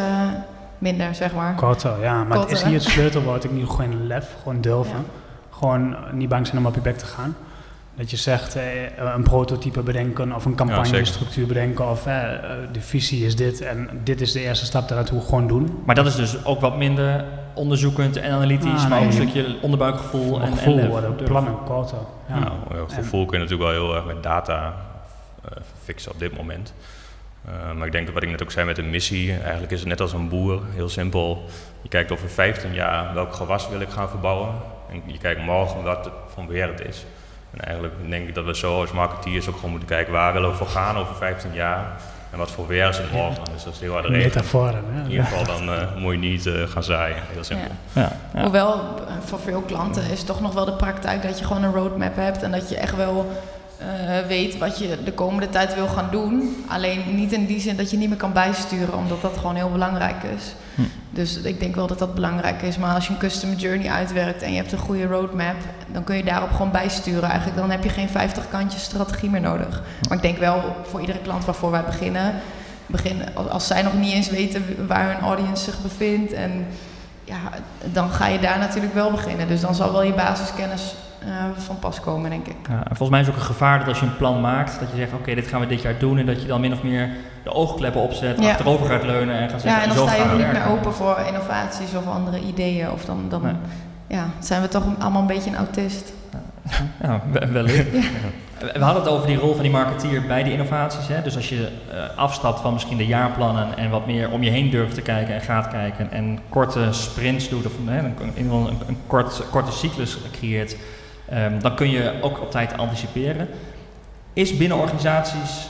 minder, 0.77 1.15
zeg 1.15 1.33
maar. 1.33 1.53
Korter, 1.53 2.01
ja. 2.01 2.23
Maar 2.23 2.37
Korter, 2.37 2.55
is 2.55 2.63
hier 2.63 2.73
het 2.73 2.83
sleutelwoord? 2.83 3.43
Ik 3.43 3.51
niet 3.51 3.67
gewoon 3.69 4.07
lef, 4.07 4.35
gewoon 4.43 4.61
durven. 4.61 4.97
Ja. 4.97 5.57
Gewoon 5.57 5.95
niet 6.11 6.29
bang 6.29 6.47
zijn 6.47 6.57
om 6.57 6.65
op 6.65 6.75
je 6.75 6.81
bek 6.81 6.97
te 6.97 7.05
gaan. 7.05 7.35
Dat 7.95 8.11
je 8.11 8.17
zegt, 8.17 8.55
eh, 8.55 8.63
een 9.15 9.23
prototype 9.23 9.81
bedenken 9.81 10.35
of 10.35 10.45
een 10.45 10.55
campagnestructuur 10.55 11.47
bedenken 11.47 11.89
of 11.89 12.05
eh, 12.05 12.33
eh, 12.33 12.41
de 12.71 12.81
visie 12.81 13.25
is 13.25 13.35
dit 13.35 13.61
en 13.61 13.89
dit 14.03 14.21
is 14.21 14.31
de 14.31 14.39
eerste 14.39 14.65
stap 14.65 14.87
daarnaartoe 14.87 15.21
gewoon 15.21 15.47
doen. 15.47 15.81
Maar 15.85 15.95
dat 15.95 16.05
is 16.05 16.15
dus 16.15 16.45
ook 16.45 16.59
wat 16.61 16.77
minder 16.77 17.25
onderzoekend 17.53 18.17
en 18.17 18.31
analytisch, 18.31 18.83
Ah, 18.83 18.89
maar 18.89 18.99
ook 18.99 19.05
een 19.05 19.11
stukje 19.13 19.57
onderbuikgevoel 19.61 20.35
en, 20.35 20.41
Een 20.41 20.47
en 20.51 20.57
gevoel 20.57 20.75
lef. 20.75 20.87
worden, 20.87 21.17
Durf. 21.17 21.29
plannen 21.29 21.63
korter. 21.65 21.97
Ja. 22.27 22.39
Nou, 22.39 22.53
ja, 22.73 22.95
gevoel 22.95 23.25
kun 23.25 23.37
je 23.39 23.43
natuurlijk 23.43 23.71
wel 23.71 23.85
heel 23.85 23.95
erg 23.95 24.05
met 24.05 24.23
data 24.23 24.73
eh, 25.45 25.51
fixen 25.83 26.11
op 26.11 26.19
dit 26.19 26.37
moment. 26.37 26.73
Maar 27.77 27.85
ik 27.85 27.91
denk 27.91 28.05
dat 28.05 28.13
wat 28.13 28.23
ik 28.23 28.29
net 28.29 28.43
ook 28.43 28.51
zei 28.51 28.65
met 28.65 28.75
de 28.75 28.81
missie, 28.83 29.33
eigenlijk 29.39 29.71
is 29.71 29.79
het 29.79 29.87
net 29.87 30.01
als 30.01 30.13
een 30.13 30.29
boer, 30.29 30.61
heel 30.73 30.89
simpel. 30.89 31.45
Je 31.81 31.89
kijkt 31.89 32.11
over 32.11 32.29
15 32.29 32.73
jaar 32.73 33.13
welk 33.13 33.33
gewas 33.33 33.69
wil 33.69 33.79
ik 33.79 33.89
gaan 33.89 34.09
verbouwen. 34.09 34.49
En 34.91 35.01
je 35.05 35.17
kijkt 35.17 35.41
morgen 35.41 35.83
wat 35.83 36.05
het 36.05 36.13
van 36.33 36.47
weer 36.47 36.67
het 36.67 36.81
is. 36.81 37.05
En 37.53 37.59
eigenlijk 37.65 37.93
denk 38.09 38.27
ik 38.27 38.35
dat 38.35 38.45
we 38.45 38.55
zo 38.55 38.79
als 38.81 38.91
marketeers 38.91 39.47
ook 39.47 39.55
gewoon 39.55 39.69
moeten 39.69 39.89
kijken 39.89 40.13
waar 40.13 40.33
willen 40.33 40.49
we 40.49 40.55
voor 40.55 40.67
gaan 40.67 40.97
over 40.97 41.15
15 41.15 41.53
jaar. 41.53 41.85
En 42.31 42.37
wat 42.37 42.51
voor 42.51 42.67
weer 42.67 42.89
is 42.89 42.97
het 42.97 43.11
morgen. 43.11 43.43
Dus 43.53 43.63
dat 43.63 43.73
is 43.73 43.79
heel 43.79 43.93
hard 43.93 44.05
reden. 44.05 44.21
Metaforen. 44.21 44.83
Hè? 44.91 45.03
In 45.03 45.09
ieder 45.09 45.25
geval 45.25 45.45
dan 45.45 45.73
eh, 45.73 45.95
moet 45.97 46.13
je 46.13 46.19
niet 46.19 46.45
eh, 46.45 46.53
gaan 46.63 46.83
zaaien, 46.83 47.17
heel 47.31 47.43
simpel. 47.43 47.71
Ja, 47.93 48.17
ja. 48.33 48.41
Hoewel, 48.41 48.73
eh, 48.73 49.13
voor 49.25 49.39
veel 49.39 49.61
klanten 49.61 50.03
is 50.11 50.23
toch 50.23 50.41
nog 50.41 50.53
wel 50.53 50.65
de 50.65 50.73
praktijk 50.73 51.21
dat 51.23 51.39
je 51.39 51.45
gewoon 51.45 51.63
een 51.63 51.73
roadmap 51.73 52.15
hebt 52.15 52.43
en 52.43 52.51
dat 52.51 52.69
je 52.69 52.77
echt 52.77 52.95
wel 52.95 53.31
eh, 53.81 54.27
weet 54.27 54.57
wat 54.57 54.79
je 54.79 55.03
de 55.03 55.13
komende 55.13 55.49
tijd 55.49 55.75
wil 55.75 55.87
gaan 55.87 56.07
doen. 56.11 56.63
Alleen 56.67 57.15
niet 57.15 57.31
in 57.31 57.45
die 57.45 57.59
zin 57.59 57.77
dat 57.77 57.91
je 57.91 57.97
niet 57.97 58.09
meer 58.09 58.17
kan 58.17 58.33
bijsturen, 58.33 58.93
omdat 58.93 59.21
dat 59.21 59.37
gewoon 59.37 59.55
heel 59.55 59.71
belangrijk 59.71 60.23
is. 60.23 60.55
Hm. 60.75 60.81
Dus 61.13 61.37
ik 61.37 61.59
denk 61.59 61.75
wel 61.75 61.87
dat 61.87 61.99
dat 61.99 62.15
belangrijk 62.15 62.61
is. 62.61 62.77
Maar 62.77 62.95
als 62.95 63.07
je 63.07 63.13
een 63.13 63.19
customer 63.19 63.55
journey 63.55 63.89
uitwerkt 63.89 64.41
en 64.41 64.51
je 64.51 64.57
hebt 64.57 64.71
een 64.71 64.77
goede 64.77 65.05
roadmap, 65.05 65.55
dan 65.87 66.03
kun 66.03 66.15
je 66.15 66.23
daarop 66.23 66.51
gewoon 66.51 66.71
bijsturen. 66.71 67.29
Eigenlijk 67.29 67.59
dan 67.59 67.71
heb 67.71 67.83
je 67.83 67.89
geen 67.89 68.09
50 68.09 68.49
kantjes 68.49 68.83
strategie 68.83 69.29
meer 69.29 69.41
nodig. 69.41 69.83
Maar 70.07 70.17
ik 70.17 70.23
denk 70.23 70.37
wel 70.37 70.75
voor 70.83 70.99
iedere 70.99 71.19
klant 71.19 71.45
waarvoor 71.45 71.71
wij 71.71 71.83
beginnen, 72.85 73.35
als, 73.35 73.49
als 73.49 73.67
zij 73.67 73.81
nog 73.81 73.93
niet 73.93 74.13
eens 74.13 74.29
weten 74.29 74.87
waar 74.87 75.13
hun 75.13 75.21
audience 75.21 75.63
zich 75.63 75.81
bevindt 75.81 76.33
en 76.33 76.67
ja, 77.23 77.39
dan 77.91 78.09
ga 78.09 78.27
je 78.27 78.39
daar 78.39 78.59
natuurlijk 78.59 78.93
wel 78.93 79.11
beginnen. 79.11 79.47
Dus 79.47 79.61
dan 79.61 79.75
zal 79.75 79.91
wel 79.91 80.03
je 80.03 80.13
basiskennis 80.13 80.95
eh, 81.25 81.29
van 81.57 81.79
pas 81.79 81.99
komen, 81.99 82.29
denk 82.29 82.47
ik. 82.47 82.55
Ja, 82.69 82.75
en 82.77 82.85
volgens 82.95 83.09
mij 83.09 83.19
is 83.21 83.29
ook 83.29 83.35
een 83.35 83.41
gevaar 83.41 83.79
dat 83.79 83.87
als 83.87 83.99
je 83.99 84.05
een 84.05 84.17
plan 84.17 84.41
maakt, 84.41 84.79
dat 84.79 84.89
je 84.91 84.97
zegt, 84.97 85.13
oké, 85.13 85.35
dit 85.35 85.47
gaan 85.47 85.59
we 85.59 85.67
dit 85.67 85.81
jaar 85.81 85.97
doen. 85.99 86.17
En 86.17 86.25
dat 86.25 86.41
je 86.41 86.47
dan 86.47 86.61
min 86.61 86.73
of 86.73 86.83
meer 86.83 87.09
de 87.43 87.53
oogkleppen 87.53 88.01
opzet, 88.01 88.39
Ja. 88.41 88.49
achterover 88.49 88.85
gaat 88.85 89.03
leunen 89.03 89.35
en 89.35 89.49
gaat 89.49 89.61
zeggen, 89.61 89.81
Ja, 89.81 89.87
en 89.89 89.95
dan 89.95 90.07
sta 90.07 90.15
je 90.17 90.23
ook 90.31 90.37
niet 90.37 90.51
meer 90.51 90.67
open 90.69 90.93
voor 90.93 91.19
innovaties 91.27 91.95
of 91.95 92.07
andere 92.07 92.39
ideeën. 92.39 92.91
Of 92.91 93.05
dan, 93.05 93.25
dan 93.29 93.41
Nee. 93.41 93.53
ja, 94.07 94.25
zijn 94.39 94.61
we 94.61 94.67
toch 94.67 94.83
allemaal 94.99 95.21
een 95.21 95.27
beetje 95.27 95.49
een 95.49 95.55
autist. 95.55 96.13
Ja, 97.01 97.21
we- 97.31 97.47
wellicht. 97.51 97.85
We 98.73 98.79
hadden 98.83 99.03
het 99.03 99.11
over 99.11 99.27
die 99.27 99.37
rol 99.37 99.53
van 99.53 99.61
die 99.61 99.71
marketeer 99.71 100.21
bij 100.27 100.43
die 100.43 100.51
innovaties. 100.53 101.07
Hè? 101.07 101.21
Dus 101.21 101.35
als 101.35 101.49
je 101.49 101.67
eh, 101.91 102.17
afstapt 102.17 102.59
van 102.59 102.73
misschien 102.73 102.97
de 102.97 103.05
jaarplannen 103.05 103.77
en 103.77 103.89
wat 103.89 104.05
meer 104.05 104.29
om 104.31 104.43
je 104.43 104.49
heen 104.49 104.69
durft 104.69 104.93
te 104.95 105.01
kijken 105.01 105.33
en 105.35 105.41
gaat 105.41 105.67
kijken 105.67 106.11
en 106.11 106.39
korte 106.49 106.87
sprints 106.91 107.49
doet 107.49 107.65
of 107.65 107.71
hè, 107.85 107.97
een, 107.99 108.05
in 108.19 108.27
ieder 108.27 108.43
geval 108.43 108.67
een, 108.67 108.77
een 108.87 108.97
kort, 109.07 109.43
korte 109.51 109.71
cyclus 109.71 110.17
creëert, 110.31 110.75
ehm, 111.31 111.59
dan 111.59 111.75
kun 111.75 111.89
je 111.89 112.13
ook 112.21 112.41
op 112.41 112.51
tijd 112.51 112.77
anticiperen. 112.77 113.47
Is 114.33 114.57
binnen 114.57 114.77
organisaties, 114.77 115.67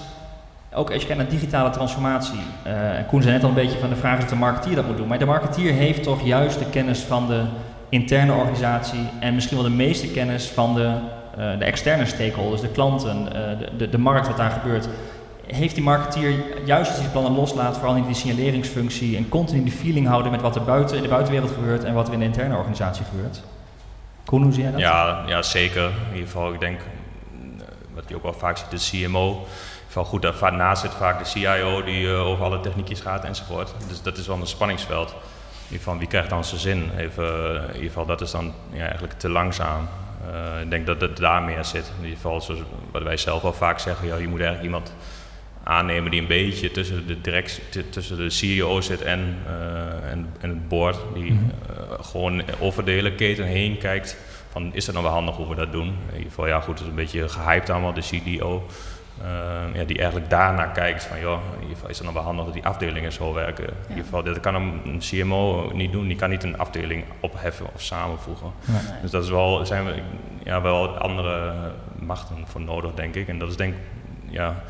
ook 0.74 0.92
als 0.92 1.02
je 1.02 1.08
kijkt 1.08 1.22
naar 1.22 1.32
digitale 1.32 1.70
transformatie, 1.70 2.40
eh, 2.64 2.98
en 2.98 3.06
Koen 3.06 3.22
zei 3.22 3.34
net 3.34 3.44
al 3.44 3.50
een 3.50 3.56
beetje 3.56 3.80
van 3.80 3.90
de 3.90 3.96
vraag 3.96 4.18
of 4.18 4.26
de 4.30 4.36
marketeer 4.36 4.76
dat 4.76 4.88
moet 4.88 4.98
doen, 4.98 5.08
maar 5.08 5.20
de 5.20 5.26
marketeer 5.26 5.74
heeft 5.74 6.04
toch 6.04 6.26
juist 6.26 6.60
de 6.60 6.70
kennis 6.70 7.00
van 7.00 7.28
de 7.28 7.44
interne 7.90 8.34
organisatie 8.34 9.10
en 9.20 9.34
misschien 9.34 9.58
wel 9.58 9.70
de 9.70 9.76
meeste 9.76 10.08
kennis 10.08 10.46
van 10.46 10.76
de, 10.76 10.94
eh, 11.38 11.60
de 11.60 11.66
externe 11.66 12.06
stakeholders, 12.06 12.62
de 12.62 12.68
klanten, 12.68 13.28
eh, 13.28 13.60
de, 13.60 13.70
de, 13.78 13.90
de 13.90 13.98
markt, 13.98 14.28
wat 14.28 14.38
daar 14.38 14.52
gebeurt. 14.52 14.88
Heeft 15.46 15.76
die 15.76 15.84
marketeer, 15.84 16.34
juist 16.66 16.88
als 16.88 16.98
hij 16.98 17.02
die 17.02 17.12
plannen 17.12 17.40
loslaat, 17.40 17.78
vooral 17.78 17.96
in 17.96 18.06
die 18.06 18.16
signaleringsfunctie 18.16 19.18
en 19.18 19.30
continu 19.30 19.64
die 19.64 19.72
feeling 19.72 20.08
houden 20.08 20.32
met 20.32 20.42
wat 20.42 20.56
er 20.56 20.64
buiten 20.64 20.98
in 20.98 21.04
de 21.04 21.10
buitenwereld 21.10 21.52
gebeurt 21.52 21.84
en 21.84 21.94
wat 21.94 22.08
er 22.08 22.14
in 22.14 22.20
de 22.20 22.26
interne 22.26 22.56
organisatie 22.58 23.06
gebeurt? 23.06 23.42
Hoe 24.32 24.52
zie 24.52 24.72
dat? 24.72 24.80
Ja, 24.80 25.24
ja, 25.28 25.42
zeker. 25.42 25.84
In 25.84 26.14
ieder 26.14 26.28
geval, 26.28 26.54
ik 26.54 26.60
denk, 26.60 26.80
mm, 27.32 27.62
wat 27.94 28.04
je 28.08 28.16
ook 28.16 28.24
wel 28.24 28.34
vaak 28.34 28.58
ziet, 28.58 28.92
de 28.92 29.06
CMO. 29.08 29.48
Van 29.88 30.06
goed, 30.06 30.22
daar 30.22 30.34
vaak 30.34 30.54
naast 30.54 30.82
zit 30.82 30.94
vaak 30.94 31.20
de 31.20 31.26
CIO 31.26 31.84
die 31.84 32.08
eh, 32.08 32.28
over 32.28 32.46
alle 32.46 32.60
techniekjes 32.60 33.00
gaat 33.00 33.24
enzovoort. 33.24 33.74
Dus 33.88 34.02
dat 34.02 34.18
is 34.18 34.28
wel 34.28 34.38
een 34.38 34.48
spanningsveld. 34.48 35.10
In 35.10 35.18
ieder 35.64 35.78
geval, 35.78 35.98
wie 35.98 36.08
krijgt 36.08 36.30
dan 36.30 36.44
zijn 36.44 36.60
zin? 36.60 36.92
Even, 36.98 37.26
eh, 37.26 37.68
in 37.68 37.74
ieder 37.74 37.88
geval, 37.88 38.06
dat 38.06 38.22
is 38.22 38.32
dan 38.32 38.54
ja, 38.72 38.84
eigenlijk 38.84 39.14
te 39.14 39.30
langzaam. 39.30 39.88
Eh, 40.32 40.62
ik 40.62 40.70
denk 40.70 40.86
dat 40.86 41.02
het 41.02 41.18
daar 41.18 41.42
meer 41.42 41.66
zit. 41.66 41.92
In 41.98 42.04
ieder 42.04 42.16
geval, 42.16 42.42
zoals 42.42 42.62
wat 42.92 43.04
wij 43.04 43.18
zelf 43.18 43.44
al 43.44 43.54
vaak 43.54 43.80
zeggen, 43.80 44.08
ja, 44.08 44.16
je 44.16 44.28
moet 44.28 44.40
eigenlijk 44.40 44.64
iemand 44.64 44.94
aannemen 45.64 46.12
die 46.12 46.22
een 46.22 46.28
beetje 46.28 46.72
tussen 46.72 47.08
de, 47.08 47.22
direct, 47.22 47.62
tussen 47.90 48.18
de 48.18 48.30
CEO 48.30 48.82
zit 48.82 49.02
en, 49.02 49.38
eh, 49.46 50.12
en, 50.12 50.30
en 50.40 50.50
het 50.50 50.68
board. 50.68 50.98
Die 51.14 51.32
Mhm. 51.32 51.44
eh, 51.44 52.04
gewoon 52.06 52.44
over 52.60 52.86
de 52.86 52.92
hele 52.92 53.16
keten 53.16 53.46
heen 53.46 53.78
kijkt 53.78 54.18
van 54.52 54.70
is 54.74 54.86
het 54.86 54.96
nou 54.96 55.06
wel 55.08 55.16
handig 55.16 55.36
hoe 55.36 55.48
we 55.50 55.56
dat 55.56 55.72
doen. 55.72 55.88
In 55.88 56.14
ieder 56.14 56.30
geval, 56.30 56.48
ja 56.48 56.60
goed, 56.60 56.74
het 56.74 56.82
is 56.82 56.88
een 56.88 56.96
beetje 56.96 57.30
gehyped 57.30 57.70
allemaal, 57.70 57.94
de 57.94 58.02
CDO. 58.02 58.66
eh, 59.24 59.28
ja, 59.76 59.84
die 59.84 59.98
eigenlijk 59.98 60.30
daarnaar 60.30 60.72
kijkt 60.72 61.04
van, 61.04 61.20
joh, 61.20 61.40
in 61.56 61.60
ieder 61.62 61.74
geval 61.76 61.90
is 61.90 61.96
het 61.96 62.04
nou 62.04 62.16
wel 62.18 62.26
handig 62.26 62.46
dat 62.46 62.54
die 62.54 62.66
afdelingen 62.66 63.12
zo 63.12 63.34
werken. 63.34 63.64
In 63.68 63.74
ieder 63.90 64.04
geval, 64.04 64.24
dat 64.24 64.40
kan 64.40 64.56
een, 64.56 64.82
een 64.86 65.00
CMO 65.00 65.72
niet 65.74 65.92
doen. 65.92 66.08
Die 66.08 66.16
kan 66.16 66.30
niet 66.30 66.44
een 66.44 66.58
afdeling 66.58 67.04
opheffen 67.20 67.66
of 67.74 67.82
samenvoegen. 67.82 68.52
Nee. 68.66 68.78
Dus 69.02 69.12
dat 69.12 69.24
is 69.24 69.30
wel, 69.30 69.66
zijn 69.66 69.86
we 69.86 69.94
ja, 70.44 70.62
wel 70.62 70.88
andere 70.98 71.54
machten 72.00 72.36
voor 72.46 72.62
nodig, 72.62 72.94
denk 72.94 73.16
ik. 73.16 73.28
En 73.28 73.40
dat 73.40 73.50
is 73.50 73.56
denk 73.56 73.74
ik, 73.74 73.80
ja, 74.30 74.64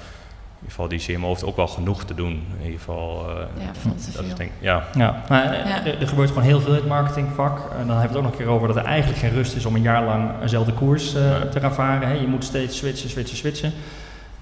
ieder 0.62 0.70
geval 0.70 0.88
die 0.88 1.00
CMO 1.00 1.28
heeft 1.28 1.44
ook 1.46 1.56
wel 1.56 1.68
genoeg 1.68 2.04
te 2.04 2.14
doen. 2.14 2.32
In 2.32 2.64
ieder 2.64 2.80
geval, 2.80 3.26
eh, 3.30 3.36
Ja, 3.36 3.72
veel 3.74 3.96
te 3.96 4.12
dat 4.12 4.22
is 4.24 4.28
veel. 4.28 4.36
denk, 4.36 4.52
ja, 4.60 4.84
Ja, 4.94 5.24
maar 5.30 5.44
eh, 5.54 5.70
Ja. 5.70 5.86
Er, 5.86 6.02
er 6.02 6.08
gebeurt 6.08 6.30
gewoon 6.30 6.44
heel 6.44 6.60
veel 6.62 6.70
in 6.70 6.76
het 6.80 6.88
marketingvak. 6.88 7.58
En 7.58 7.88
dan 7.88 7.98
hebben 7.98 8.02
we 8.02 8.08
het 8.08 8.16
ook 8.16 8.24
nog 8.24 8.32
een 8.32 8.38
keer 8.38 8.48
over 8.48 8.68
dat 8.68 8.76
er 8.78 8.86
eigenlijk 8.86 9.20
geen 9.20 9.32
rust 9.32 9.56
is 9.56 9.66
om 9.66 9.76
een 9.76 9.82
jaar 9.82 10.04
lang 10.06 10.30
eenzelfde 10.42 10.74
koers 10.74 11.16
eh, 11.16 11.42
te 11.42 11.60
gaan 11.60 11.74
varen. 11.74 12.08
Hè. 12.08 12.14
Je 12.14 12.28
moet 12.28 12.44
steeds 12.44 12.78
switchen, 12.78 13.10
switchen, 13.10 13.38
switchen. 13.38 13.72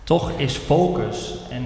Toch 0.03 0.32
is 0.38 0.55
focus 0.55 1.34
en 1.49 1.65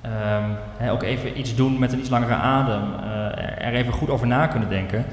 ehm, 0.00 0.50
hè, 0.76 0.92
ook 0.92 1.02
even 1.02 1.38
iets 1.38 1.54
doen 1.54 1.78
met 1.78 1.92
een 1.92 1.98
iets 1.98 2.10
langere 2.10 2.34
adem, 2.34 2.82
eh, 3.02 3.66
er 3.66 3.74
even 3.74 3.92
goed 3.92 4.10
over 4.10 4.26
na 4.26 4.46
kunnen 4.46 4.68
denken. 4.68 5.04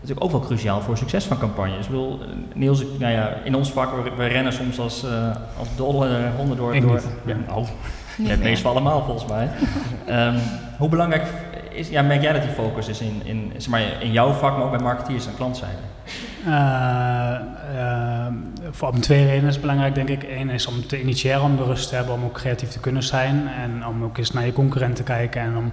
Natuurlijk 0.00 0.26
ook 0.26 0.40
wel 0.40 0.48
cruciaal 0.48 0.80
voor 0.80 0.90
het 0.90 0.98
succes 0.98 1.24
van 1.24 1.38
campagnes. 1.38 1.84
Ik 1.84 1.90
bedoel, 1.90 2.18
Niels, 2.54 2.84
nou 2.98 3.12
ja, 3.12 3.32
in 3.44 3.54
ons 3.54 3.70
vak, 3.72 4.04
we, 4.04 4.10
we 4.16 4.26
rennen 4.26 4.52
soms 4.52 4.78
als, 4.78 5.04
eh, 5.04 5.36
als 5.58 5.68
dolle 5.76 6.20
honden 6.36 6.56
door. 6.56 6.74
Ik 6.74 6.82
door 6.82 6.92
niet, 6.92 7.06
ja. 7.24 7.54
Oh. 7.54 7.68
Niet 8.18 8.30
het 8.30 8.42
meest 8.42 8.62
van 8.62 8.70
allemaal 8.70 9.04
volgens 9.04 9.30
mij. 9.30 9.48
Ehm, 10.06 10.38
hoe 10.78 10.88
belangrijk 10.88 11.26
is, 11.70 11.88
ja, 11.88 12.02
merk 12.02 12.22
jij 12.22 12.32
dat 12.32 12.42
die 12.42 12.50
focus 12.50 12.88
is 12.88 13.00
in, 13.00 13.22
in, 13.24 13.52
zeg 13.56 13.68
maar, 13.68 14.02
in 14.02 14.12
jouw 14.12 14.32
vak, 14.32 14.56
maar 14.56 14.64
ook 14.64 14.70
bij 14.70 14.80
marketeers 14.80 15.26
en 15.26 15.34
klantzijde? 15.34 15.76
Eh, 16.46 17.34
eh, 17.34 18.32
voor 18.70 18.88
om 18.88 19.00
twee 19.00 19.24
redenen 19.24 19.46
is 19.48 19.52
het 19.52 19.60
belangrijk, 19.60 19.94
denk 19.94 20.08
ik. 20.08 20.22
Eén 20.22 20.50
is 20.50 20.66
om 20.66 20.86
te 20.86 21.00
initiëren, 21.00 21.42
om 21.42 21.56
de 21.56 21.64
rust 21.64 21.88
te 21.88 21.94
hebben, 21.94 22.14
om 22.14 22.24
ook 22.24 22.32
creatief 22.32 22.68
te 22.68 22.80
kunnen 22.80 23.02
zijn. 23.02 23.48
En 23.48 23.86
om 23.86 24.04
ook 24.04 24.18
eens 24.18 24.32
naar 24.32 24.46
je 24.46 24.52
concurrent 24.52 24.96
te 24.96 25.02
kijken 25.02 25.40
en 25.40 25.56
om 25.56 25.70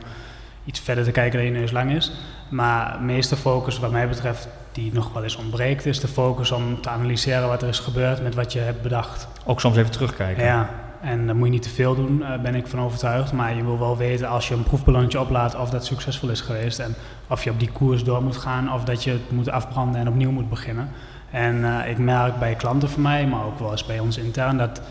iets 0.66 0.80
verder 0.80 1.04
te 1.04 1.12
kijken 1.12 1.40
dan 1.40 1.48
je 1.48 1.60
neus 1.60 1.72
lang 1.72 1.92
is. 1.92 2.12
Maar 2.50 2.98
de 2.98 3.04
meeste 3.04 3.36
focus, 3.36 3.80
wat 3.80 3.92
mij 3.92 4.08
betreft, 4.08 4.48
die 4.72 4.94
nog 4.94 5.14
wel 5.14 5.24
eens 5.24 5.36
ontbreekt, 5.36 5.86
is 5.86 6.00
de 6.00 6.08
focus 6.08 6.52
om 6.52 6.82
te 6.82 6.90
analyseren 6.90 7.48
wat 7.48 7.62
er 7.62 7.68
is 7.68 7.80
gebeurd 7.80 8.24
met 8.24 8.36
wat 8.36 8.54
je 8.54 8.60
hebt 8.60 8.82
bedacht. 8.82 9.28
Ook 9.46 9.60
soms 9.60 9.78
even 9.78 9.92
terugkijken. 9.92 10.44
Ja, 10.44 10.70
en 11.02 11.28
dan 11.28 11.36
moet 11.36 11.46
je 11.46 11.54
niet 11.54 11.62
te 11.62 11.70
veel 11.70 11.96
doen, 11.96 12.24
eh, 12.24 12.42
ben 12.42 12.56
ik 12.56 12.68
van 12.68 12.80
overtuigd. 12.80 13.32
Maar 13.34 13.56
je 13.56 13.64
wil 13.64 13.80
wel 13.80 13.98
weten 13.98 14.28
als 14.28 14.48
je 14.48 14.54
een 14.54 14.64
proefballonnetje 14.64 15.20
oplaat 15.20 15.56
of 15.56 15.70
dat 15.70 15.86
succesvol 15.86 16.30
is 16.30 16.42
geweest. 16.42 16.80
En 16.80 16.96
of 17.28 17.44
je 17.44 17.50
op 17.50 17.60
die 17.60 17.72
koers 17.72 18.04
door 18.04 18.24
moet 18.24 18.38
gaan 18.38 18.74
of 18.74 18.84
dat 18.84 19.04
je 19.04 19.12
het 19.12 19.32
moet 19.32 19.50
afbranden 19.50 20.02
en 20.02 20.08
opnieuw 20.08 20.32
moet 20.32 20.50
beginnen. 20.50 20.90
En 21.32 21.66
eh, 21.66 21.90
ik 21.90 21.98
merk 21.98 22.40
bij 22.40 22.56
klanten 22.56 22.90
van 22.90 23.02
mij, 23.02 23.28
maar 23.28 23.46
ook 23.46 23.60
wel 23.60 23.72
eens 23.72 23.86
bij 23.86 24.00
ons 24.00 24.18
intern, 24.18 24.58
dat 24.58 24.82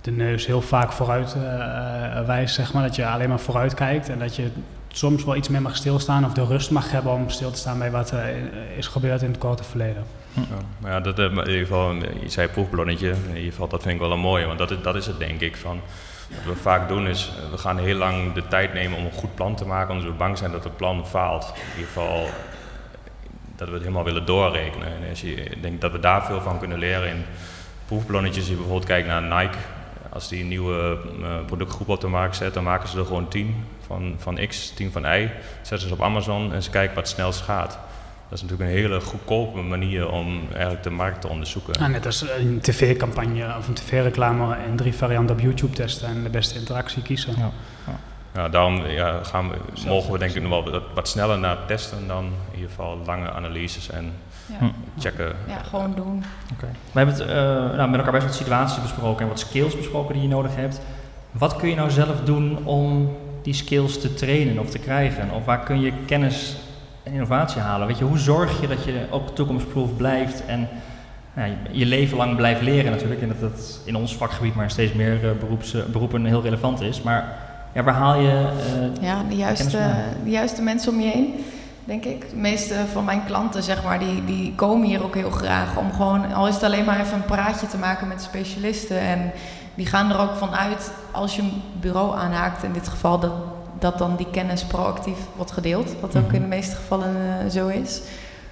de 0.00 0.10
neus 0.10 0.46
heel 0.46 0.62
vaak 0.62 0.92
vooruit 0.92 1.34
eh, 1.34 2.26
wijst, 2.26 2.54
zeg 2.54 2.72
maar. 2.72 2.82
Dat 2.82 2.96
je 2.96 3.06
alleen 3.06 3.28
maar 3.28 3.40
vooruit 3.40 3.74
kijkt 3.74 4.08
en 4.08 4.18
dat 4.18 4.36
je 4.36 4.50
soms 4.88 5.24
wel 5.24 5.36
iets 5.36 5.48
meer 5.48 5.62
mag 5.62 5.76
stilstaan 5.76 6.24
of 6.24 6.32
de 6.32 6.44
rust 6.44 6.70
mag 6.70 6.90
hebben 6.90 7.12
om 7.12 7.30
stil 7.30 7.50
te 7.50 7.58
staan 7.58 7.78
bij 7.78 7.90
wat 7.90 8.10
er 8.10 8.34
is 8.76 8.86
gebeurd 8.86 9.22
in 9.22 9.30
het 9.30 9.38
korte 9.38 9.64
verleden. 9.64 10.04
Ja, 10.34 10.88
ja, 10.88 11.02
eh, 11.02 11.24
in 11.24 11.36
ieder 11.36 11.66
geval, 11.66 11.94
je 11.94 12.28
zei 12.28 12.48
proefballonnetje, 12.48 13.08
in 13.08 13.36
ieder 13.36 13.50
geval, 13.52 13.68
dat 13.68 13.82
vind 13.82 13.94
ik 13.94 14.00
wel 14.00 14.12
een 14.12 14.18
mooie, 14.18 14.46
want 14.46 14.58
dat 14.58 14.70
is, 14.70 14.76
dat 14.82 14.94
is 14.94 15.06
het 15.06 15.18
denk 15.18 15.40
ik. 15.40 15.56
Van, 15.56 15.80
wat 16.34 16.54
we 16.54 16.60
vaak 16.60 16.88
doen 16.88 17.06
is, 17.06 17.30
eh, 17.36 17.50
we 17.50 17.58
gaan 17.58 17.78
heel 17.78 17.96
lang 17.96 18.32
de 18.32 18.46
tijd 18.46 18.74
nemen 18.74 18.98
om 18.98 19.04
een 19.04 19.12
goed 19.12 19.34
plan 19.34 19.54
te 19.54 19.66
maken, 19.66 19.94
omdat 19.94 20.10
we 20.10 20.16
bang 20.16 20.38
zijn 20.38 20.52
dat 20.52 20.64
het 20.64 20.76
plan 20.76 21.06
faalt. 21.06 21.52
In 21.54 21.70
ieder 21.70 21.86
geval, 21.86 22.24
eh, 22.24 22.32
dat 23.56 23.68
we 23.68 23.74
het 23.74 23.82
helemaal 23.82 24.04
willen 24.04 24.26
doorrekenen. 24.26 24.86
En 24.86 25.08
als 25.08 25.20
je, 25.20 25.34
ik 25.34 25.62
denk 25.62 25.80
dat 25.80 25.92
we 25.92 25.98
daar 25.98 26.24
veel 26.24 26.40
van 26.40 26.58
kunnen 26.58 26.78
leren 26.78 27.08
in 27.08 27.24
proefballonnetjes. 27.86 28.40
Als 28.40 28.48
je 28.48 28.56
bijvoorbeeld 28.56 28.86
kijkt 28.86 29.08
naar 29.08 29.22
Nike, 29.22 29.58
als 30.08 30.28
die 30.28 30.40
een 30.40 30.48
nieuwe 30.48 30.98
eh, 31.22 31.44
productgroep 31.46 31.88
op 31.88 32.00
de 32.00 32.06
markt 32.06 32.36
zet, 32.36 32.54
dan 32.54 32.64
maken 32.64 32.88
ze 32.88 32.98
er 32.98 33.04
gewoon 33.04 33.28
10 33.28 33.64
van, 33.86 34.14
van 34.18 34.46
X, 34.48 34.70
10 34.70 34.92
van 34.92 35.04
Y. 35.04 35.30
Zetten 35.62 35.88
ze 35.88 35.94
op 35.94 36.02
Amazon 36.02 36.52
en 36.52 36.62
ze 36.62 36.70
kijken 36.70 36.94
wat 36.94 37.04
het 37.04 37.14
snelst 37.14 37.40
gaat. 37.40 37.78
Dat 38.32 38.42
is 38.42 38.48
natuurlijk 38.48 38.76
een 38.76 38.82
hele 38.82 39.00
goedkope 39.00 39.60
manier 39.60 40.10
om 40.10 40.40
eigenlijk 40.52 40.82
de 40.82 40.90
markt 40.90 41.20
te 41.20 41.28
onderzoeken. 41.28 41.78
Nou, 41.78 41.92
net 41.92 42.06
als 42.06 42.24
een 42.38 42.60
tv-campagne 42.60 43.56
of 43.58 43.68
een 43.68 43.74
tv-reclame 43.74 44.56
in 44.68 44.76
drie 44.76 44.94
varianten 44.94 45.36
op 45.36 45.40
YouTube 45.42 45.74
testen 45.74 46.08
en 46.08 46.22
de 46.22 46.28
beste 46.28 46.58
interactie 46.58 47.02
kiezen. 47.02 47.34
Ja. 47.36 47.50
Ja, 48.34 48.48
daarom 48.48 48.86
ja, 48.86 49.22
gaan 49.22 49.48
we, 49.48 49.56
mogen 49.86 50.12
we 50.12 50.18
denk 50.18 50.34
ik 50.34 50.42
nog 50.42 50.50
wel 50.50 50.72
wat, 50.72 50.82
wat 50.94 51.08
sneller 51.08 51.38
naar 51.38 51.56
testen 51.66 52.06
dan 52.06 52.24
in 52.24 52.54
ieder 52.54 52.68
geval 52.68 52.98
lange 53.06 53.32
analyses 53.32 53.90
en 53.90 54.12
Ja. 54.46 54.58
Hm. 54.58 55.00
checken. 55.00 55.36
ja, 55.48 55.62
gewoon 55.62 55.94
doen. 55.94 56.24
Oké. 56.52 56.66
We 56.92 56.98
hebben 56.98 57.14
het 57.14 57.24
eh, 57.26 57.76
nou, 57.76 57.88
met 57.88 57.98
elkaar 57.98 58.12
best 58.12 58.26
wat 58.26 58.34
situaties 58.34 58.82
besproken 58.82 59.22
en 59.22 59.28
wat 59.28 59.40
skills 59.40 59.76
besproken 59.76 60.12
die 60.12 60.22
je 60.22 60.28
nodig 60.28 60.56
hebt. 60.56 60.80
Wat 61.30 61.56
kun 61.56 61.68
je 61.68 61.74
nou 61.74 61.90
zelf 61.90 62.20
doen 62.24 62.64
om 62.64 63.16
die 63.42 63.54
skills 63.54 64.00
te 64.00 64.14
trainen 64.14 64.58
of 64.58 64.70
te 64.70 64.78
krijgen? 64.78 65.30
Of 65.30 65.44
waar 65.44 65.60
kun 65.60 65.80
je 65.80 65.92
kennis 66.06 66.56
en 66.56 66.71
innovatie 67.02 67.60
halen? 67.60 67.86
Weet 67.86 67.98
je, 67.98 68.04
hoe 68.04 68.18
zorg 68.18 68.60
je 68.60 68.68
dat 68.68 68.84
je 68.84 69.06
ook 69.10 69.34
toekomstproof 69.34 69.96
blijft 69.96 70.46
en 70.46 70.68
nou, 71.34 71.48
je, 71.48 71.78
je 71.78 71.86
leven 71.86 72.16
lang 72.16 72.36
blijft 72.36 72.60
leren 72.62 72.90
natuurlijk. 72.90 73.22
En 73.22 73.28
dat 73.28 73.40
dat 73.40 73.80
in 73.84 73.96
ons 73.96 74.16
vakgebied 74.16 74.54
maar 74.54 74.70
steeds 74.70 74.92
meer 74.92 75.24
eh, 75.24 75.30
beroeps, 75.40 75.74
eh, 75.74 75.82
beroepen 75.84 76.24
heel 76.24 76.42
relevant 76.42 76.80
is. 76.80 77.02
Maar 77.02 77.36
ja, 77.74 77.82
waar 77.82 77.94
haal 77.94 78.14
je... 78.20 78.48
eh, 78.98 79.02
Ja, 79.02 79.22
de 79.28 79.36
juiste, 79.36 79.78
de 80.24 80.30
juiste 80.30 80.62
mensen 80.62 80.92
om 80.92 81.00
je 81.00 81.08
heen, 81.08 81.44
denk 81.84 82.04
ik. 82.04 82.30
De 82.30 82.36
meeste 82.36 82.74
van 82.92 83.04
mijn 83.04 83.24
klanten, 83.24 83.62
zeg 83.62 83.84
maar, 83.84 83.98
die, 83.98 84.24
die 84.24 84.54
komen 84.54 84.86
hier 84.86 85.04
ook 85.04 85.14
heel 85.14 85.30
graag 85.30 85.76
om 85.76 85.92
gewoon, 85.92 86.32
al 86.32 86.46
is 86.48 86.54
het 86.54 86.62
alleen 86.62 86.84
maar 86.84 87.00
even 87.00 87.14
een 87.14 87.24
praatje 87.24 87.66
te 87.66 87.78
maken 87.78 88.08
met 88.08 88.22
specialisten. 88.22 88.98
En 89.00 89.32
die 89.74 89.86
gaan 89.86 90.10
er 90.10 90.18
ook 90.20 90.34
van 90.34 90.54
uit, 90.54 90.92
als 91.10 91.36
je 91.36 91.42
een 91.42 91.62
bureau 91.80 92.16
aanhaakt 92.18 92.62
in 92.62 92.72
dit 92.72 92.88
geval, 92.88 93.18
dat, 93.18 93.32
dat 93.82 93.98
dan 93.98 94.16
die 94.16 94.26
kennis 94.30 94.64
proactief 94.64 95.16
wordt 95.36 95.52
gedeeld. 95.52 95.94
Wat 96.00 96.16
ook 96.16 96.26
Mhm. 96.26 96.34
in 96.34 96.40
de 96.40 96.46
meeste 96.46 96.76
gevallen 96.76 97.16
eh, 97.16 97.50
zo 97.50 97.66
is. 97.68 98.00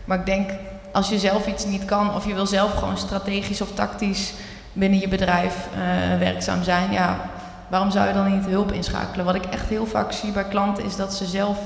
Maar 0.05 0.19
ik 0.19 0.27
denk, 0.27 0.51
als 0.93 1.09
je 1.09 1.19
zelf 1.19 1.47
iets 1.47 1.65
niet 1.67 1.85
kan, 1.85 2.15
of 2.15 2.27
je 2.27 2.35
wil 2.35 2.47
zelf 2.47 2.75
gewoon 2.75 2.99
strategisch 2.99 3.61
of 3.61 3.73
tactisch 3.75 4.33
binnen 4.73 4.99
je 5.01 5.09
bedrijf 5.09 5.69
eh, 5.75 6.19
werkzaam 6.19 6.63
zijn, 6.63 6.93
ja, 6.93 7.17
waarom 7.69 7.91
zou 7.91 8.09
je 8.09 8.15
dan 8.15 8.33
niet 8.37 8.47
hulp 8.47 8.73
inschakelen? 8.73 9.25
Wat 9.25 9.35
ik 9.35 9.45
echt 9.45 9.69
heel 9.69 9.87
vaak 9.87 10.13
zie 10.13 10.33
bij 10.33 10.45
klanten 10.45 10.85
is 10.85 10.97
dat 10.97 11.15
ze 11.15 11.25
zelf 11.27 11.59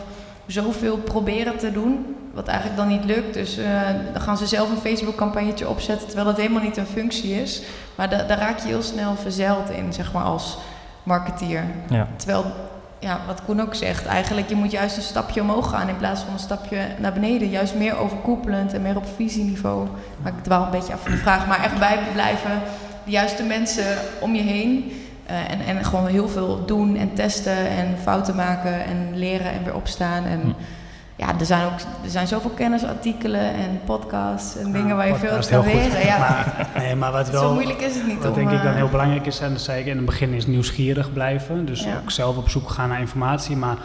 zoveel 0.46 0.96
proberen 0.96 1.56
te 1.58 1.72
doen, 1.72 2.16
wat 2.34 2.46
eigenlijk 2.48 2.78
dan 2.78 2.88
niet 2.88 3.04
lukt. 3.04 3.34
Dus 3.34 3.56
eh, 3.58 3.64
dan 4.12 4.22
gaan 4.22 4.36
ze 4.36 4.46
zelf 4.46 4.70
een 4.70 4.76
Facebook-campagnetje 4.90 5.68
opzetten, 5.68 6.06
terwijl 6.06 6.26
dat 6.26 6.36
helemaal 6.36 6.62
niet 6.62 6.76
een 6.76 6.86
functie 6.86 7.40
is. 7.42 7.62
Maar 7.94 8.08
da- 8.10 8.22
daar 8.22 8.38
raak 8.38 8.58
je 8.58 8.66
heel 8.68 8.82
snel 8.82 9.16
verzeild 9.16 9.70
in, 9.70 9.92
zeg 9.92 10.12
maar, 10.12 10.22
als 10.24 10.58
marketeer. 11.02 11.64
ja. 11.88 12.06
Terwijl, 12.16 12.44
ja, 13.04 13.20
wat 13.26 13.42
Koen 13.44 13.60
ook 13.60 13.74
zegt, 13.74 14.06
eigenlijk 14.06 14.48
je 14.48 14.54
moet 14.54 14.70
juist 14.70 14.96
een 14.96 15.02
stapje 15.02 15.40
omhoog 15.40 15.70
gaan 15.70 15.88
in 15.88 15.96
plaats 15.96 16.20
van 16.20 16.32
een 16.32 16.38
stapje 16.38 16.78
naar 16.98 17.12
beneden. 17.12 17.48
Juist 17.50 17.74
meer 17.74 17.96
overkoepelend 17.96 18.72
en 18.72 18.82
meer 18.82 18.96
op 18.96 19.06
visieniveau. 19.16 19.88
Maar 20.22 20.32
ik 20.32 20.42
dwaal 20.44 20.64
een 20.64 20.70
beetje 20.70 20.92
af 20.92 21.02
van 21.02 21.10
de 21.10 21.16
vraag, 21.16 21.46
maar 21.46 21.62
echt 21.64 21.78
bij 21.78 21.98
blijven. 22.12 22.50
De 23.04 23.10
juiste 23.10 23.42
mensen 23.42 23.96
om 24.20 24.34
je 24.34 24.42
heen. 24.42 24.92
eh, 25.26 25.50
en, 25.50 25.76
en 25.76 25.84
gewoon 25.84 26.06
heel 26.06 26.28
veel 26.28 26.64
doen 26.66 26.96
en 26.96 27.14
testen 27.14 27.68
en 27.68 27.96
fouten 28.02 28.36
maken 28.36 28.84
en 28.84 29.18
leren 29.18 29.52
en 29.52 29.64
weer 29.64 29.74
opstaan. 29.74 30.24
En 30.24 30.40
Hm. 30.40 30.50
Ja, 31.16 31.38
er 31.38 31.46
zijn 31.46 31.66
ook 31.66 31.72
er 32.04 32.10
zijn 32.10 32.26
zoveel 32.26 32.50
kennisartikelen 32.50 33.54
en 33.54 33.80
podcasts 33.84 34.56
en 34.56 34.72
dingen 34.72 34.96
waar 34.96 35.06
je 35.08 35.14
veel 35.14 35.28
podcast, 35.28 35.48
kan 35.50 35.64
leren. 35.66 36.06
Ja, 36.06 36.18
Maar, 36.18 36.68
nee, 36.76 36.94
maar 36.94 37.12
wat 37.12 37.30
wel, 37.30 37.42
zo 37.42 37.52
moeilijk 37.52 37.80
is 37.80 37.94
het 37.94 38.06
niet 38.06 38.18
wat 38.18 38.26
om... 38.28 38.34
denk 38.34 38.50
ik 38.50 38.62
dan 38.62 38.66
eh, 38.72 38.74
heel 38.76 38.88
belangrijk 38.88 39.26
is, 39.26 39.40
en 39.40 39.52
dat 39.52 39.60
zei 39.60 39.80
ik 39.80 39.86
in 39.86 39.96
het 39.96 40.06
begin, 40.06 40.32
is 40.32 40.46
nieuwsgierig 40.46 41.12
blijven. 41.12 41.66
Dus 41.66 41.84
Ja. 41.84 41.96
ook 42.02 42.10
zelf 42.10 42.36
op 42.36 42.48
zoek 42.48 42.68
gaan 42.68 42.88
naar 42.88 43.00
informatie. 43.00 43.56
Maar 43.56 43.76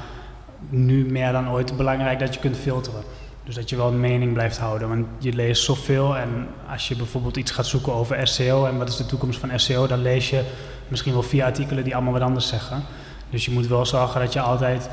nu 0.70 1.06
meer 1.06 1.32
dan 1.32 1.50
ooit 1.50 1.78
belangrijk 1.78 2.20
dat 2.20 2.34
je 2.34 2.40
kunt 2.40 2.58
filteren. 2.58 3.02
Dus 3.44 3.56
dat 3.56 3.70
je 3.70 3.76
wel 3.76 3.88
een 3.88 4.00
mening 4.00 4.34
blijft 4.34 4.58
houden. 4.58 4.88
Want 4.90 5.06
je 5.18 5.34
leest 5.34 5.64
zoveel 5.64 6.18
en 6.18 6.48
als 6.72 6.88
je 6.88 6.96
bijvoorbeeld 6.96 7.38
iets 7.38 7.52
gaat 7.52 7.66
zoeken 7.66 7.94
over 7.94 8.28
SEO 8.28 8.66
en 8.66 8.78
wat 8.78 8.90
is 8.90 8.96
de 8.98 9.06
toekomst 9.06 9.40
van 9.40 9.50
SEO, 9.56 9.88
dan 9.88 10.02
lees 10.02 10.30
je 10.30 10.44
misschien 10.88 11.14
wel 11.14 11.24
vier 11.24 11.44
artikelen 11.44 11.84
die 11.84 11.96
allemaal 11.96 12.14
wat 12.14 12.22
anders 12.22 12.48
zeggen. 12.48 12.84
Dus 13.30 13.46
je 13.46 13.52
moet 13.52 13.68
wel 13.68 13.86
zorgen 13.86 14.20
dat 14.22 14.34
je 14.34 14.40
altijd 14.42 14.90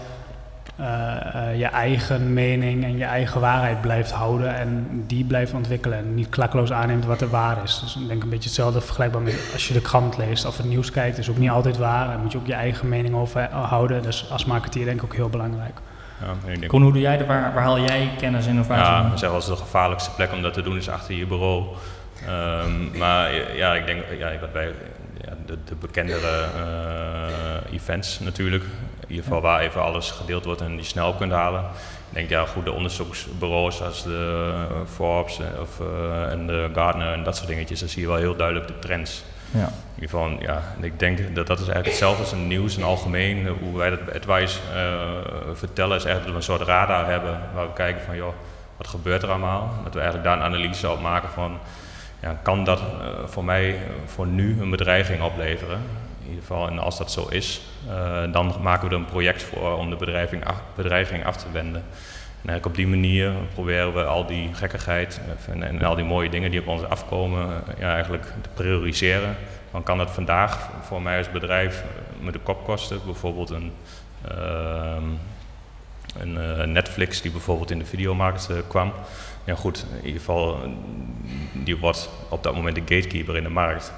je 1.57 1.69
eigen 1.73 2.33
mening 2.33 2.85
en 2.85 2.97
je 2.97 3.05
eigen 3.05 3.41
waarheid 3.41 3.81
blijft 3.81 4.11
houden 4.11 4.55
en 4.55 4.87
die 5.07 5.25
blijft 5.25 5.53
ontwikkelen 5.53 5.99
en 5.99 6.15
niet 6.15 6.29
klakkeloos 6.29 6.73
aanneemt 6.73 7.05
wat 7.05 7.21
er 7.21 7.29
waar 7.31 7.63
is. 7.63 7.81
Dus 7.81 7.97
ik 7.97 8.09
denk 8.09 8.23
een 8.23 8.29
beetje 8.29 8.49
hetzelfde 8.49 8.81
vergelijkbaar 8.81 9.23
met 9.23 9.51
als 9.53 9.69
je 9.69 9.75
de 9.75 9.81
krant 9.81 10.17
leest 10.17 10.45
of 10.45 10.57
het 10.57 10.67
nieuws 10.67 10.91
kijkt, 10.91 11.19
is 11.19 11.31
ook 11.31 11.39
niet 11.39 11.51
altijd 11.51 11.77
waar 11.77 12.11
en 12.11 12.21
moet 12.21 12.33
je 12.33 12.39
ook 12.39 12.47
je 12.47 12.55
eigen 12.55 12.89
mening 12.89 13.15
over 13.15 13.41
eh, 13.41 13.69
houden. 13.69 14.03
Dus 14.03 14.31
als 14.31 14.45
marketeer 14.45 14.85
denk 14.85 14.99
ik 14.99 15.05
ook 15.05 15.15
heel 15.15 15.29
belangrijk. 15.29 15.79
Ja, 16.21 16.51
ik 16.53 16.61
denk, 16.61 16.71
hoe 16.71 16.81
doe 16.81 17.01
jij 17.01 17.17
dat? 17.17 17.27
Waar, 17.27 17.55
waar 17.55 17.63
haal 17.63 17.81
jij 17.81 18.11
kennis 18.19 18.45
en 18.45 18.51
innovatie 18.51 18.85
ja, 18.85 19.11
ik 19.13 19.19
zeg 19.19 19.29
wel 19.29 19.39
eens 19.39 19.47
de 19.47 19.57
gevaarlijkste 19.57 20.11
plek 20.11 20.33
om 20.33 20.43
dat 20.43 20.53
te 20.53 20.63
doen 20.63 20.77
is 20.77 20.89
achter 20.89 21.15
je 21.15 21.27
bureau. 21.27 21.65
Ehm, 22.27 22.99
maar 22.99 23.57
ja, 23.57 23.75
ik 23.75 23.87
denk 23.87 24.05
ja, 24.19 24.33
wat 24.41 24.53
bij 24.53 24.73
ja, 25.25 25.33
de, 25.47 25.59
de 25.65 25.75
bekendere 25.75 26.47
eh, 26.57 27.75
events 27.75 28.21
natuurlijk. 28.21 28.65
In 29.07 29.15
ieder 29.15 29.25
geval 29.25 29.41
waar 29.41 29.61
even 29.61 29.83
alles 29.83 30.11
gedeeld 30.11 30.45
wordt 30.45 30.61
en 30.61 30.77
die 30.77 30.85
snel 30.85 31.15
kunt 31.15 31.33
halen. 31.33 31.65
Ik 32.09 32.15
denk 32.15 32.29
ja, 32.29 32.45
goede 32.45 32.73
onderzoeksbureaus 32.73 33.83
als 33.83 34.03
de 34.03 34.53
eh, 34.71 34.77
Forbes 34.95 35.39
eh, 35.39 35.61
of, 35.61 35.81
eh, 35.81 36.31
en 36.33 36.47
de 36.47 36.71
Gartner 36.75 37.13
en 37.13 37.23
dat 37.23 37.37
soort 37.37 37.49
dingetjes, 37.49 37.81
dan 37.81 37.89
zie 37.89 38.03
je 38.03 38.09
wel 38.09 38.17
heel 38.17 38.37
duidelijk 38.37 38.67
de 38.67 38.79
trends. 38.79 39.25
Ja. 39.51 39.65
In 39.65 40.03
ieder 40.03 40.11
geval, 40.11 40.31
ja, 40.41 40.63
en 40.77 40.85
ik 40.85 40.99
denk 40.99 41.35
dat 41.35 41.47
dat 41.47 41.59
is 41.59 41.69
eigenlijk 41.69 41.87
hetzelfde 41.87 42.23
als 42.23 42.33
in 42.33 42.47
nieuws 42.47 42.77
en 42.77 42.83
algemeen. 42.83 43.47
Hoe 43.47 43.77
wij 43.77 43.91
dat 43.91 44.15
Advice 44.15 44.59
vertellen 45.55 45.97
is 45.97 46.05
eigenlijk 46.05 46.35
dat 46.35 46.47
we 46.47 46.53
een 46.53 46.59
soort 46.59 46.69
radar 46.69 47.07
hebben 47.07 47.41
waar 47.55 47.67
we 47.67 47.73
kijken 47.73 48.03
van, 48.05 48.17
joh, 48.17 48.33
wat 48.77 48.87
gebeurt 48.87 49.23
er 49.23 49.29
allemaal? 49.29 49.73
Dat 49.85 49.95
we 49.95 50.01
eigenlijk 50.01 50.29
daar 50.29 50.37
een 50.37 50.55
analyse 50.55 50.91
op 50.91 51.01
maken 51.01 51.29
van, 51.29 51.59
ja, 52.21 52.39
kan 52.43 52.65
dat 52.65 52.83
voor 53.27 53.45
mij 53.45 53.79
voor 54.07 54.27
nu 54.27 54.61
een 54.61 54.71
bedreiging 54.71 55.23
opleveren? 55.23 55.81
In 56.27 56.33
ieder 56.33 56.47
geval, 56.47 56.69
en 56.69 56.79
als 56.79 56.99
dat 56.99 57.13
zo 57.13 57.27
is, 57.29 57.61
eh, 57.89 58.33
dan 58.33 58.55
maken 58.61 58.89
we 58.89 58.95
er 58.95 59.01
een 59.01 59.07
project 59.07 59.43
voor 59.43 59.77
om 59.77 59.91
de 59.91 59.97
bedreiging 59.97 60.45
af, 60.45 60.63
af 61.25 61.37
te 61.37 61.53
wenden. 61.53 61.83
En 62.43 62.49
eigenlijk 62.53 62.67
op 62.67 62.75
die 62.75 62.87
manier 62.87 63.33
proberen 63.55 63.95
we 63.95 64.05
al 64.05 64.27
die 64.27 64.55
gekkigheid 64.55 65.21
eh, 65.47 65.55
en, 65.55 65.63
en 65.63 65.83
al 65.83 65.95
die 65.95 66.05
mooie 66.05 66.31
dingen 66.31 66.51
die 66.51 66.61
op 66.61 66.67
ons 66.67 66.83
afkomen, 66.83 67.49
eh, 67.49 67.79
ja, 67.79 67.93
eigenlijk 67.95 68.25
te 68.25 68.49
prioriseren. 68.55 69.37
Dan 69.71 69.83
kan 69.83 69.99
het 69.99 70.11
vandaag 70.11 70.71
voor 70.83 71.03
mij 71.03 71.19
als 71.19 71.31
bedrijf 71.31 71.85
met 72.21 72.33
de 72.33 72.39
kop 72.39 72.65
kosten. 72.65 73.01
Bijvoorbeeld 73.05 73.51
een, 73.51 73.73
ehm, 74.29 75.05
een 76.19 76.73
Netflix 76.73 77.23
die 77.23 77.31
bijvoorbeeld 77.31 77.71
in 77.71 77.79
de 77.79 77.85
videomarkt 77.85 78.51
kwam. 78.69 78.93
Ja 79.47 79.55
goed, 79.55 79.87
in 79.91 80.07
ieder 80.07 80.21
geval, 80.21 80.63
eh, 80.63 80.71
die 81.53 81.77
wordt 81.77 82.11
op 82.29 82.43
dat 82.43 82.55
moment 82.55 82.75
de 82.75 82.95
gatekeeper 82.95 83.37
in 83.37 83.43
de 83.43 83.49
markt. 83.49 83.93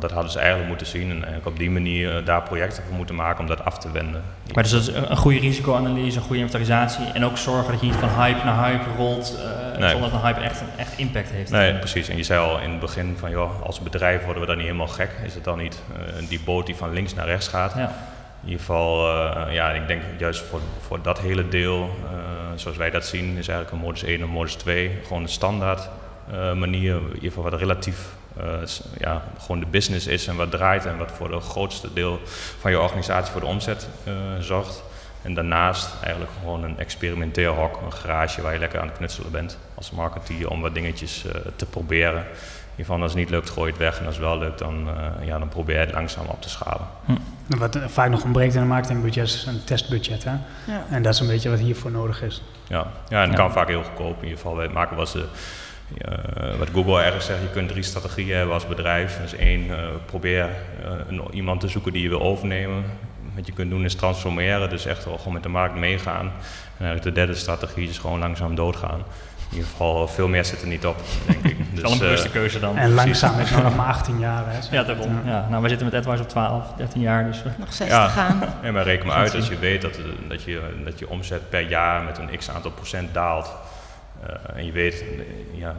Dat 0.00 0.10
hadden 0.10 0.30
ze 0.32 0.38
eigenlijk 0.38 0.68
moeten 0.68 0.86
zien 0.86 1.02
en 1.10 1.16
eigenlijk 1.16 1.46
op 1.46 1.58
die 1.58 1.70
manier 1.70 2.16
eh, 2.16 2.26
daar 2.26 2.42
projecten 2.42 2.82
voor 2.84 2.94
moeten 2.96 3.14
maken 3.14 3.40
om 3.40 3.46
dat 3.46 3.64
af 3.64 3.78
te 3.78 3.90
wenden. 3.90 4.22
Maar 4.54 4.62
dus 4.62 4.72
dat 4.72 4.80
is 4.80 4.88
een 4.88 5.10
een 5.10 5.16
goede 5.16 5.38
risicoanalyse, 5.38 6.16
een 6.16 6.22
goede 6.22 6.38
inventarisatie 6.38 7.04
en 7.12 7.24
ook 7.24 7.38
zorgen 7.38 7.70
dat 7.72 7.80
je 7.80 7.86
niet 7.86 7.96
van 7.96 8.08
hype 8.08 8.44
naar 8.44 8.68
hype 8.68 8.84
rolt 8.96 9.38
eh, 9.38 9.78
Nee. 9.78 9.90
zonder 9.90 10.10
dat 10.10 10.20
een 10.20 10.26
hype 10.26 10.40
echt, 10.40 10.62
echt 10.76 10.98
impact 10.98 11.30
heeft. 11.30 11.50
Nee, 11.50 11.74
precies. 11.74 12.08
En 12.08 12.16
je 12.16 12.22
zei 12.22 12.40
al 12.40 12.58
in 12.60 12.70
het 12.70 12.80
begin 12.80 13.16
van, 13.18 13.30
joh, 13.30 13.62
als 13.62 13.80
bedrijf 13.80 14.24
worden 14.24 14.40
we 14.40 14.48
dan 14.48 14.56
niet 14.56 14.66
helemaal 14.66 14.88
gek. 14.88 15.10
Is 15.24 15.34
het 15.34 15.44
dan 15.44 15.58
niet 15.58 15.82
eh, 15.96 16.28
die 16.28 16.40
boot 16.44 16.66
die 16.66 16.76
van 16.76 16.92
links 16.92 17.14
naar 17.14 17.26
rechts 17.26 17.48
gaat? 17.48 17.74
Ja. 17.76 17.92
In 18.42 18.48
ieder 18.48 18.60
geval, 18.60 19.10
ja, 19.50 19.70
ik 19.70 19.86
denk 19.86 20.02
juist 20.18 20.42
voor, 20.42 20.60
voor 20.80 21.02
dat 21.02 21.20
hele 21.20 21.48
deel, 21.48 21.90
zoals 22.54 22.76
wij 22.76 22.90
dat 22.90 23.06
zien, 23.06 23.24
is 23.24 23.48
eigenlijk 23.48 23.70
een 23.70 23.78
modus 23.78 24.02
1 24.02 24.20
en 24.20 24.28
modus 24.28 24.54
2 24.54 24.98
gewoon 25.06 25.22
een 25.22 25.28
standaard 25.28 25.88
manier, 26.54 26.94
in 26.94 27.14
ieder 27.14 27.28
geval 27.28 27.42
wat 27.42 27.54
relatief 27.60 27.98
eh, 28.36 28.44
s- 28.64 28.82
ja, 28.98 29.22
gewoon 29.40 29.60
de 29.60 29.66
business 29.66 30.06
is 30.06 30.26
en 30.26 30.36
wat 30.36 30.50
draait 30.50 30.86
en 30.86 30.96
wat 30.98 31.10
voor 31.12 31.28
de 31.30 31.40
grootste 31.40 31.92
deel 31.92 32.20
van 32.60 32.70
je 32.70 32.80
organisatie 32.80 33.32
voor 33.32 33.40
de 33.40 33.46
omzet 33.46 33.88
eh, 34.04 34.12
zorgt. 34.40 34.82
En 35.22 35.34
daarnaast 35.34 35.88
eigenlijk 36.02 36.32
gewoon 36.40 36.64
een 36.64 36.78
experimenteerhok, 36.78 37.80
een 37.84 37.92
garage 37.92 38.42
waar 38.42 38.52
je 38.52 38.58
lekker 38.58 38.80
aan 38.80 38.86
het 38.88 38.96
knutselen 38.96 39.30
bent 39.30 39.58
als 39.74 39.90
marketeer 39.90 40.50
om 40.50 40.60
wat 40.60 40.74
dingetjes 40.74 41.24
eh, 41.26 41.40
te 41.56 41.66
proberen. 41.66 42.24
Geval 42.76 43.00
als 43.02 43.10
het 43.10 43.20
niet 43.20 43.30
lukt, 43.30 43.50
gooi 43.50 43.66
je 43.66 43.72
het 43.72 43.82
weg 43.82 43.98
en 44.00 44.06
als 44.06 44.14
het 44.14 44.24
wel 44.24 44.38
lukt, 44.38 44.58
dan, 44.58 44.88
eh, 44.88 45.26
ja, 45.26 45.38
dan 45.38 45.48
probeer 45.48 45.74
je 45.78 45.84
het 45.86 45.94
langzaam 45.94 46.26
op 46.26 46.42
te 46.42 46.48
schalen. 46.48 46.86
Wat 47.46 47.76
eh, 47.76 47.82
vaak 47.86 48.10
nog 48.10 48.24
ontbreekt 48.24 48.54
in 48.54 48.60
een 48.60 48.68
marketingbudget 48.68 49.24
is 49.24 49.44
een 49.46 49.64
testbudget. 49.64 50.24
Hè? 50.24 50.30
Ja. 50.66 50.84
En 50.90 51.02
dat 51.02 51.14
is 51.14 51.20
een 51.20 51.26
beetje 51.26 51.50
wat 51.50 51.58
hiervoor 51.58 51.90
nodig 51.90 52.22
is. 52.22 52.42
Ja, 52.68 52.86
ja 53.08 53.16
en 53.22 53.28
het 53.28 53.30
Ja. 53.30 53.36
kan 53.44 53.52
vaak 53.52 53.68
heel 53.68 53.82
goedkoop. 53.82 54.16
In 54.16 54.22
ieder 54.22 54.36
geval, 54.38 54.56
wij 54.56 54.68
maken 54.68 54.96
wat, 54.96 55.08
ze, 55.08 55.18
eh, 55.18 55.24
wat 56.58 56.68
Google 56.72 57.02
ergens 57.02 57.26
zegt, 57.26 57.40
je 57.40 57.50
kunt 57.52 57.68
drie 57.68 57.82
strategieën 57.82 58.36
hebben 58.36 58.54
als 58.54 58.66
bedrijf. 58.66 59.18
Dus 59.22 59.34
één, 59.34 59.70
eh, 59.70 59.78
probeer 60.06 60.44
eh, 60.84 60.90
een, 61.08 61.22
iemand 61.32 61.60
te 61.60 61.68
zoeken 61.68 61.92
die 61.92 62.02
je 62.02 62.08
wil 62.08 62.20
overnemen. 62.22 62.84
Wat 63.34 63.46
je 63.46 63.52
kunt 63.52 63.70
doen 63.70 63.84
is 63.84 63.94
transformeren, 63.94 64.70
dus 64.70 64.86
echt 64.86 65.04
wel 65.04 65.18
gewoon 65.18 65.32
met 65.32 65.42
de 65.42 65.48
markt 65.48 65.74
meegaan. 65.74 66.24
En 66.78 66.86
eigenlijk 66.86 67.02
de 67.02 67.12
derde 67.12 67.34
strategie 67.34 67.88
is 67.88 67.98
gewoon 67.98 68.18
langzaam 68.18 68.54
doodgaan. 68.54 68.98
In 69.50 69.58
ieder 69.58 69.70
geval, 69.70 70.08
veel 70.08 70.28
meer 70.28 70.44
zit 70.44 70.60
er 70.62 70.66
niet 70.68 70.86
op, 70.86 70.96
denk 71.26 71.44
ik. 71.44 71.56
Dat 71.58 71.66
is 71.66 71.70
Dus, 71.72 71.82
wel 71.82 71.92
een 71.92 71.98
bewuste 71.98 72.26
eh, 72.26 72.32
keuze 72.32 72.60
dan. 72.60 72.76
En 72.76 72.94
langzaam 72.94 73.40
is 73.40 73.50
nog 73.50 73.76
maar 73.76 73.86
18 73.86 74.18
jaar. 74.18 74.44
Hè? 74.46 74.76
Ja, 74.76 74.82
daarom. 74.82 75.20
Ja. 75.24 75.46
Nou, 75.50 75.62
we 75.62 75.68
zitten 75.68 75.86
met 75.86 75.94
Edwise 75.96 76.22
op 76.22 76.28
12, 76.28 76.72
13 76.76 77.00
jaar, 77.00 77.24
dus 77.24 77.42
we- 77.42 77.50
Nog 77.58 77.72
zes 77.72 77.88
Ja. 77.88 78.04
te 78.06 78.10
gaan. 78.12 78.42
Ja, 78.62 78.70
maar 78.72 78.84
reken 78.84 79.06
maar 79.06 79.16
uit 79.16 79.34
als 79.34 79.48
je 79.48 79.58
weet 79.58 79.82
dat, 79.82 79.96
eh, 79.96 80.04
dat, 80.28 80.42
je, 80.42 80.60
dat 80.84 80.98
je 80.98 81.08
omzet 81.08 81.48
per 81.50 81.68
jaar 81.68 82.02
met 82.02 82.18
een 82.18 82.38
x 82.38 82.50
aantal 82.50 82.70
procent 82.70 83.14
daalt. 83.14 83.50
Eh, 84.26 84.56
en 84.58 84.64
je 84.64 84.72
weet 84.72 85.04
ja, 85.52 85.76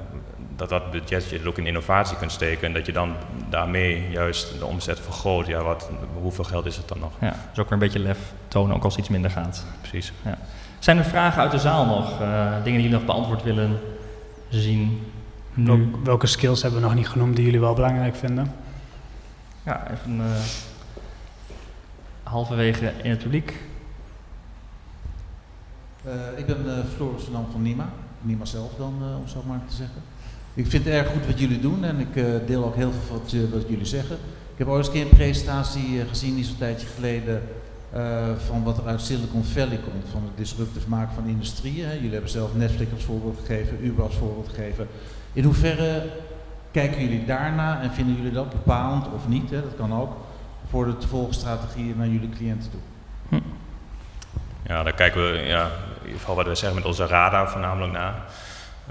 dat 0.56 0.70
dat 0.70 0.92
budget 0.92 1.30
je 1.30 1.48
ook 1.48 1.58
in 1.58 1.66
innovatie 1.68 2.18
kunt 2.18 2.32
steken 2.32 2.68
en 2.68 2.74
dat 2.74 2.86
je 2.86 2.92
dan 2.92 3.16
daarmee 3.50 4.10
juist 4.12 4.58
de 4.60 4.66
omzet 4.66 5.00
vergroot. 5.00 5.48
Ja, 5.48 5.64
wat, 5.64 5.90
hoeveel 6.22 6.44
geld 6.44 6.66
is 6.66 6.78
het 6.78 6.88
dan 6.88 7.00
nog? 7.00 7.12
ja, 7.22 7.30
dus 7.50 7.60
ook 7.60 7.70
weer 7.70 7.72
een 7.74 7.80
beetje 7.80 8.00
lef 8.00 8.34
tonen, 8.48 8.76
ook 8.76 8.84
als 8.84 8.98
iets 8.98 9.10
minder 9.10 9.32
gaat. 9.32 9.66
Precies. 9.82 10.14
Zijn 10.80 10.98
er 10.98 11.04
vragen 11.06 11.42
uit 11.42 11.52
de 11.52 11.60
zaal 11.60 11.86
nog? 11.86 12.22
Eh, 12.22 12.54
dingen 12.54 12.64
die 12.64 12.74
jullie 12.74 12.90
nog 12.90 13.06
beantwoord 13.06 13.44
willen 13.44 13.80
zien? 14.50 15.08
Nu? 15.54 15.66
Welk- 15.66 16.06
welke 16.06 16.28
skills 16.28 16.62
hebben 16.62 16.80
we 16.82 16.86
nog 16.86 16.96
niet 16.96 17.08
genoemd 17.08 17.36
die 17.36 17.46
jullie 17.46 17.60
wel 17.60 17.74
belangrijk 17.74 18.16
vinden? 18.16 18.54
Ja, 19.64 19.92
even 19.92 20.20
eh, 20.22 20.26
halverwege 22.24 22.92
in 23.04 23.10
het 23.10 23.20
publiek. 23.20 23.54
Eh, 26.06 26.12
ik 26.38 26.46
ben 26.46 26.78
eh, 26.78 26.84
Floris 26.96 27.24
van 27.24 27.48
van 27.52 27.62
Nima. 27.62 27.90
Nima 28.24 28.46
zelf 28.46 28.72
dan, 28.78 28.94
eh, 29.02 29.18
om 29.20 29.28
zo 29.28 29.44
maar 29.48 29.62
te 29.68 29.76
zeggen. 29.76 30.02
Ik 30.54 30.68
vind 30.68 30.86
het 30.86 30.94
erg 30.94 31.08
goed 31.08 31.26
wat 31.26 31.40
jullie 31.40 31.60
doen 31.60 31.84
en 31.84 32.00
ik 32.00 32.16
eh, 32.16 32.26
deel 32.46 32.66
ook 32.66 32.76
heel 32.76 32.92
veel 32.92 33.18
wat, 33.18 33.52
wat 33.52 33.70
jullie 33.70 33.86
zeggen. 33.86 34.16
Ik 34.52 34.58
heb 34.58 34.68
ooit 34.68 34.78
eens 34.78 34.88
een 34.88 34.94
keer 34.94 35.04
een 35.04 35.18
presentatie 35.18 36.02
eh, 36.02 36.08
gezien, 36.08 36.36
die 36.36 36.44
zo'n 36.44 36.58
tijdje 36.58 36.88
geleden, 36.88 37.42
van 38.48 38.64
wat 38.64 38.78
er 38.78 38.88
uit 38.88 39.02
Silicon 39.02 39.44
Valley 39.44 39.78
komt, 39.78 40.06
van 40.12 40.24
het 40.24 40.38
disruptief 40.38 40.88
maken 40.88 41.16
van 41.16 41.28
industrieën. 41.28 41.94
Jullie 41.94 42.12
hebben 42.12 42.30
zelf 42.30 42.56
Netflix 42.56 42.92
als 42.92 43.04
voorbeeld 43.04 43.40
gegeven, 43.46 43.86
Uber 43.86 44.04
als 44.04 44.16
voorbeeld 44.16 44.50
gegeven. 44.50 44.88
In 45.34 45.44
hoeverre 45.44 46.10
kijken 46.72 47.02
jullie 47.02 47.26
daarna 47.26 47.82
en 47.82 47.92
vinden 47.92 48.16
jullie 48.16 48.32
dat 48.32 48.50
bepalend 48.50 49.06
of 49.14 49.28
niet, 49.28 49.50
hè, 49.50 49.62
dat 49.62 49.76
kan 49.78 49.94
ook, 49.94 50.18
voor 50.70 50.86
de 50.86 50.98
te 50.98 51.08
volgen 51.08 51.34
strategieën 51.34 51.98
naar 51.98 52.08
jullie 52.08 52.30
cliënten 52.30 52.72
toe? 52.72 52.80
Ja, 54.68 54.84
daar 54.84 54.94
kijken 54.94 55.32
we 55.32 55.38
ja, 55.38 55.72
in 56.04 56.10
ieder 56.10 56.20
geval 56.20 56.36
wat 56.36 56.46
we 56.46 56.56
zeggen 56.56 56.78
met 56.78 56.88
onze 56.88 57.06
radar 57.06 57.50
voornamelijk 57.50 57.92
naar. 57.94 58.16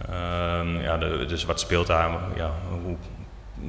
Ehm, 0.09 0.81
ja, 0.81 0.97
dus 1.27 1.45
wat 1.45 1.61
speelt 1.61 1.87
daar? 1.87 2.11
Ja, 2.35 2.51
hoe 2.83 2.97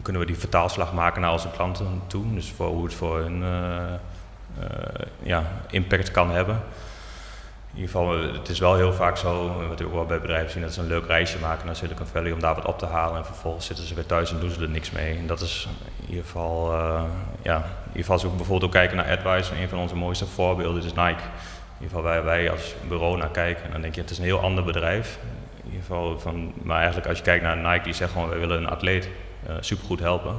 kunnen 0.01 0.21
we 0.21 0.27
die 0.27 0.37
vertaalslag 0.37 0.93
maken 0.93 1.21
naar 1.21 1.31
onze 1.31 1.49
klanten 1.49 2.01
toe? 2.07 2.33
Dus 2.33 2.51
voor 2.51 2.67
hoe 2.67 2.83
het 2.83 2.93
voor 2.93 3.19
hun 3.19 3.43
eh, 3.43 3.93
eh, 4.59 5.05
ja, 5.23 5.43
impact 5.69 6.11
kan 6.11 6.31
hebben. 6.31 6.61
In 7.73 7.79
ieder 7.79 7.91
geval, 7.91 8.33
het 8.33 8.49
is 8.49 8.59
wel 8.59 8.75
heel 8.75 8.93
vaak 8.93 9.17
zo, 9.17 9.47
wat 9.69 9.79
we 9.79 9.85
ook 9.85 9.93
wel 9.93 10.05
bij 10.05 10.19
bedrijven 10.21 10.51
zien, 10.51 10.61
dat 10.61 10.73
ze 10.73 10.81
een 10.81 10.87
leuk 10.87 11.05
reisje 11.05 11.39
maken 11.39 11.65
naar 11.65 11.75
Silicon 11.75 12.05
Valley 12.05 12.31
om 12.31 12.39
daar 12.39 12.55
wat 12.55 12.65
op 12.65 12.79
te 12.79 12.85
halen. 12.85 13.17
En 13.17 13.25
vervolgens 13.25 13.65
zitten 13.65 13.85
ze 13.85 13.93
weer 13.93 14.05
thuis 14.05 14.31
en 14.31 14.39
doen 14.39 14.49
ze 14.49 14.61
er 14.61 14.69
niks 14.69 14.91
mee. 14.91 15.17
En 15.17 15.27
dat 15.27 15.41
is 15.41 15.67
in 16.01 16.09
ieder 16.09 16.23
geval, 16.23 16.73
eh, 16.73 17.03
ja, 17.41 17.55
in 17.55 17.87
ieder 17.87 17.99
geval 17.99 18.13
als 18.13 18.23
we 18.23 18.29
bijvoorbeeld 18.29 18.63
ook 18.63 18.71
kijken 18.71 18.97
naar 18.97 19.11
AdWise, 19.11 19.61
een 19.61 19.69
van 19.69 19.77
onze 19.77 19.95
mooiste 19.95 20.25
voorbeelden 20.25 20.83
is 20.83 20.93
Nike. 20.93 21.23
In 21.77 21.83
ieder 21.83 21.97
geval 21.97 22.01
waar 22.01 22.23
wij 22.23 22.51
als 22.51 22.75
bureau 22.87 23.17
naar 23.17 23.31
kijken. 23.31 23.63
En 23.63 23.71
dan 23.71 23.81
denk 23.81 23.95
je, 23.95 24.01
het 24.01 24.09
is 24.09 24.17
een 24.17 24.23
heel 24.23 24.39
ander 24.39 24.63
bedrijf. 24.63 25.19
In 25.55 25.65
ieder 25.65 25.81
geval 25.81 26.19
van, 26.19 26.53
maar 26.61 26.77
eigenlijk 26.77 27.07
als 27.07 27.17
je 27.17 27.23
kijkt 27.23 27.43
naar 27.43 27.57
Nike, 27.57 27.83
die 27.83 27.93
zegt 27.93 28.11
gewoon, 28.11 28.29
wij 28.29 28.39
willen 28.39 28.57
een 28.57 28.69
atleet 28.69 29.09
eh, 29.47 29.55
supergoed 29.59 29.99
helpen. 29.99 30.35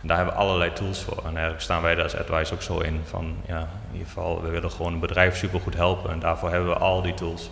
En 0.00 0.08
daar 0.08 0.16
hebben 0.16 0.34
we 0.34 0.40
allerlei 0.40 0.72
tools 0.72 1.02
voor. 1.02 1.18
En 1.18 1.30
eigenlijk 1.30 1.60
staan 1.60 1.82
wij 1.82 1.94
daar 1.94 2.04
als 2.04 2.16
AdWise 2.16 2.54
ook 2.54 2.62
zo 2.62 2.78
in. 2.78 3.00
Van, 3.04 3.36
ja, 3.46 3.58
in 3.60 3.92
ieder 3.92 4.06
geval, 4.06 4.42
we 4.42 4.48
willen 4.48 4.70
gewoon 4.70 4.92
een 4.92 5.00
bedrijf 5.00 5.36
supergoed 5.36 5.74
helpen. 5.74 6.10
En 6.10 6.18
daarvoor 6.18 6.50
hebben 6.50 6.68
we 6.68 6.78
al 6.78 7.02
die 7.02 7.14
tools. 7.14 7.50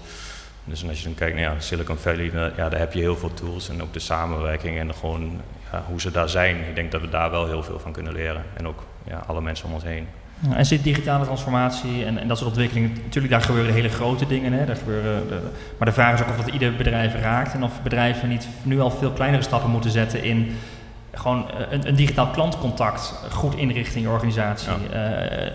Dus 0.65 0.89
als 0.89 0.99
je 0.99 1.05
dan 1.05 1.15
kijkt 1.15 1.37
naar 1.37 1.55
ja, 1.55 1.61
Silicon 1.61 1.97
Valley, 1.97 2.31
ja, 2.57 2.69
daar 2.69 2.79
heb 2.79 2.93
je 2.93 3.01
heel 3.01 3.17
veel 3.17 3.35
tools. 3.35 3.69
En 3.69 3.83
ook 3.83 3.93
de 3.93 3.99
samenwerking 3.99 4.79
en 4.79 4.95
gewoon 4.95 5.41
ja, 5.73 5.83
hoe 5.87 6.01
ze 6.01 6.11
daar 6.11 6.29
zijn. 6.29 6.57
Ik 6.57 6.75
denk 6.75 6.93
dat 6.93 7.01
we 7.01 7.09
daar 7.09 7.31
wel 7.31 7.47
heel 7.47 7.63
veel 7.63 7.79
van 7.79 7.93
kunnen 7.93 8.13
leren. 8.13 8.45
En 8.55 8.69
ook 8.69 8.83
ja, 9.05 9.25
alle 9.27 9.41
mensen 9.41 9.67
om 9.67 9.75
ons 9.75 9.85
heen. 9.85 10.09
En 10.53 10.67
zit 10.67 10.83
digitale 10.85 11.25
transformatie 11.25 12.05
en, 12.05 12.19
en 12.19 12.29
dat 12.29 12.37
soort 12.37 12.49
ontwikkelingen, 12.51 12.91
natuurlijk 13.05 13.33
daar 13.33 13.43
gebeuren 13.43 13.73
hele 13.75 13.89
grote 13.89 14.27
dingen, 14.27 14.53
hè, 14.53 14.65
daar 14.67 14.77
gebeuren, 14.77 15.29
de- 15.29 15.41
maar 15.79 15.89
de 15.89 15.95
vraag 15.95 16.15
is 16.15 16.21
ook 16.21 16.29
of 16.29 16.37
dat 16.45 16.55
ieder 16.55 16.75
bedrijf 16.77 17.15
raakt 17.15 17.53
en 17.55 17.63
of 17.65 17.83
bedrijven 17.83 18.29
niet 18.29 18.49
nu 18.63 18.81
al 18.81 18.91
veel 18.91 19.11
kleinere 19.11 19.43
stappen 19.43 19.71
moeten 19.71 19.91
zetten 19.91 20.23
in 20.25 20.57
gewoon 21.15 21.51
eh, 21.51 21.57
een, 21.71 21.89
een 21.89 21.95
digitaal 21.95 22.27
klantcontact 22.27 23.15
goed 23.31 23.55
inrichten 23.55 23.97
in 23.97 24.03
je 24.03 24.09
organisatie. 24.09 24.69
Eh, 24.93 25.01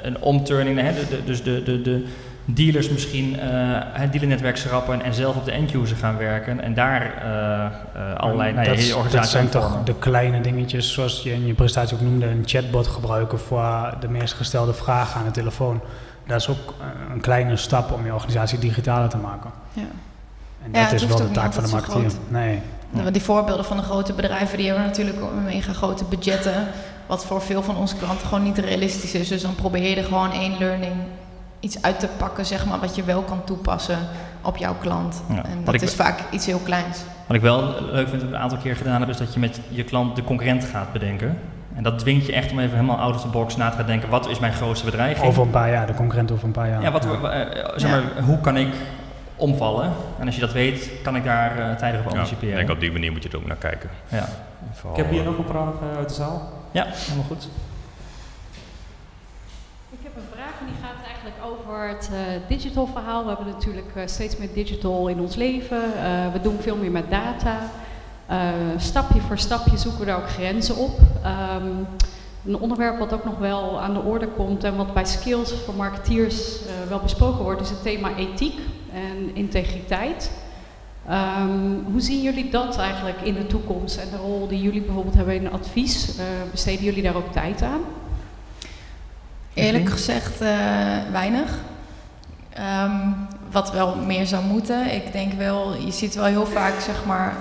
een 0.02 0.22
omturning, 0.22 0.80
hè, 0.80 0.94
de, 0.94 1.08
de- 1.10 1.24
dus 1.26 1.44
de, 1.44 1.64
de, 1.64 1.82
de 1.82 2.06
dealers 2.46 2.90
misschien 2.90 3.40
eh, 3.40 3.50
het 3.92 4.12
dealernetwerk 4.12 4.58
schrappen 4.58 5.02
en 5.02 5.14
zelf 5.14 5.36
op 5.36 5.46
de 5.46 5.52
end-user 5.52 5.98
gaan 5.98 6.18
werken 6.18 6.62
en 6.62 6.74
daar 6.74 7.02
eh, 7.02 7.66
eh, 7.66 8.18
allerlei 8.18 8.54
nou 8.54 8.70
ja, 8.70 8.76
dat, 8.76 8.94
organisaties 8.94 9.32
zijn 9.32 9.50
toch 9.50 9.84
de 9.84 9.96
kleine 9.96 10.42
dingetjes, 10.42 10.94
zoals 10.94 11.24
je 11.24 11.34
in 11.34 11.46
je 11.46 11.54
presentatie 11.54 11.96
ook 11.96 12.02
noemde, 12.02 12.26
een 12.26 12.44
chatbot 12.46 12.88
gebruiken 12.88 13.40
voor 13.40 13.94
de 14.00 14.08
meest 14.08 14.34
gestelde 14.34 14.74
vragen 14.74 15.20
aan 15.20 15.26
de 15.26 15.32
telefoon. 15.32 15.82
Dat 16.28 16.42
is 16.42 16.48
ook 16.48 16.74
een 17.14 17.22
kleine 17.22 17.58
stap 17.58 17.92
om 17.92 18.06
je 18.06 18.14
organisatie 18.14 18.60
digitaler 18.60 19.10
te 19.10 19.18
maken. 19.18 19.52
Ja. 19.74 19.82
En 20.64 20.72
Ja, 20.72 20.84
dat 20.84 20.94
is 20.94 21.06
wel 21.06 21.18
de 21.18 21.32
taak 21.32 21.54
van 21.54 21.64
de 21.64 21.70
marketeer. 21.70 22.12
Nee. 22.28 22.60
De- 22.90 23.12
Die 23.12 23.22
voorbeelden 23.22 23.66
van 23.66 23.78
de 23.78 23.84
grote 23.84 24.14
bedrijven, 24.14 24.58
die 24.58 24.68
hebben 24.68 24.86
natuurlijk 24.86 25.18
mega 25.46 25.74
grote 25.74 26.04
budgetten. 26.04 26.68
Wat 27.08 27.26
voor 27.26 27.42
veel 27.42 27.64
van 27.64 27.78
onze 27.78 27.96
klanten 27.96 28.28
gewoon 28.28 28.44
niet 28.44 28.58
realistisch 28.58 29.14
is. 29.14 29.28
Dus 29.28 29.42
dan 29.42 29.56
probeer 29.56 29.90
je 29.90 29.96
er 29.96 30.04
gewoon 30.04 30.32
één 30.32 30.58
learning 30.60 30.94
iets 31.64 31.82
uit 31.82 32.00
te 32.00 32.08
pakken, 32.18 32.46
zeg 32.46 32.66
maar, 32.66 32.80
wat 32.80 32.96
je 32.96 33.04
wel 33.04 33.22
kan 33.22 33.44
toepassen 33.44 33.98
op 34.42 34.58
jouw 34.58 34.76
klant. 34.80 35.22
Ja, 35.30 35.36
En 35.46 35.64
dat 35.64 35.82
is 35.82 35.96
vaak 35.96 36.20
iets 36.32 36.46
heel 36.46 36.60
kleins. 36.60 37.00
Wat 37.28 37.36
ik 37.36 37.42
wel 37.42 37.62
leuk 37.82 38.08
vind, 38.10 38.22
dat 38.22 38.30
we 38.30 38.36
een 38.36 38.42
aantal 38.42 38.58
keer 38.58 38.76
gedaan 38.76 38.92
hebben, 38.98 39.10
is 39.10 39.18
dat 39.18 39.34
je 39.34 39.40
met 39.40 39.60
je 39.70 39.84
klant 39.84 40.16
de 40.16 40.24
concurrent 40.24 40.64
gaat 40.66 40.92
bedenken. 40.92 41.40
En 41.76 41.84
dat 41.84 42.00
dwingt 42.00 42.26
je 42.26 42.34
echt 42.34 42.52
om 42.52 42.60
even 42.60 42.76
helemaal 42.76 42.98
out 42.98 43.16
of 43.16 43.22
the 43.22 43.28
box 43.28 43.56
na 43.56 43.70
te 43.70 43.78
gaan 43.78 43.86
denken, 43.86 44.10
wat 44.10 44.28
is 44.30 44.40
mijn 44.40 44.54
grootste 44.54 44.86
bedreiging? 44.86 45.28
Over 45.28 45.42
een 45.42 45.50
paar 45.50 45.70
jaar, 45.70 45.88
de 45.88 45.94
concurrent 45.94 46.32
over 46.32 46.46
een 46.46 46.52
paar 46.52 46.70
jaar. 46.70 46.82
ja, 46.82 46.92
wat, 46.92 47.06
eh, 47.06 47.40
zeg 47.76 47.90
maar, 47.92 48.24
hoe 48.24 48.40
kan 48.42 48.58
ik 48.58 48.74
omvallen? 49.36 49.92
En 50.20 50.26
als 50.26 50.36
je 50.36 50.42
dat 50.42 50.52
weet, 50.52 50.90
kan 51.04 51.16
ik 51.16 51.24
daar 51.24 51.58
eh, 51.70 51.76
tijdig 51.76 52.00
op 52.00 52.06
Ja, 52.06 52.12
ik 52.12 52.18
anticiperen. 52.18 52.56
denk 52.56 52.70
op 52.70 52.80
die 52.80 52.92
manier 52.92 53.12
moet 53.12 53.24
je 53.24 53.30
er 53.30 53.38
ook 53.38 53.46
naar 53.48 53.56
kijken. 53.58 53.90
Ja. 54.08 54.18
In 54.18 54.24
ieder 54.60 54.74
geval, 54.76 54.92
Ik 54.92 54.98
heb 54.98 55.10
hier 55.10 55.20
eh, 55.20 55.26
nog 55.26 55.38
een 55.38 55.46
vraag 55.46 55.74
uit 55.98 56.08
de 56.10 56.16
zaal. 56.16 56.52
ja, 56.72 56.86
helemaal 56.90 57.26
goed. 57.28 57.48
Ik 59.90 60.00
heb 60.04 60.12
een 60.16 60.30
vraag 60.36 60.54
en 60.60 60.66
die 60.66 60.76
gaat 60.84 61.00
over 61.24 61.88
het 61.88 62.10
eh, 62.14 62.20
digital 62.48 62.88
verhaal. 62.88 63.22
We 63.22 63.28
hebben 63.28 63.48
natuurlijk 63.48 63.96
eh, 63.96 64.04
steeds 64.06 64.38
meer 64.38 64.54
digital 64.54 65.08
in 65.08 65.20
ons 65.20 65.36
leven. 65.36 65.84
Eh, 65.84 66.34
we 66.34 66.42
doen 66.42 66.58
veel 66.60 66.76
meer 66.76 66.92
met 66.92 67.10
data. 67.10 67.60
Stapje 68.78 69.22
voor 69.22 69.38
stapje 69.38 69.78
zoeken 69.78 70.00
we 70.00 70.06
daar 70.06 70.18
ook 70.18 70.30
grenzen 70.30 70.76
op. 70.76 71.00
Ehm, 71.24 71.68
een 72.46 72.58
onderwerp 72.58 73.00
wat 73.00 73.14
ook 73.14 73.24
nog 73.24 73.38
wel 73.38 73.82
aan 73.82 73.94
de 73.94 74.00
orde 74.00 74.28
komt 74.28 74.64
en 74.64 74.76
wat 74.76 74.94
bij 74.94 75.06
skills 75.06 75.54
voor 75.66 75.74
marketeers 75.74 76.60
wel 76.90 77.00
besproken 77.00 77.44
wordt, 77.44 77.62
is 77.62 77.70
het 77.70 77.82
thema 77.82 78.16
ethiek 78.16 78.60
en 78.94 79.36
integriteit. 79.36 80.32
Ehm, 81.08 81.74
hoe 81.92 82.02
zien 82.02 82.22
jullie 82.22 82.50
dat 82.50 82.78
eigenlijk 82.78 83.22
in 83.22 83.34
de 83.34 83.48
toekomst 83.48 83.98
en 83.98 84.10
de 84.10 84.18
rol 84.18 84.48
die 84.48 84.62
jullie 84.62 84.82
bijvoorbeeld 84.82 85.16
hebben 85.16 85.36
in 85.36 85.52
advies? 85.52 86.16
Besteden 86.52 86.84
jullie 86.84 87.04
daar 87.04 87.16
ook 87.16 87.32
tijd 87.32 87.62
aan? 87.62 87.82
Eerlijk 89.54 89.90
gezegd 89.90 90.42
uh, 90.42 90.50
weinig. 91.12 91.50
Um, 92.84 93.28
wat 93.52 93.72
wel 93.72 93.96
meer 93.96 94.26
zou 94.26 94.44
moeten. 94.44 94.94
Ik 94.94 95.12
denk 95.12 95.34
wel, 95.34 95.76
je 95.76 95.92
ziet 95.92 96.16
wel 96.16 96.26
heel 96.26 96.46
vaak 96.46 96.80
zeg 96.80 97.06
maar 97.06 97.34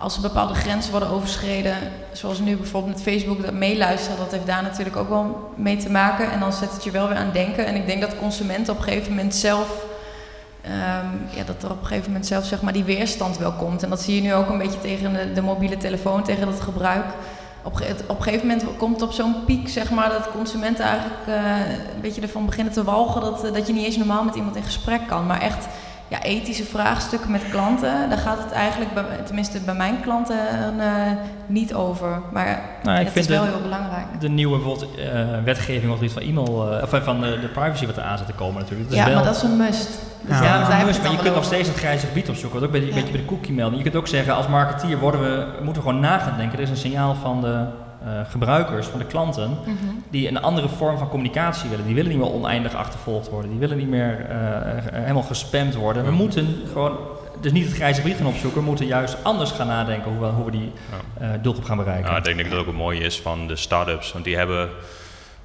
als 0.00 0.16
er 0.16 0.22
bepaalde 0.22 0.54
grenzen 0.54 0.90
worden 0.90 1.08
overschreden, 1.08 1.76
zoals 2.12 2.38
nu 2.38 2.56
bijvoorbeeld 2.56 2.94
met 2.94 3.02
Facebook, 3.02 3.42
dat 3.42 3.52
meeluisteren, 3.52 4.18
dat 4.18 4.30
heeft 4.30 4.46
daar 4.46 4.62
natuurlijk 4.62 4.96
ook 4.96 5.08
wel 5.08 5.52
mee 5.56 5.76
te 5.76 5.90
maken. 5.90 6.30
En 6.30 6.40
dan 6.40 6.52
zet 6.52 6.72
het 6.72 6.84
je 6.84 6.90
wel 6.90 7.08
weer 7.08 7.16
aan 7.16 7.30
denken. 7.32 7.66
En 7.66 7.74
ik 7.74 7.86
denk 7.86 8.00
dat 8.00 8.18
consumenten 8.18 8.72
op 8.72 8.78
een 8.78 8.84
gegeven 8.84 9.10
moment 9.14 9.34
zelf, 9.34 9.84
um, 10.64 11.28
ja, 11.36 11.44
dat 11.46 11.62
er 11.62 11.70
op 11.70 11.80
een 11.80 11.86
gegeven 11.86 12.10
moment 12.10 12.26
zelf 12.26 12.44
zeg 12.44 12.62
maar 12.62 12.72
die 12.72 12.84
weerstand 12.84 13.38
wel 13.38 13.52
komt. 13.52 13.82
En 13.82 13.90
dat 13.90 14.00
zie 14.00 14.14
je 14.14 14.22
nu 14.22 14.34
ook 14.34 14.48
een 14.48 14.58
beetje 14.58 14.80
tegen 14.80 15.12
de, 15.12 15.32
de 15.32 15.42
mobiele 15.42 15.76
telefoon, 15.76 16.22
tegen 16.22 16.46
dat 16.46 16.60
gebruik. 16.60 17.06
Op, 17.62 17.72
op 18.06 18.16
een 18.16 18.22
gegeven 18.22 18.46
moment 18.46 18.64
komt 18.76 18.92
het 18.92 19.02
op 19.02 19.12
zo'n 19.12 19.44
piek, 19.44 19.68
zeg 19.68 19.90
maar, 19.90 20.08
dat 20.08 20.30
consumenten 20.30 20.84
eigenlijk 20.84 21.20
uh, 21.28 21.68
een 21.94 22.00
beetje 22.00 22.20
ervan 22.20 22.46
beginnen 22.46 22.72
te 22.72 22.84
walgen 22.84 23.20
dat, 23.20 23.40
dat 23.54 23.66
je 23.66 23.72
niet 23.72 23.84
eens 23.84 23.96
normaal 23.96 24.24
met 24.24 24.34
iemand 24.34 24.56
in 24.56 24.62
gesprek 24.62 25.06
kan. 25.06 25.26
Maar 25.26 25.40
echt 25.40 25.66
ja, 26.10 26.22
ethische 26.22 26.64
vraagstukken 26.64 27.30
met 27.30 27.42
klanten, 27.50 28.08
daar 28.08 28.18
gaat 28.18 28.38
het 28.38 28.52
eigenlijk, 28.52 28.94
bij, 28.94 29.04
tenminste 29.24 29.60
bij 29.60 29.74
mijn 29.74 30.00
klanten, 30.00 30.36
uh, 30.78 30.84
niet 31.46 31.74
over. 31.74 32.22
Maar 32.32 32.62
nou, 32.82 33.04
het 33.04 33.16
is 33.16 33.26
wel 33.26 33.44
heel 33.44 33.60
belangrijk. 33.62 34.06
De 34.20 34.28
nieuwe 34.28 34.56
bijvoorbeeld, 34.56 34.98
uh, 34.98 35.44
wetgeving 35.44 35.92
of 35.92 36.00
iets 36.00 36.12
van 36.12 36.22
e-mail, 36.22 36.76
uh, 36.76 36.82
of 36.82 37.04
van 37.04 37.20
de, 37.20 37.38
de, 37.40 37.48
privacy 37.48 37.86
wat 37.86 37.96
er 37.96 38.02
aan 38.02 38.18
zit 38.18 38.26
te 38.26 38.32
komen 38.32 38.60
natuurlijk. 38.60 38.88
Dat 38.88 38.98
ja, 38.98 39.04
wel... 39.04 39.14
maar 39.14 39.24
dat 39.24 39.36
is 39.36 39.42
een 39.42 39.56
must. 39.56 39.98
Dus 40.20 40.38
ja, 40.38 40.44
ja 40.44 40.58
dat 40.58 40.68
is 40.68 40.74
een 40.74 40.86
must, 40.86 41.02
maar 41.02 41.12
je 41.12 41.18
kunt 41.18 41.34
nog 41.34 41.44
steeds 41.44 41.68
het 41.68 41.76
grijze 41.76 42.06
gebied 42.06 42.28
opzoeken. 42.28 42.58
Wat 42.58 42.68
ook 42.68 42.74
bij 42.74 42.86
ja. 42.86 42.94
beetje 42.94 43.10
bij 43.10 43.20
de 43.20 43.26
cookie 43.26 43.54
melding. 43.54 43.76
Je 43.76 43.90
kunt 43.90 44.02
ook 44.02 44.08
zeggen, 44.08 44.34
als 44.34 44.48
marketeer 44.48 44.98
worden 44.98 45.20
we, 45.20 45.46
moeten 45.62 45.82
we 45.82 45.88
gewoon 45.88 46.02
na 46.02 46.18
gaan 46.18 46.36
denken. 46.36 46.58
Er 46.58 46.64
is 46.64 46.70
een 46.70 46.76
signaal 46.76 47.14
van 47.14 47.40
de 47.40 47.64
gebruikers, 48.28 48.86
van 48.86 48.98
de 48.98 49.04
klanten, 49.04 49.48
mm 49.48 49.56
-hmm. 49.64 50.04
die 50.10 50.28
een 50.28 50.42
andere 50.42 50.68
vorm 50.68 50.98
van 50.98 51.08
communicatie 51.08 51.70
willen. 51.70 51.86
Die 51.86 51.94
willen 51.94 52.10
niet 52.10 52.20
meer 52.20 52.32
oneindig 52.32 52.74
achtervolgd 52.74 53.28
worden. 53.28 53.50
Die 53.50 53.60
willen 53.60 53.76
niet 53.76 53.88
meer 53.88 54.26
uh, 54.30 54.36
helemaal 54.92 55.22
gespamd 55.22 55.74
worden. 55.74 56.04
We 56.04 56.10
moeten 56.10 56.56
gewoon, 56.72 56.98
dus 57.40 57.52
niet 57.52 57.64
het 57.64 57.74
grijze 57.74 58.00
gebied 58.00 58.16
gaan 58.16 58.26
opzoeken, 58.26 58.60
we 58.60 58.66
moeten 58.66 58.86
juist 58.86 59.16
anders 59.22 59.50
gaan 59.50 59.66
nadenken 59.66 60.12
hoe 60.12 60.20
we, 60.20 60.26
hoe 60.26 60.44
we 60.44 60.50
die 60.50 60.72
uh, 61.20 61.28
doelgroep 61.42 61.64
gaan 61.64 61.76
bereiken. 61.76 62.10
Ja, 62.10 62.16
ik 62.16 62.24
denk 62.24 62.36
dat 62.36 62.46
het 62.46 62.58
ook 62.58 62.66
het 62.66 62.76
mooie 62.76 63.00
is 63.00 63.20
van 63.20 63.46
de 63.46 63.56
start-ups, 63.56 64.12
want 64.12 64.24
die 64.24 64.36
hebben 64.36 64.68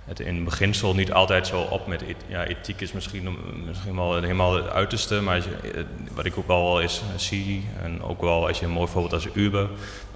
het 0.05 0.19
in 0.19 0.43
beginsel 0.43 0.95
niet 0.95 1.11
altijd 1.11 1.47
zo 1.47 1.61
op 1.61 1.87
met 1.87 2.03
ja, 2.27 2.45
ethiek 2.45 2.81
is 2.81 2.91
misschien, 2.91 3.37
misschien 3.65 3.95
wel 3.95 4.13
helemaal 4.13 4.55
het 4.55 4.69
uiterste, 4.69 5.21
maar 5.21 5.35
je, 5.35 5.85
wat 6.13 6.25
ik 6.25 6.37
ook 6.37 6.47
wel 6.47 6.81
eens 6.81 7.03
zie 7.15 7.67
en 7.83 8.01
ook 8.01 8.21
wel 8.21 8.47
als 8.47 8.59
je 8.59 8.65
een 8.65 8.71
mooi 8.71 8.87
voorbeeld 8.87 9.13
als 9.13 9.27
Uber, 9.33 9.69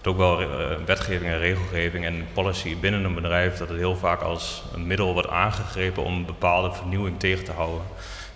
ook 0.04 0.18
wel 0.18 0.42
uh, 0.42 0.48
wetgeving 0.86 1.32
en 1.32 1.38
regelgeving 1.38 2.06
en 2.06 2.26
policy 2.34 2.78
binnen 2.80 3.04
een 3.04 3.14
bedrijf, 3.14 3.58
dat 3.58 3.70
het 3.70 3.78
heel 3.78 3.96
vaak 3.96 4.22
als 4.22 4.64
een 4.74 4.88
middel 4.88 5.14
wordt 5.14 5.30
aangegrepen 5.30 6.04
om 6.04 6.14
een 6.14 6.26
bepaalde 6.26 6.72
vernieuwing 6.72 7.20
tegen 7.20 7.46
te 7.46 7.52
houden. 7.52 7.82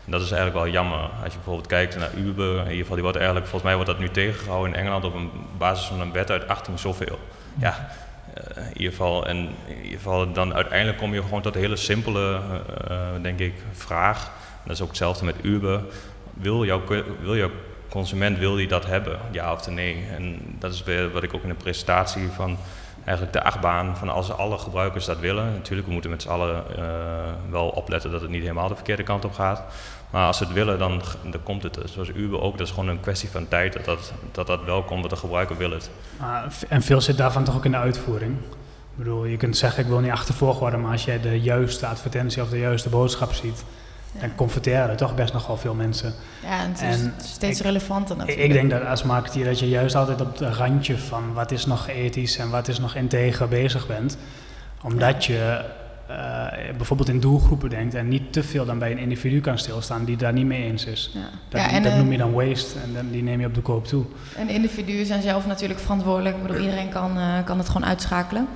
En 0.05 0.11
dat 0.11 0.21
is 0.21 0.31
eigenlijk 0.31 0.63
wel 0.63 0.73
jammer. 0.73 0.99
Als 0.99 1.31
je 1.31 1.37
bijvoorbeeld 1.37 1.67
kijkt 1.67 1.97
naar 1.97 2.13
Uber, 2.17 2.55
in 2.55 2.61
ieder 2.61 2.77
geval, 2.77 2.93
die 2.93 3.03
wordt 3.03 3.17
eigenlijk, 3.17 3.47
volgens 3.47 3.71
mij 3.71 3.75
wordt 3.75 3.91
dat 3.91 3.99
nu 3.99 4.09
tegengehouden 4.09 4.73
in 4.73 4.79
Engeland 4.79 5.05
op 5.05 5.15
een 5.15 5.31
basis 5.57 5.85
van 5.85 6.01
een 6.01 6.11
wet 6.11 6.31
uit 6.31 6.47
18 6.47 6.79
zoveel. 6.79 7.19
Ja, 7.57 7.89
in 8.57 8.77
ieder 8.77 8.91
geval, 8.91 9.27
en 9.27 9.37
in 9.67 9.83
ieder 9.83 9.97
geval 9.97 10.31
dan 10.31 10.53
uiteindelijk 10.53 10.97
kom 10.97 11.13
je 11.13 11.21
gewoon 11.21 11.41
tot 11.41 11.55
een 11.55 11.61
hele 11.61 11.75
simpele, 11.75 12.39
uh, 12.91 13.07
denk 13.21 13.39
ik, 13.39 13.53
vraag. 13.71 14.31
Dat 14.63 14.75
is 14.75 14.81
ook 14.81 14.87
hetzelfde 14.87 15.25
met 15.25 15.35
Uber. 15.41 15.81
Wil 16.33 16.65
jouw, 16.65 16.81
wil 17.21 17.35
jouw 17.35 17.51
consument 17.89 18.37
wil 18.37 18.55
die 18.55 18.67
dat 18.67 18.85
hebben, 18.85 19.19
ja 19.31 19.51
of 19.51 19.69
nee. 19.69 20.05
En 20.17 20.39
dat 20.59 20.73
is 20.73 20.83
weer 20.83 21.11
wat 21.11 21.23
ik 21.23 21.33
ook 21.33 21.43
in 21.43 21.49
de 21.49 21.55
presentatie 21.55 22.27
van 22.27 22.57
eigenlijk 23.03 23.35
de 23.37 23.43
achtbaan 23.43 23.97
van 23.97 24.09
als 24.09 24.31
alle 24.31 24.57
gebruikers 24.57 25.05
dat 25.05 25.19
willen. 25.19 25.53
Natuurlijk, 25.53 25.87
we 25.87 25.93
moeten 25.93 26.11
met 26.11 26.21
z'n 26.21 26.29
allen 26.29 26.63
wel 27.49 27.67
opletten 27.67 28.11
dat 28.11 28.21
het 28.21 28.29
niet 28.29 28.41
helemaal 28.41 28.67
de 28.67 28.75
verkeerde 28.75 29.03
kant 29.03 29.25
op 29.25 29.33
gaat. 29.33 29.63
Maar 30.13 30.27
als 30.27 30.37
ze 30.37 30.43
het 30.43 30.53
willen, 30.53 30.79
dan, 30.79 31.01
dan 31.31 31.43
komt 31.43 31.63
het. 31.63 31.77
Zoals 31.85 32.09
Uber 32.09 32.41
ook, 32.41 32.57
dat 32.57 32.67
is 32.67 32.73
gewoon 32.73 32.89
een 32.89 32.99
kwestie 32.99 33.29
van 33.29 33.47
tijd 33.47 33.73
dat 33.73 33.85
dat, 33.85 34.13
dat, 34.31 34.47
dat 34.47 34.63
wel 34.63 34.83
komt, 34.83 35.01
dat 35.01 35.09
de 35.09 35.15
gebruiker 35.15 35.57
wil 35.57 35.71
het. 35.71 35.89
Uh, 36.21 36.43
en 36.69 36.81
veel 36.81 37.01
zit 37.01 37.17
daarvan 37.17 37.43
toch 37.43 37.55
ook 37.55 37.65
in 37.65 37.71
de 37.71 37.77
uitvoering? 37.77 38.35
Ik 38.41 38.97
bedoel, 38.97 39.25
je 39.25 39.37
kunt 39.37 39.57
zeggen 39.57 39.83
ik 39.83 39.89
wil 39.89 39.99
niet 39.99 40.11
achtervolgd 40.11 40.59
worden, 40.59 40.81
maar 40.81 40.91
als 40.91 41.05
jij 41.05 41.21
de 41.21 41.41
juiste 41.41 41.85
advertentie 41.87 42.41
of 42.41 42.49
de 42.49 42.59
juiste 42.59 42.89
boodschap 42.89 43.33
ziet, 43.33 43.63
dan 44.19 44.35
converteren 44.35 44.97
toch 44.97 45.15
best 45.15 45.33
nog 45.33 45.47
wel 45.47 45.57
veel 45.57 45.73
mensen. 45.73 46.13
Ja, 46.43 46.59
en 46.59 46.69
het 46.69 46.81
is 46.81 47.01
en 47.01 47.13
steeds 47.21 47.59
ik, 47.59 47.65
relevanter 47.65 48.17
natuurlijk. 48.17 48.47
Ik 48.47 48.53
denk 48.53 48.69
dat 48.69 48.85
als 48.85 49.03
marketeer 49.03 49.45
dat 49.45 49.59
je 49.59 49.69
juist 49.69 49.95
altijd 49.95 50.21
op 50.21 50.39
het 50.39 50.55
randje 50.55 50.97
van 50.97 51.33
wat 51.33 51.51
is 51.51 51.65
nog 51.65 51.87
ethisch 51.87 52.37
en 52.37 52.49
wat 52.49 52.67
is 52.67 52.79
nog 52.79 52.95
integer 52.95 53.47
bezig 53.47 53.87
bent. 53.87 54.17
Omdat 54.83 55.25
ja. 55.25 55.33
je 55.33 55.65
uh, 56.09 56.15
bijvoorbeeld 56.77 57.09
in 57.09 57.19
doelgroepen 57.19 57.69
denkt 57.69 57.93
en 57.93 58.07
niet 58.07 58.33
te 58.33 58.43
veel 58.43 58.65
dan 58.65 58.79
bij 58.79 58.91
een 58.91 58.97
individu 58.97 59.41
kan 59.41 59.57
stilstaan 59.57 60.05
die 60.05 60.17
daar 60.17 60.33
niet 60.33 60.45
mee 60.45 60.63
eens 60.63 60.85
is. 60.85 61.11
Ja. 61.13 61.19
Dat, 61.49 61.71
ja, 61.71 61.79
dat 61.79 61.95
noem 61.95 62.11
je 62.11 62.17
dan 62.17 62.33
waste 62.33 62.79
en 62.79 62.93
dan, 62.93 63.11
die 63.11 63.23
neem 63.23 63.39
je 63.39 63.45
op 63.45 63.53
de 63.53 63.61
koop 63.61 63.85
toe. 63.85 64.05
En 64.37 64.49
individuen 64.49 65.05
zijn 65.05 65.21
zelf 65.21 65.47
natuurlijk 65.47 65.79
verantwoordelijk. 65.79 66.35
Ik 66.35 66.41
bedoel, 66.41 66.61
iedereen 66.61 66.89
kan, 66.89 67.17
uh, 67.17 67.43
kan 67.43 67.57
het 67.57 67.67
gewoon 67.69 67.87
uitschakelen 67.87 68.47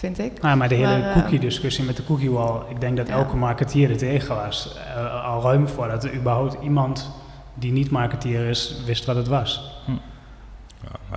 vind 0.00 0.18
ik. 0.18 0.42
Nou, 0.42 0.56
maar 0.56 0.68
de 0.68 0.74
hele 0.74 0.98
uh, 0.98 1.12
cookie-discussie 1.12 1.84
met 1.84 1.96
de 1.96 2.04
cookie 2.04 2.30
wall, 2.30 2.60
ik 2.70 2.80
denk 2.80 2.96
dat 2.96 3.08
ja. 3.08 3.14
elke 3.14 3.36
marketeer 3.36 3.90
er 3.90 3.96
tegen 3.96 4.34
was. 4.34 4.76
Uh, 4.96 5.24
al 5.24 5.42
ruim 5.42 5.68
voordat 5.68 6.04
er 6.04 6.14
überhaupt 6.14 6.56
iemand 6.62 7.10
die 7.54 7.72
niet 7.72 7.90
marketeer 7.90 8.48
is, 8.48 8.82
wist 8.86 9.04
wat 9.04 9.16
het 9.16 9.28
was. 9.28 9.82
Hm. 9.84 9.92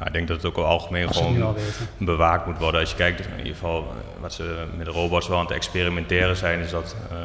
Maar 0.04 0.12
ik 0.12 0.18
denk 0.18 0.28
dat 0.28 0.38
het 0.38 0.46
ook 0.46 0.66
al 0.66 0.72
algemeen 0.72 1.08
Als 1.08 1.18
gewoon 1.18 1.56
bewaakt 1.98 2.46
moet 2.46 2.58
worden. 2.58 2.80
Als 2.80 2.90
je 2.90 2.96
kijkt, 2.96 3.26
in 3.26 3.38
ieder 3.38 3.54
geval 3.54 3.80
eh, 3.80 4.22
wat 4.22 4.34
ze 4.34 4.66
met 4.76 4.86
de 4.86 4.92
robots 4.92 5.28
wel 5.28 5.38
aan 5.38 5.46
het 5.46 5.54
experimenteren 5.54 6.36
zijn, 6.36 6.60
is 6.60 6.72
dat, 6.72 6.96
uh, 7.12 7.18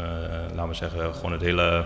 laten 0.54 0.68
we 0.68 0.74
zeggen, 0.74 1.14
gewoon 1.14 1.32
het 1.32 1.40
hele 1.40 1.84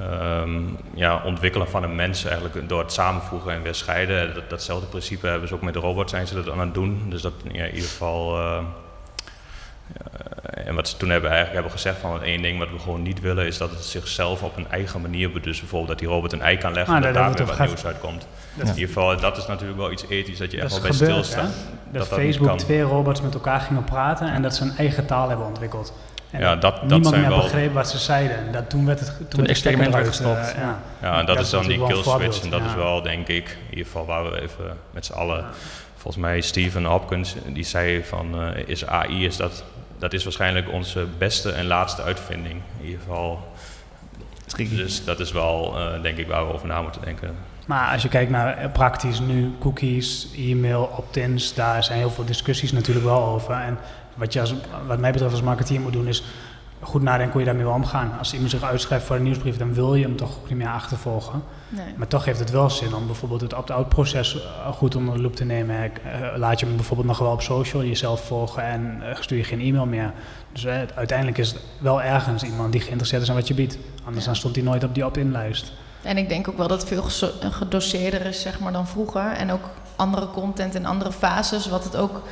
um, 0.00 0.76
ja, 0.94 1.22
ontwikkelen 1.24 1.68
van 1.68 1.82
een 1.82 1.94
mens 1.94 2.24
eigenlijk 2.24 2.68
door 2.68 2.78
het 2.78 2.92
samenvoegen 2.92 3.52
en 3.52 3.62
weer 3.62 3.74
scheiden. 3.74 4.34
Dat, 4.34 4.50
datzelfde 4.50 4.86
principe 4.86 5.26
hebben 5.26 5.48
ze 5.48 5.54
ook 5.54 5.62
met 5.62 5.74
de 5.74 5.80
robot 5.80 6.10
zijn 6.10 6.26
ze 6.26 6.34
dat 6.34 6.50
aan 6.50 6.60
het 6.60 6.74
doen. 6.74 7.02
Dus 7.08 7.22
dat 7.22 7.32
ja, 7.52 7.64
in 7.64 7.74
ieder 7.74 7.88
geval. 7.88 8.38
Uh, 8.38 8.58
en 10.54 10.74
wat 10.74 10.88
ze 10.88 10.96
toen 10.96 11.10
hebben, 11.10 11.30
eigenlijk 11.30 11.60
hebben 11.60 11.80
gezegd 11.80 12.00
van 12.00 12.22
één 12.22 12.42
ding 12.42 12.58
wat 12.58 12.70
we 12.70 12.78
gewoon 12.78 13.02
niet 13.02 13.20
willen 13.20 13.46
is 13.46 13.58
dat 13.58 13.70
het 13.70 13.84
zichzelf 13.84 14.42
op 14.42 14.56
een 14.56 14.66
eigen 14.70 15.00
manier 15.00 15.42
dus 15.42 15.60
bijvoorbeeld 15.60 15.90
dat 15.90 15.98
die 15.98 16.08
robot 16.08 16.32
een 16.32 16.42
ei 16.42 16.58
kan 16.58 16.72
leggen 16.72 16.94
ah, 16.94 16.98
en 16.98 17.04
dat 17.04 17.14
daar 17.14 17.32
weer 17.32 17.46
wat 17.46 17.56
gaat... 17.56 17.66
nieuws 17.66 17.86
uitkomt. 17.86 18.26
Ja. 18.54 18.62
In 18.62 18.68
ieder 18.68 18.86
geval, 18.86 19.20
dat 19.20 19.36
is 19.36 19.46
natuurlijk 19.46 19.78
wel 19.78 19.92
iets 19.92 20.04
ethisch 20.08 20.38
dat 20.38 20.50
je 20.50 20.60
echt 20.60 20.70
wel 20.70 20.80
bij 20.80 20.92
stilstaat. 20.92 21.52
Dat, 21.90 22.08
dat, 22.08 22.18
Facebook 22.18 22.58
twee 22.58 22.82
robots 22.82 23.20
met 23.20 23.34
elkaar 23.34 23.60
gingen 23.60 23.84
praten 23.84 24.32
en 24.32 24.42
dat 24.42 24.54
ze 24.54 24.62
een 24.62 24.76
eigen 24.76 25.06
taal 25.06 25.28
hebben 25.28 25.46
ontwikkeld. 25.46 25.94
En 26.30 26.40
ja, 26.40 26.56
dat, 26.56 26.74
dat 26.74 26.82
niemand 26.82 27.06
zijn 27.06 27.20
meer 27.20 27.30
wel... 27.30 27.42
begreep 27.42 27.72
wat 27.72 27.90
ze 27.90 27.98
zeiden. 27.98 28.36
En 28.36 28.52
dat, 28.52 28.70
toen 28.70 28.86
werd 28.86 29.00
het, 29.00 29.30
toen, 29.30 29.46
experiment 29.46 29.94
werd 29.94 30.06
gestopt. 30.06 30.48
Uh, 30.48 30.54
ja. 30.56 30.78
ja, 31.02 31.18
en 31.18 31.26
dat, 31.26 31.36
dat 31.36 31.44
is 31.44 31.50
dan 31.50 31.66
die 31.66 31.86
kill 31.86 32.02
switch. 32.02 32.42
En 32.42 32.50
dat 32.50 32.60
ja. 32.60 32.66
is 32.66 32.74
wel, 32.74 33.02
denk 33.02 33.28
ik, 33.28 33.48
in 33.48 33.70
ieder 33.70 33.84
geval 33.84 34.06
waar 34.06 34.30
we 34.30 34.40
even 34.40 34.76
met 34.90 35.06
z'n 35.06 35.12
allen... 35.12 35.44
Volgens 35.96 36.22
mij 36.22 36.40
Stephen 36.40 36.84
Hopkins, 36.84 37.34
die 37.46 37.64
zei 37.64 38.04
van, 38.04 38.42
uh, 38.42 38.48
is 38.66 38.86
AI, 38.86 39.24
is 39.24 39.36
dat, 39.36 39.64
dat 40.02 40.12
is 40.12 40.24
waarschijnlijk 40.24 40.72
onze 40.72 41.06
beste 41.18 41.50
en 41.50 41.66
laatste 41.66 42.02
uitvinding. 42.02 42.60
In 42.78 42.84
ieder 42.84 43.00
geval... 43.00 43.52
Dus 44.56 45.04
dat 45.04 45.20
is 45.20 45.32
wel, 45.32 45.74
uh, 45.76 46.02
denk 46.02 46.18
ik, 46.18 46.26
waar 46.26 46.46
we 46.46 46.52
over 46.52 46.66
na 46.66 46.82
moeten 46.82 47.00
denken. 47.04 47.34
Maar 47.66 47.92
als 47.92 48.02
je 48.02 48.08
kijkt 48.08 48.30
naar 48.30 48.70
praktisch 48.70 49.20
nu, 49.20 49.52
cookies, 49.60 50.28
e-mail, 50.36 50.94
opt-ins, 50.96 51.54
daar 51.54 51.84
zijn 51.84 51.98
heel 51.98 52.10
veel 52.10 52.24
discussies 52.24 52.72
natuurlijk 52.72 53.06
wel 53.06 53.24
over. 53.24 53.54
En 53.54 53.78
wat 54.14 54.32
je 54.32 54.40
als, 54.40 54.54
wat 54.86 54.98
mij 54.98 55.12
betreft 55.12 55.32
als 55.32 55.42
marketeer 55.42 55.80
moet 55.80 55.92
doen 55.92 56.08
is 56.08 56.24
goed 56.82 57.02
nadenken 57.02 57.32
hoe 57.32 57.40
je 57.40 57.46
daarmee 57.46 57.64
wil 57.64 57.74
omgaan. 57.74 58.18
Als 58.18 58.32
iemand 58.32 58.50
zich 58.50 58.62
uitschrijft 58.62 59.06
voor 59.06 59.16
een 59.16 59.22
nieuwsbrief, 59.22 59.56
dan 59.56 59.74
wil 59.74 59.94
je 59.94 60.04
hem 60.04 60.16
toch 60.16 60.38
niet 60.48 60.58
meer 60.58 60.68
achtervolgen. 60.68 61.42
Nee. 61.68 61.94
Maar 61.96 62.08
toch 62.08 62.24
heeft 62.24 62.38
het 62.38 62.50
wel 62.50 62.70
zin 62.70 62.94
om 62.94 63.06
bijvoorbeeld 63.06 63.40
het 63.40 63.54
opt-out 63.54 63.88
proces 63.88 64.36
eh, 64.36 64.72
goed 64.72 64.96
onder 64.96 65.14
de 65.14 65.20
loep 65.20 65.36
te 65.36 65.44
nemen. 65.44 65.76
Eh, 65.76 66.36
laat 66.36 66.60
je 66.60 66.66
hem 66.66 66.76
bijvoorbeeld 66.76 67.08
nog 67.08 67.18
wel 67.18 67.32
op 67.32 67.42
social 67.42 67.84
jezelf 67.84 68.26
volgen 68.26 68.62
en 68.62 69.02
uh, 69.02 69.16
stuur 69.20 69.38
je 69.38 69.44
geen 69.44 69.60
e-mail 69.60 69.86
meer. 69.86 70.12
Dus 70.52 70.66
uiteindelijk 70.94 71.38
is 71.38 71.48
het 71.48 71.60
wel 71.78 72.02
ergens 72.02 72.42
iemand 72.42 72.72
die 72.72 72.80
geïnteresseerd 72.80 73.22
is 73.22 73.28
in 73.28 73.34
wat 73.34 73.48
je 73.48 73.54
biedt. 73.54 73.78
Anders 74.04 74.24
ja. 74.24 74.30
dan 74.30 74.36
stond 74.36 74.54
hij 74.54 74.64
nooit 74.64 74.84
op 74.84 74.94
die 74.94 75.06
opt-in 75.06 75.32
lijst. 75.32 75.72
En 76.02 76.16
ik 76.16 76.28
denk 76.28 76.48
ook 76.48 76.56
wel 76.56 76.68
dat 76.68 76.80
het 76.80 76.88
veel 76.88 77.30
gedoseerder 77.50 78.26
is 78.26 78.40
zeg 78.40 78.60
maar, 78.60 78.72
dan 78.72 78.86
vroeger. 78.86 79.32
En 79.32 79.52
ook 79.52 79.68
andere 79.96 80.28
content 80.30 80.74
en 80.74 80.84
andere 80.84 81.12
fases, 81.12 81.68
wat 81.68 81.84
het 81.84 81.96
ook 81.96 82.22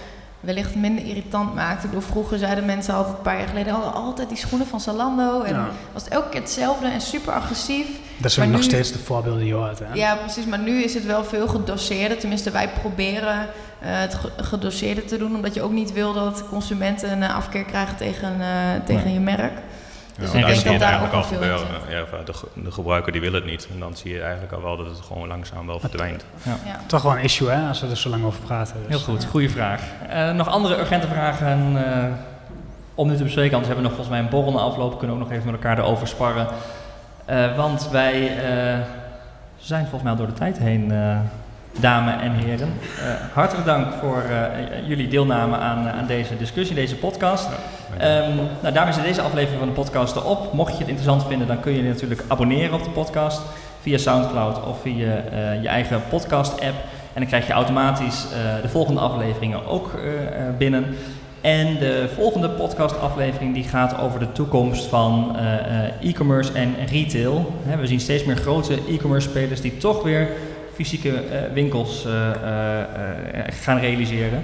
wellicht 0.41 0.75
minder 0.75 1.05
irritant 1.05 1.55
maakt. 1.55 1.85
Ik 1.85 1.91
bedoel, 1.91 2.09
vroeger 2.09 2.39
zeiden 2.39 2.65
mensen 2.65 2.95
altijd 2.95 3.17
een 3.17 3.23
paar 3.23 3.39
jaar 3.39 3.49
geleden 3.49 3.75
oh, 3.75 3.95
altijd 3.95 4.29
die 4.29 4.39
schoenen 4.39 4.67
van 4.67 4.81
Salando. 4.81 5.43
En 5.43 5.55
ja. 5.55 5.69
was 5.93 6.05
het 6.05 6.13
elke 6.13 6.29
keer 6.29 6.41
hetzelfde 6.41 6.87
en 6.87 7.01
super 7.01 7.33
agressief. 7.33 7.87
Dat 8.17 8.33
zijn 8.33 8.51
nog 8.51 8.63
steeds 8.63 8.93
de 8.93 8.99
voorbeelden 8.99 9.41
die 9.41 9.49
je 9.49 9.55
hoort. 9.55 9.79
Hè? 9.79 9.85
Ja, 9.95 10.15
precies. 10.15 10.45
Maar 10.45 10.59
nu 10.59 10.83
is 10.83 10.95
het 10.95 11.07
wel 11.07 11.25
veel 11.25 11.49
gedoseerder. 11.49 12.19
Tenminste, 12.19 12.51
wij 12.51 12.69
proberen 12.81 13.37
uh, 13.37 13.47
het 13.81 14.17
gedoseerder 14.37 15.07
te 15.07 15.19
doen. 15.19 15.35
Omdat 15.35 15.55
je 15.55 15.63
ook 15.63 15.73
niet 15.73 15.93
wil 15.93 16.13
dat 16.13 16.45
consumenten 16.49 17.23
een 17.23 17.31
afkeer 17.31 17.65
krijgen 17.65 17.97
tegen, 17.97 18.37
uh, 18.39 18.47
tegen 18.85 19.13
je 19.13 19.21
merk. 19.21 19.53
Dus 20.21 20.33
Ja, 20.33 20.41
daar 20.41 20.49
zie 20.51 20.59
je 20.59 20.65
dat 20.65 20.73
het 20.73 20.83
eigenlijk 20.83 21.15
al 21.15 21.23
gebeuren. 21.23 21.67
Ja, 21.89 22.05
de, 22.25 22.33
ge- 22.33 22.49
de 22.55 22.71
gebruiker 22.71 23.13
die 23.13 23.21
wil 23.21 23.33
het 23.33 23.45
niet. 23.45 23.69
En 23.73 23.79
dan 23.81 23.97
zie 23.97 24.13
je 24.15 24.21
eigenlijk 24.23 24.53
al 24.53 24.63
wel 24.63 24.77
dat 24.77 24.87
het 24.87 25.01
gewoon 25.07 25.29
langzaam 25.29 25.67
wel 25.67 25.81
verdwijnt. 25.81 26.25
Ja. 26.43 26.57
Toch 26.87 27.03
wel 27.03 27.13
een 27.13 27.23
issue 27.23 27.49
hè, 27.51 27.69
als 27.69 27.81
we 27.81 27.87
er 27.89 27.97
zo 27.97 28.09
lang 28.09 28.25
over 28.25 28.41
praten. 28.41 28.75
Dus. 28.79 28.89
Heel 28.89 28.99
goed, 29.15 29.25
goede 29.25 29.49
vraag. 29.49 29.83
Eh, 30.09 30.31
nog 30.31 30.49
andere 30.49 30.79
urgente 30.79 31.07
vragen 31.07 31.85
eh, 31.87 32.05
om 32.95 33.09
nu 33.09 33.17
te 33.17 33.23
bespreken? 33.23 33.55
Anders 33.57 33.73
hebben 33.75 33.85
we 33.91 33.97
nog 33.97 33.99
volgens 33.99 34.09
mij 34.09 34.19
een 34.19 34.31
borrel 34.31 34.53
na 34.53 34.59
afloop. 34.71 34.99
Kunnen 34.99 35.17
we 35.17 35.23
ook 35.23 35.29
nog 35.29 35.39
even 35.39 35.51
met 35.53 35.61
elkaar 35.63 35.79
erover 35.79 36.07
sparren. 36.07 36.47
Eh, 37.25 37.57
want 37.57 37.89
wij 37.91 38.37
eh, 38.37 38.79
zijn 39.59 39.81
volgens 39.83 40.03
mij 40.03 40.11
al 40.13 40.19
door 40.19 40.27
de 40.27 40.33
tijd 40.33 40.59
heen, 40.59 40.93
eh 40.93 41.19
dames 41.81 42.15
en 42.21 42.33
heren. 42.33 42.69
Eh, 42.99 43.05
hartelijk 43.33 43.67
dank 43.67 43.93
voor 44.01 44.23
eh, 44.23 44.89
jullie 44.89 45.09
deelname 45.09 45.57
aan, 45.57 45.89
aan 45.89 46.07
deze 46.07 46.37
discussie, 46.37 46.75
deze 46.75 46.97
podcast. 46.97 47.49
Ehm, 47.99 48.37
nou, 48.63 48.75
daarmee 48.75 48.93
zit 48.95 49.03
deze 49.03 49.23
aflevering 49.23 49.59
van 49.59 49.69
de 49.69 49.75
podcast 49.75 50.17
erop. 50.17 50.53
Mocht 50.53 50.73
je 50.73 50.79
het 50.79 50.89
interessant 50.89 51.27
vinden, 51.27 51.47
dan 51.47 51.61
kun 51.61 51.73
je 51.73 51.83
je 51.83 51.89
natuurlijk 51.89 52.25
abonneren 52.29 52.75
op 52.75 52.85
de 52.85 52.91
podcast 52.91 53.43
via 53.81 53.99
Soundcloud 53.99 54.67
of 54.67 54.81
via 54.81 55.07
eh, 55.07 55.63
je 55.63 55.69
eigen 55.69 56.03
podcast-app. 56.09 56.75
En 57.13 57.21
dan 57.21 57.27
krijg 57.27 57.47
je 57.47 57.53
automatisch 57.53 58.25
eh, 58.25 58.63
de 58.63 58.69
volgende 58.69 59.01
afleveringen 59.01 59.67
ook 59.67 59.95
eh, 59.95 60.49
eh, 60.49 60.57
binnen. 60.59 60.85
En 61.41 61.79
de 61.79 62.09
volgende 62.15 62.49
podcastaflevering 62.51 63.55
die 63.55 63.65
gaat 63.65 63.99
over 64.01 64.19
de 64.19 64.33
toekomst 64.33 64.87
van 64.87 65.37
eh, 65.37 65.55
eh, 65.55 66.09
e-commerce 66.09 66.53
en 66.53 66.75
retail. 66.91 67.53
We 67.81 67.87
zien 67.87 68.01
steeds 68.01 68.25
meer 68.25 68.37
grote 68.37 68.79
e-commerce 68.89 69.29
spelers 69.29 69.61
die 69.61 69.77
toch 69.77 70.03
weer 70.03 70.29
fysieke 70.81 71.15
eh, 71.15 71.53
winkels 71.53 72.05
eh, 72.05 72.31
eh, 72.31 73.45
gaan 73.49 73.79
realiseren. 73.79 74.43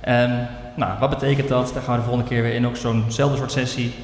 Ehm, 0.00 0.30
nou, 0.74 0.98
wat 1.00 1.10
betekent 1.10 1.48
dat? 1.48 1.70
Daar 1.74 1.82
gaan 1.82 1.94
we 1.94 2.00
de 2.00 2.06
volgende 2.06 2.28
keer 2.28 2.42
weer 2.42 2.54
in 2.54 2.66
ook 2.66 2.76
zo'nzelfde 2.76 3.36
soort 3.36 3.52
sessie 3.52 3.94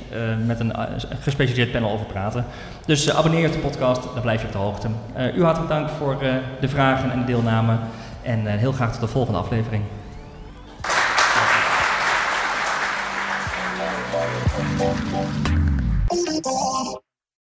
met 0.47 0.61
een 0.61 0.72
gespecialiseerd 1.20 1.72
panel 1.72 1.91
over 1.91 2.07
praten. 2.07 2.45
Dus 2.87 3.14
abonneer 3.14 3.41
je 3.41 3.47
op 3.47 3.53
de 3.53 3.59
podcast, 3.59 4.03
dan 4.03 4.22
blijf 4.22 4.41
je 4.41 4.47
op 4.47 4.53
de 4.53 4.59
hoogte. 4.59 4.89
U 5.37 5.43
hartelijk 5.43 5.70
dank 5.72 5.89
voor 5.89 6.16
de 6.61 6.68
vragen 6.68 7.11
en 7.11 7.18
de 7.18 7.24
deelname. 7.24 7.76
En 8.22 8.47
heel 8.47 8.72
graag 8.72 8.93
tot 8.93 9.01
de 9.01 9.07
volgende 9.07 9.39
aflevering. 9.39 9.83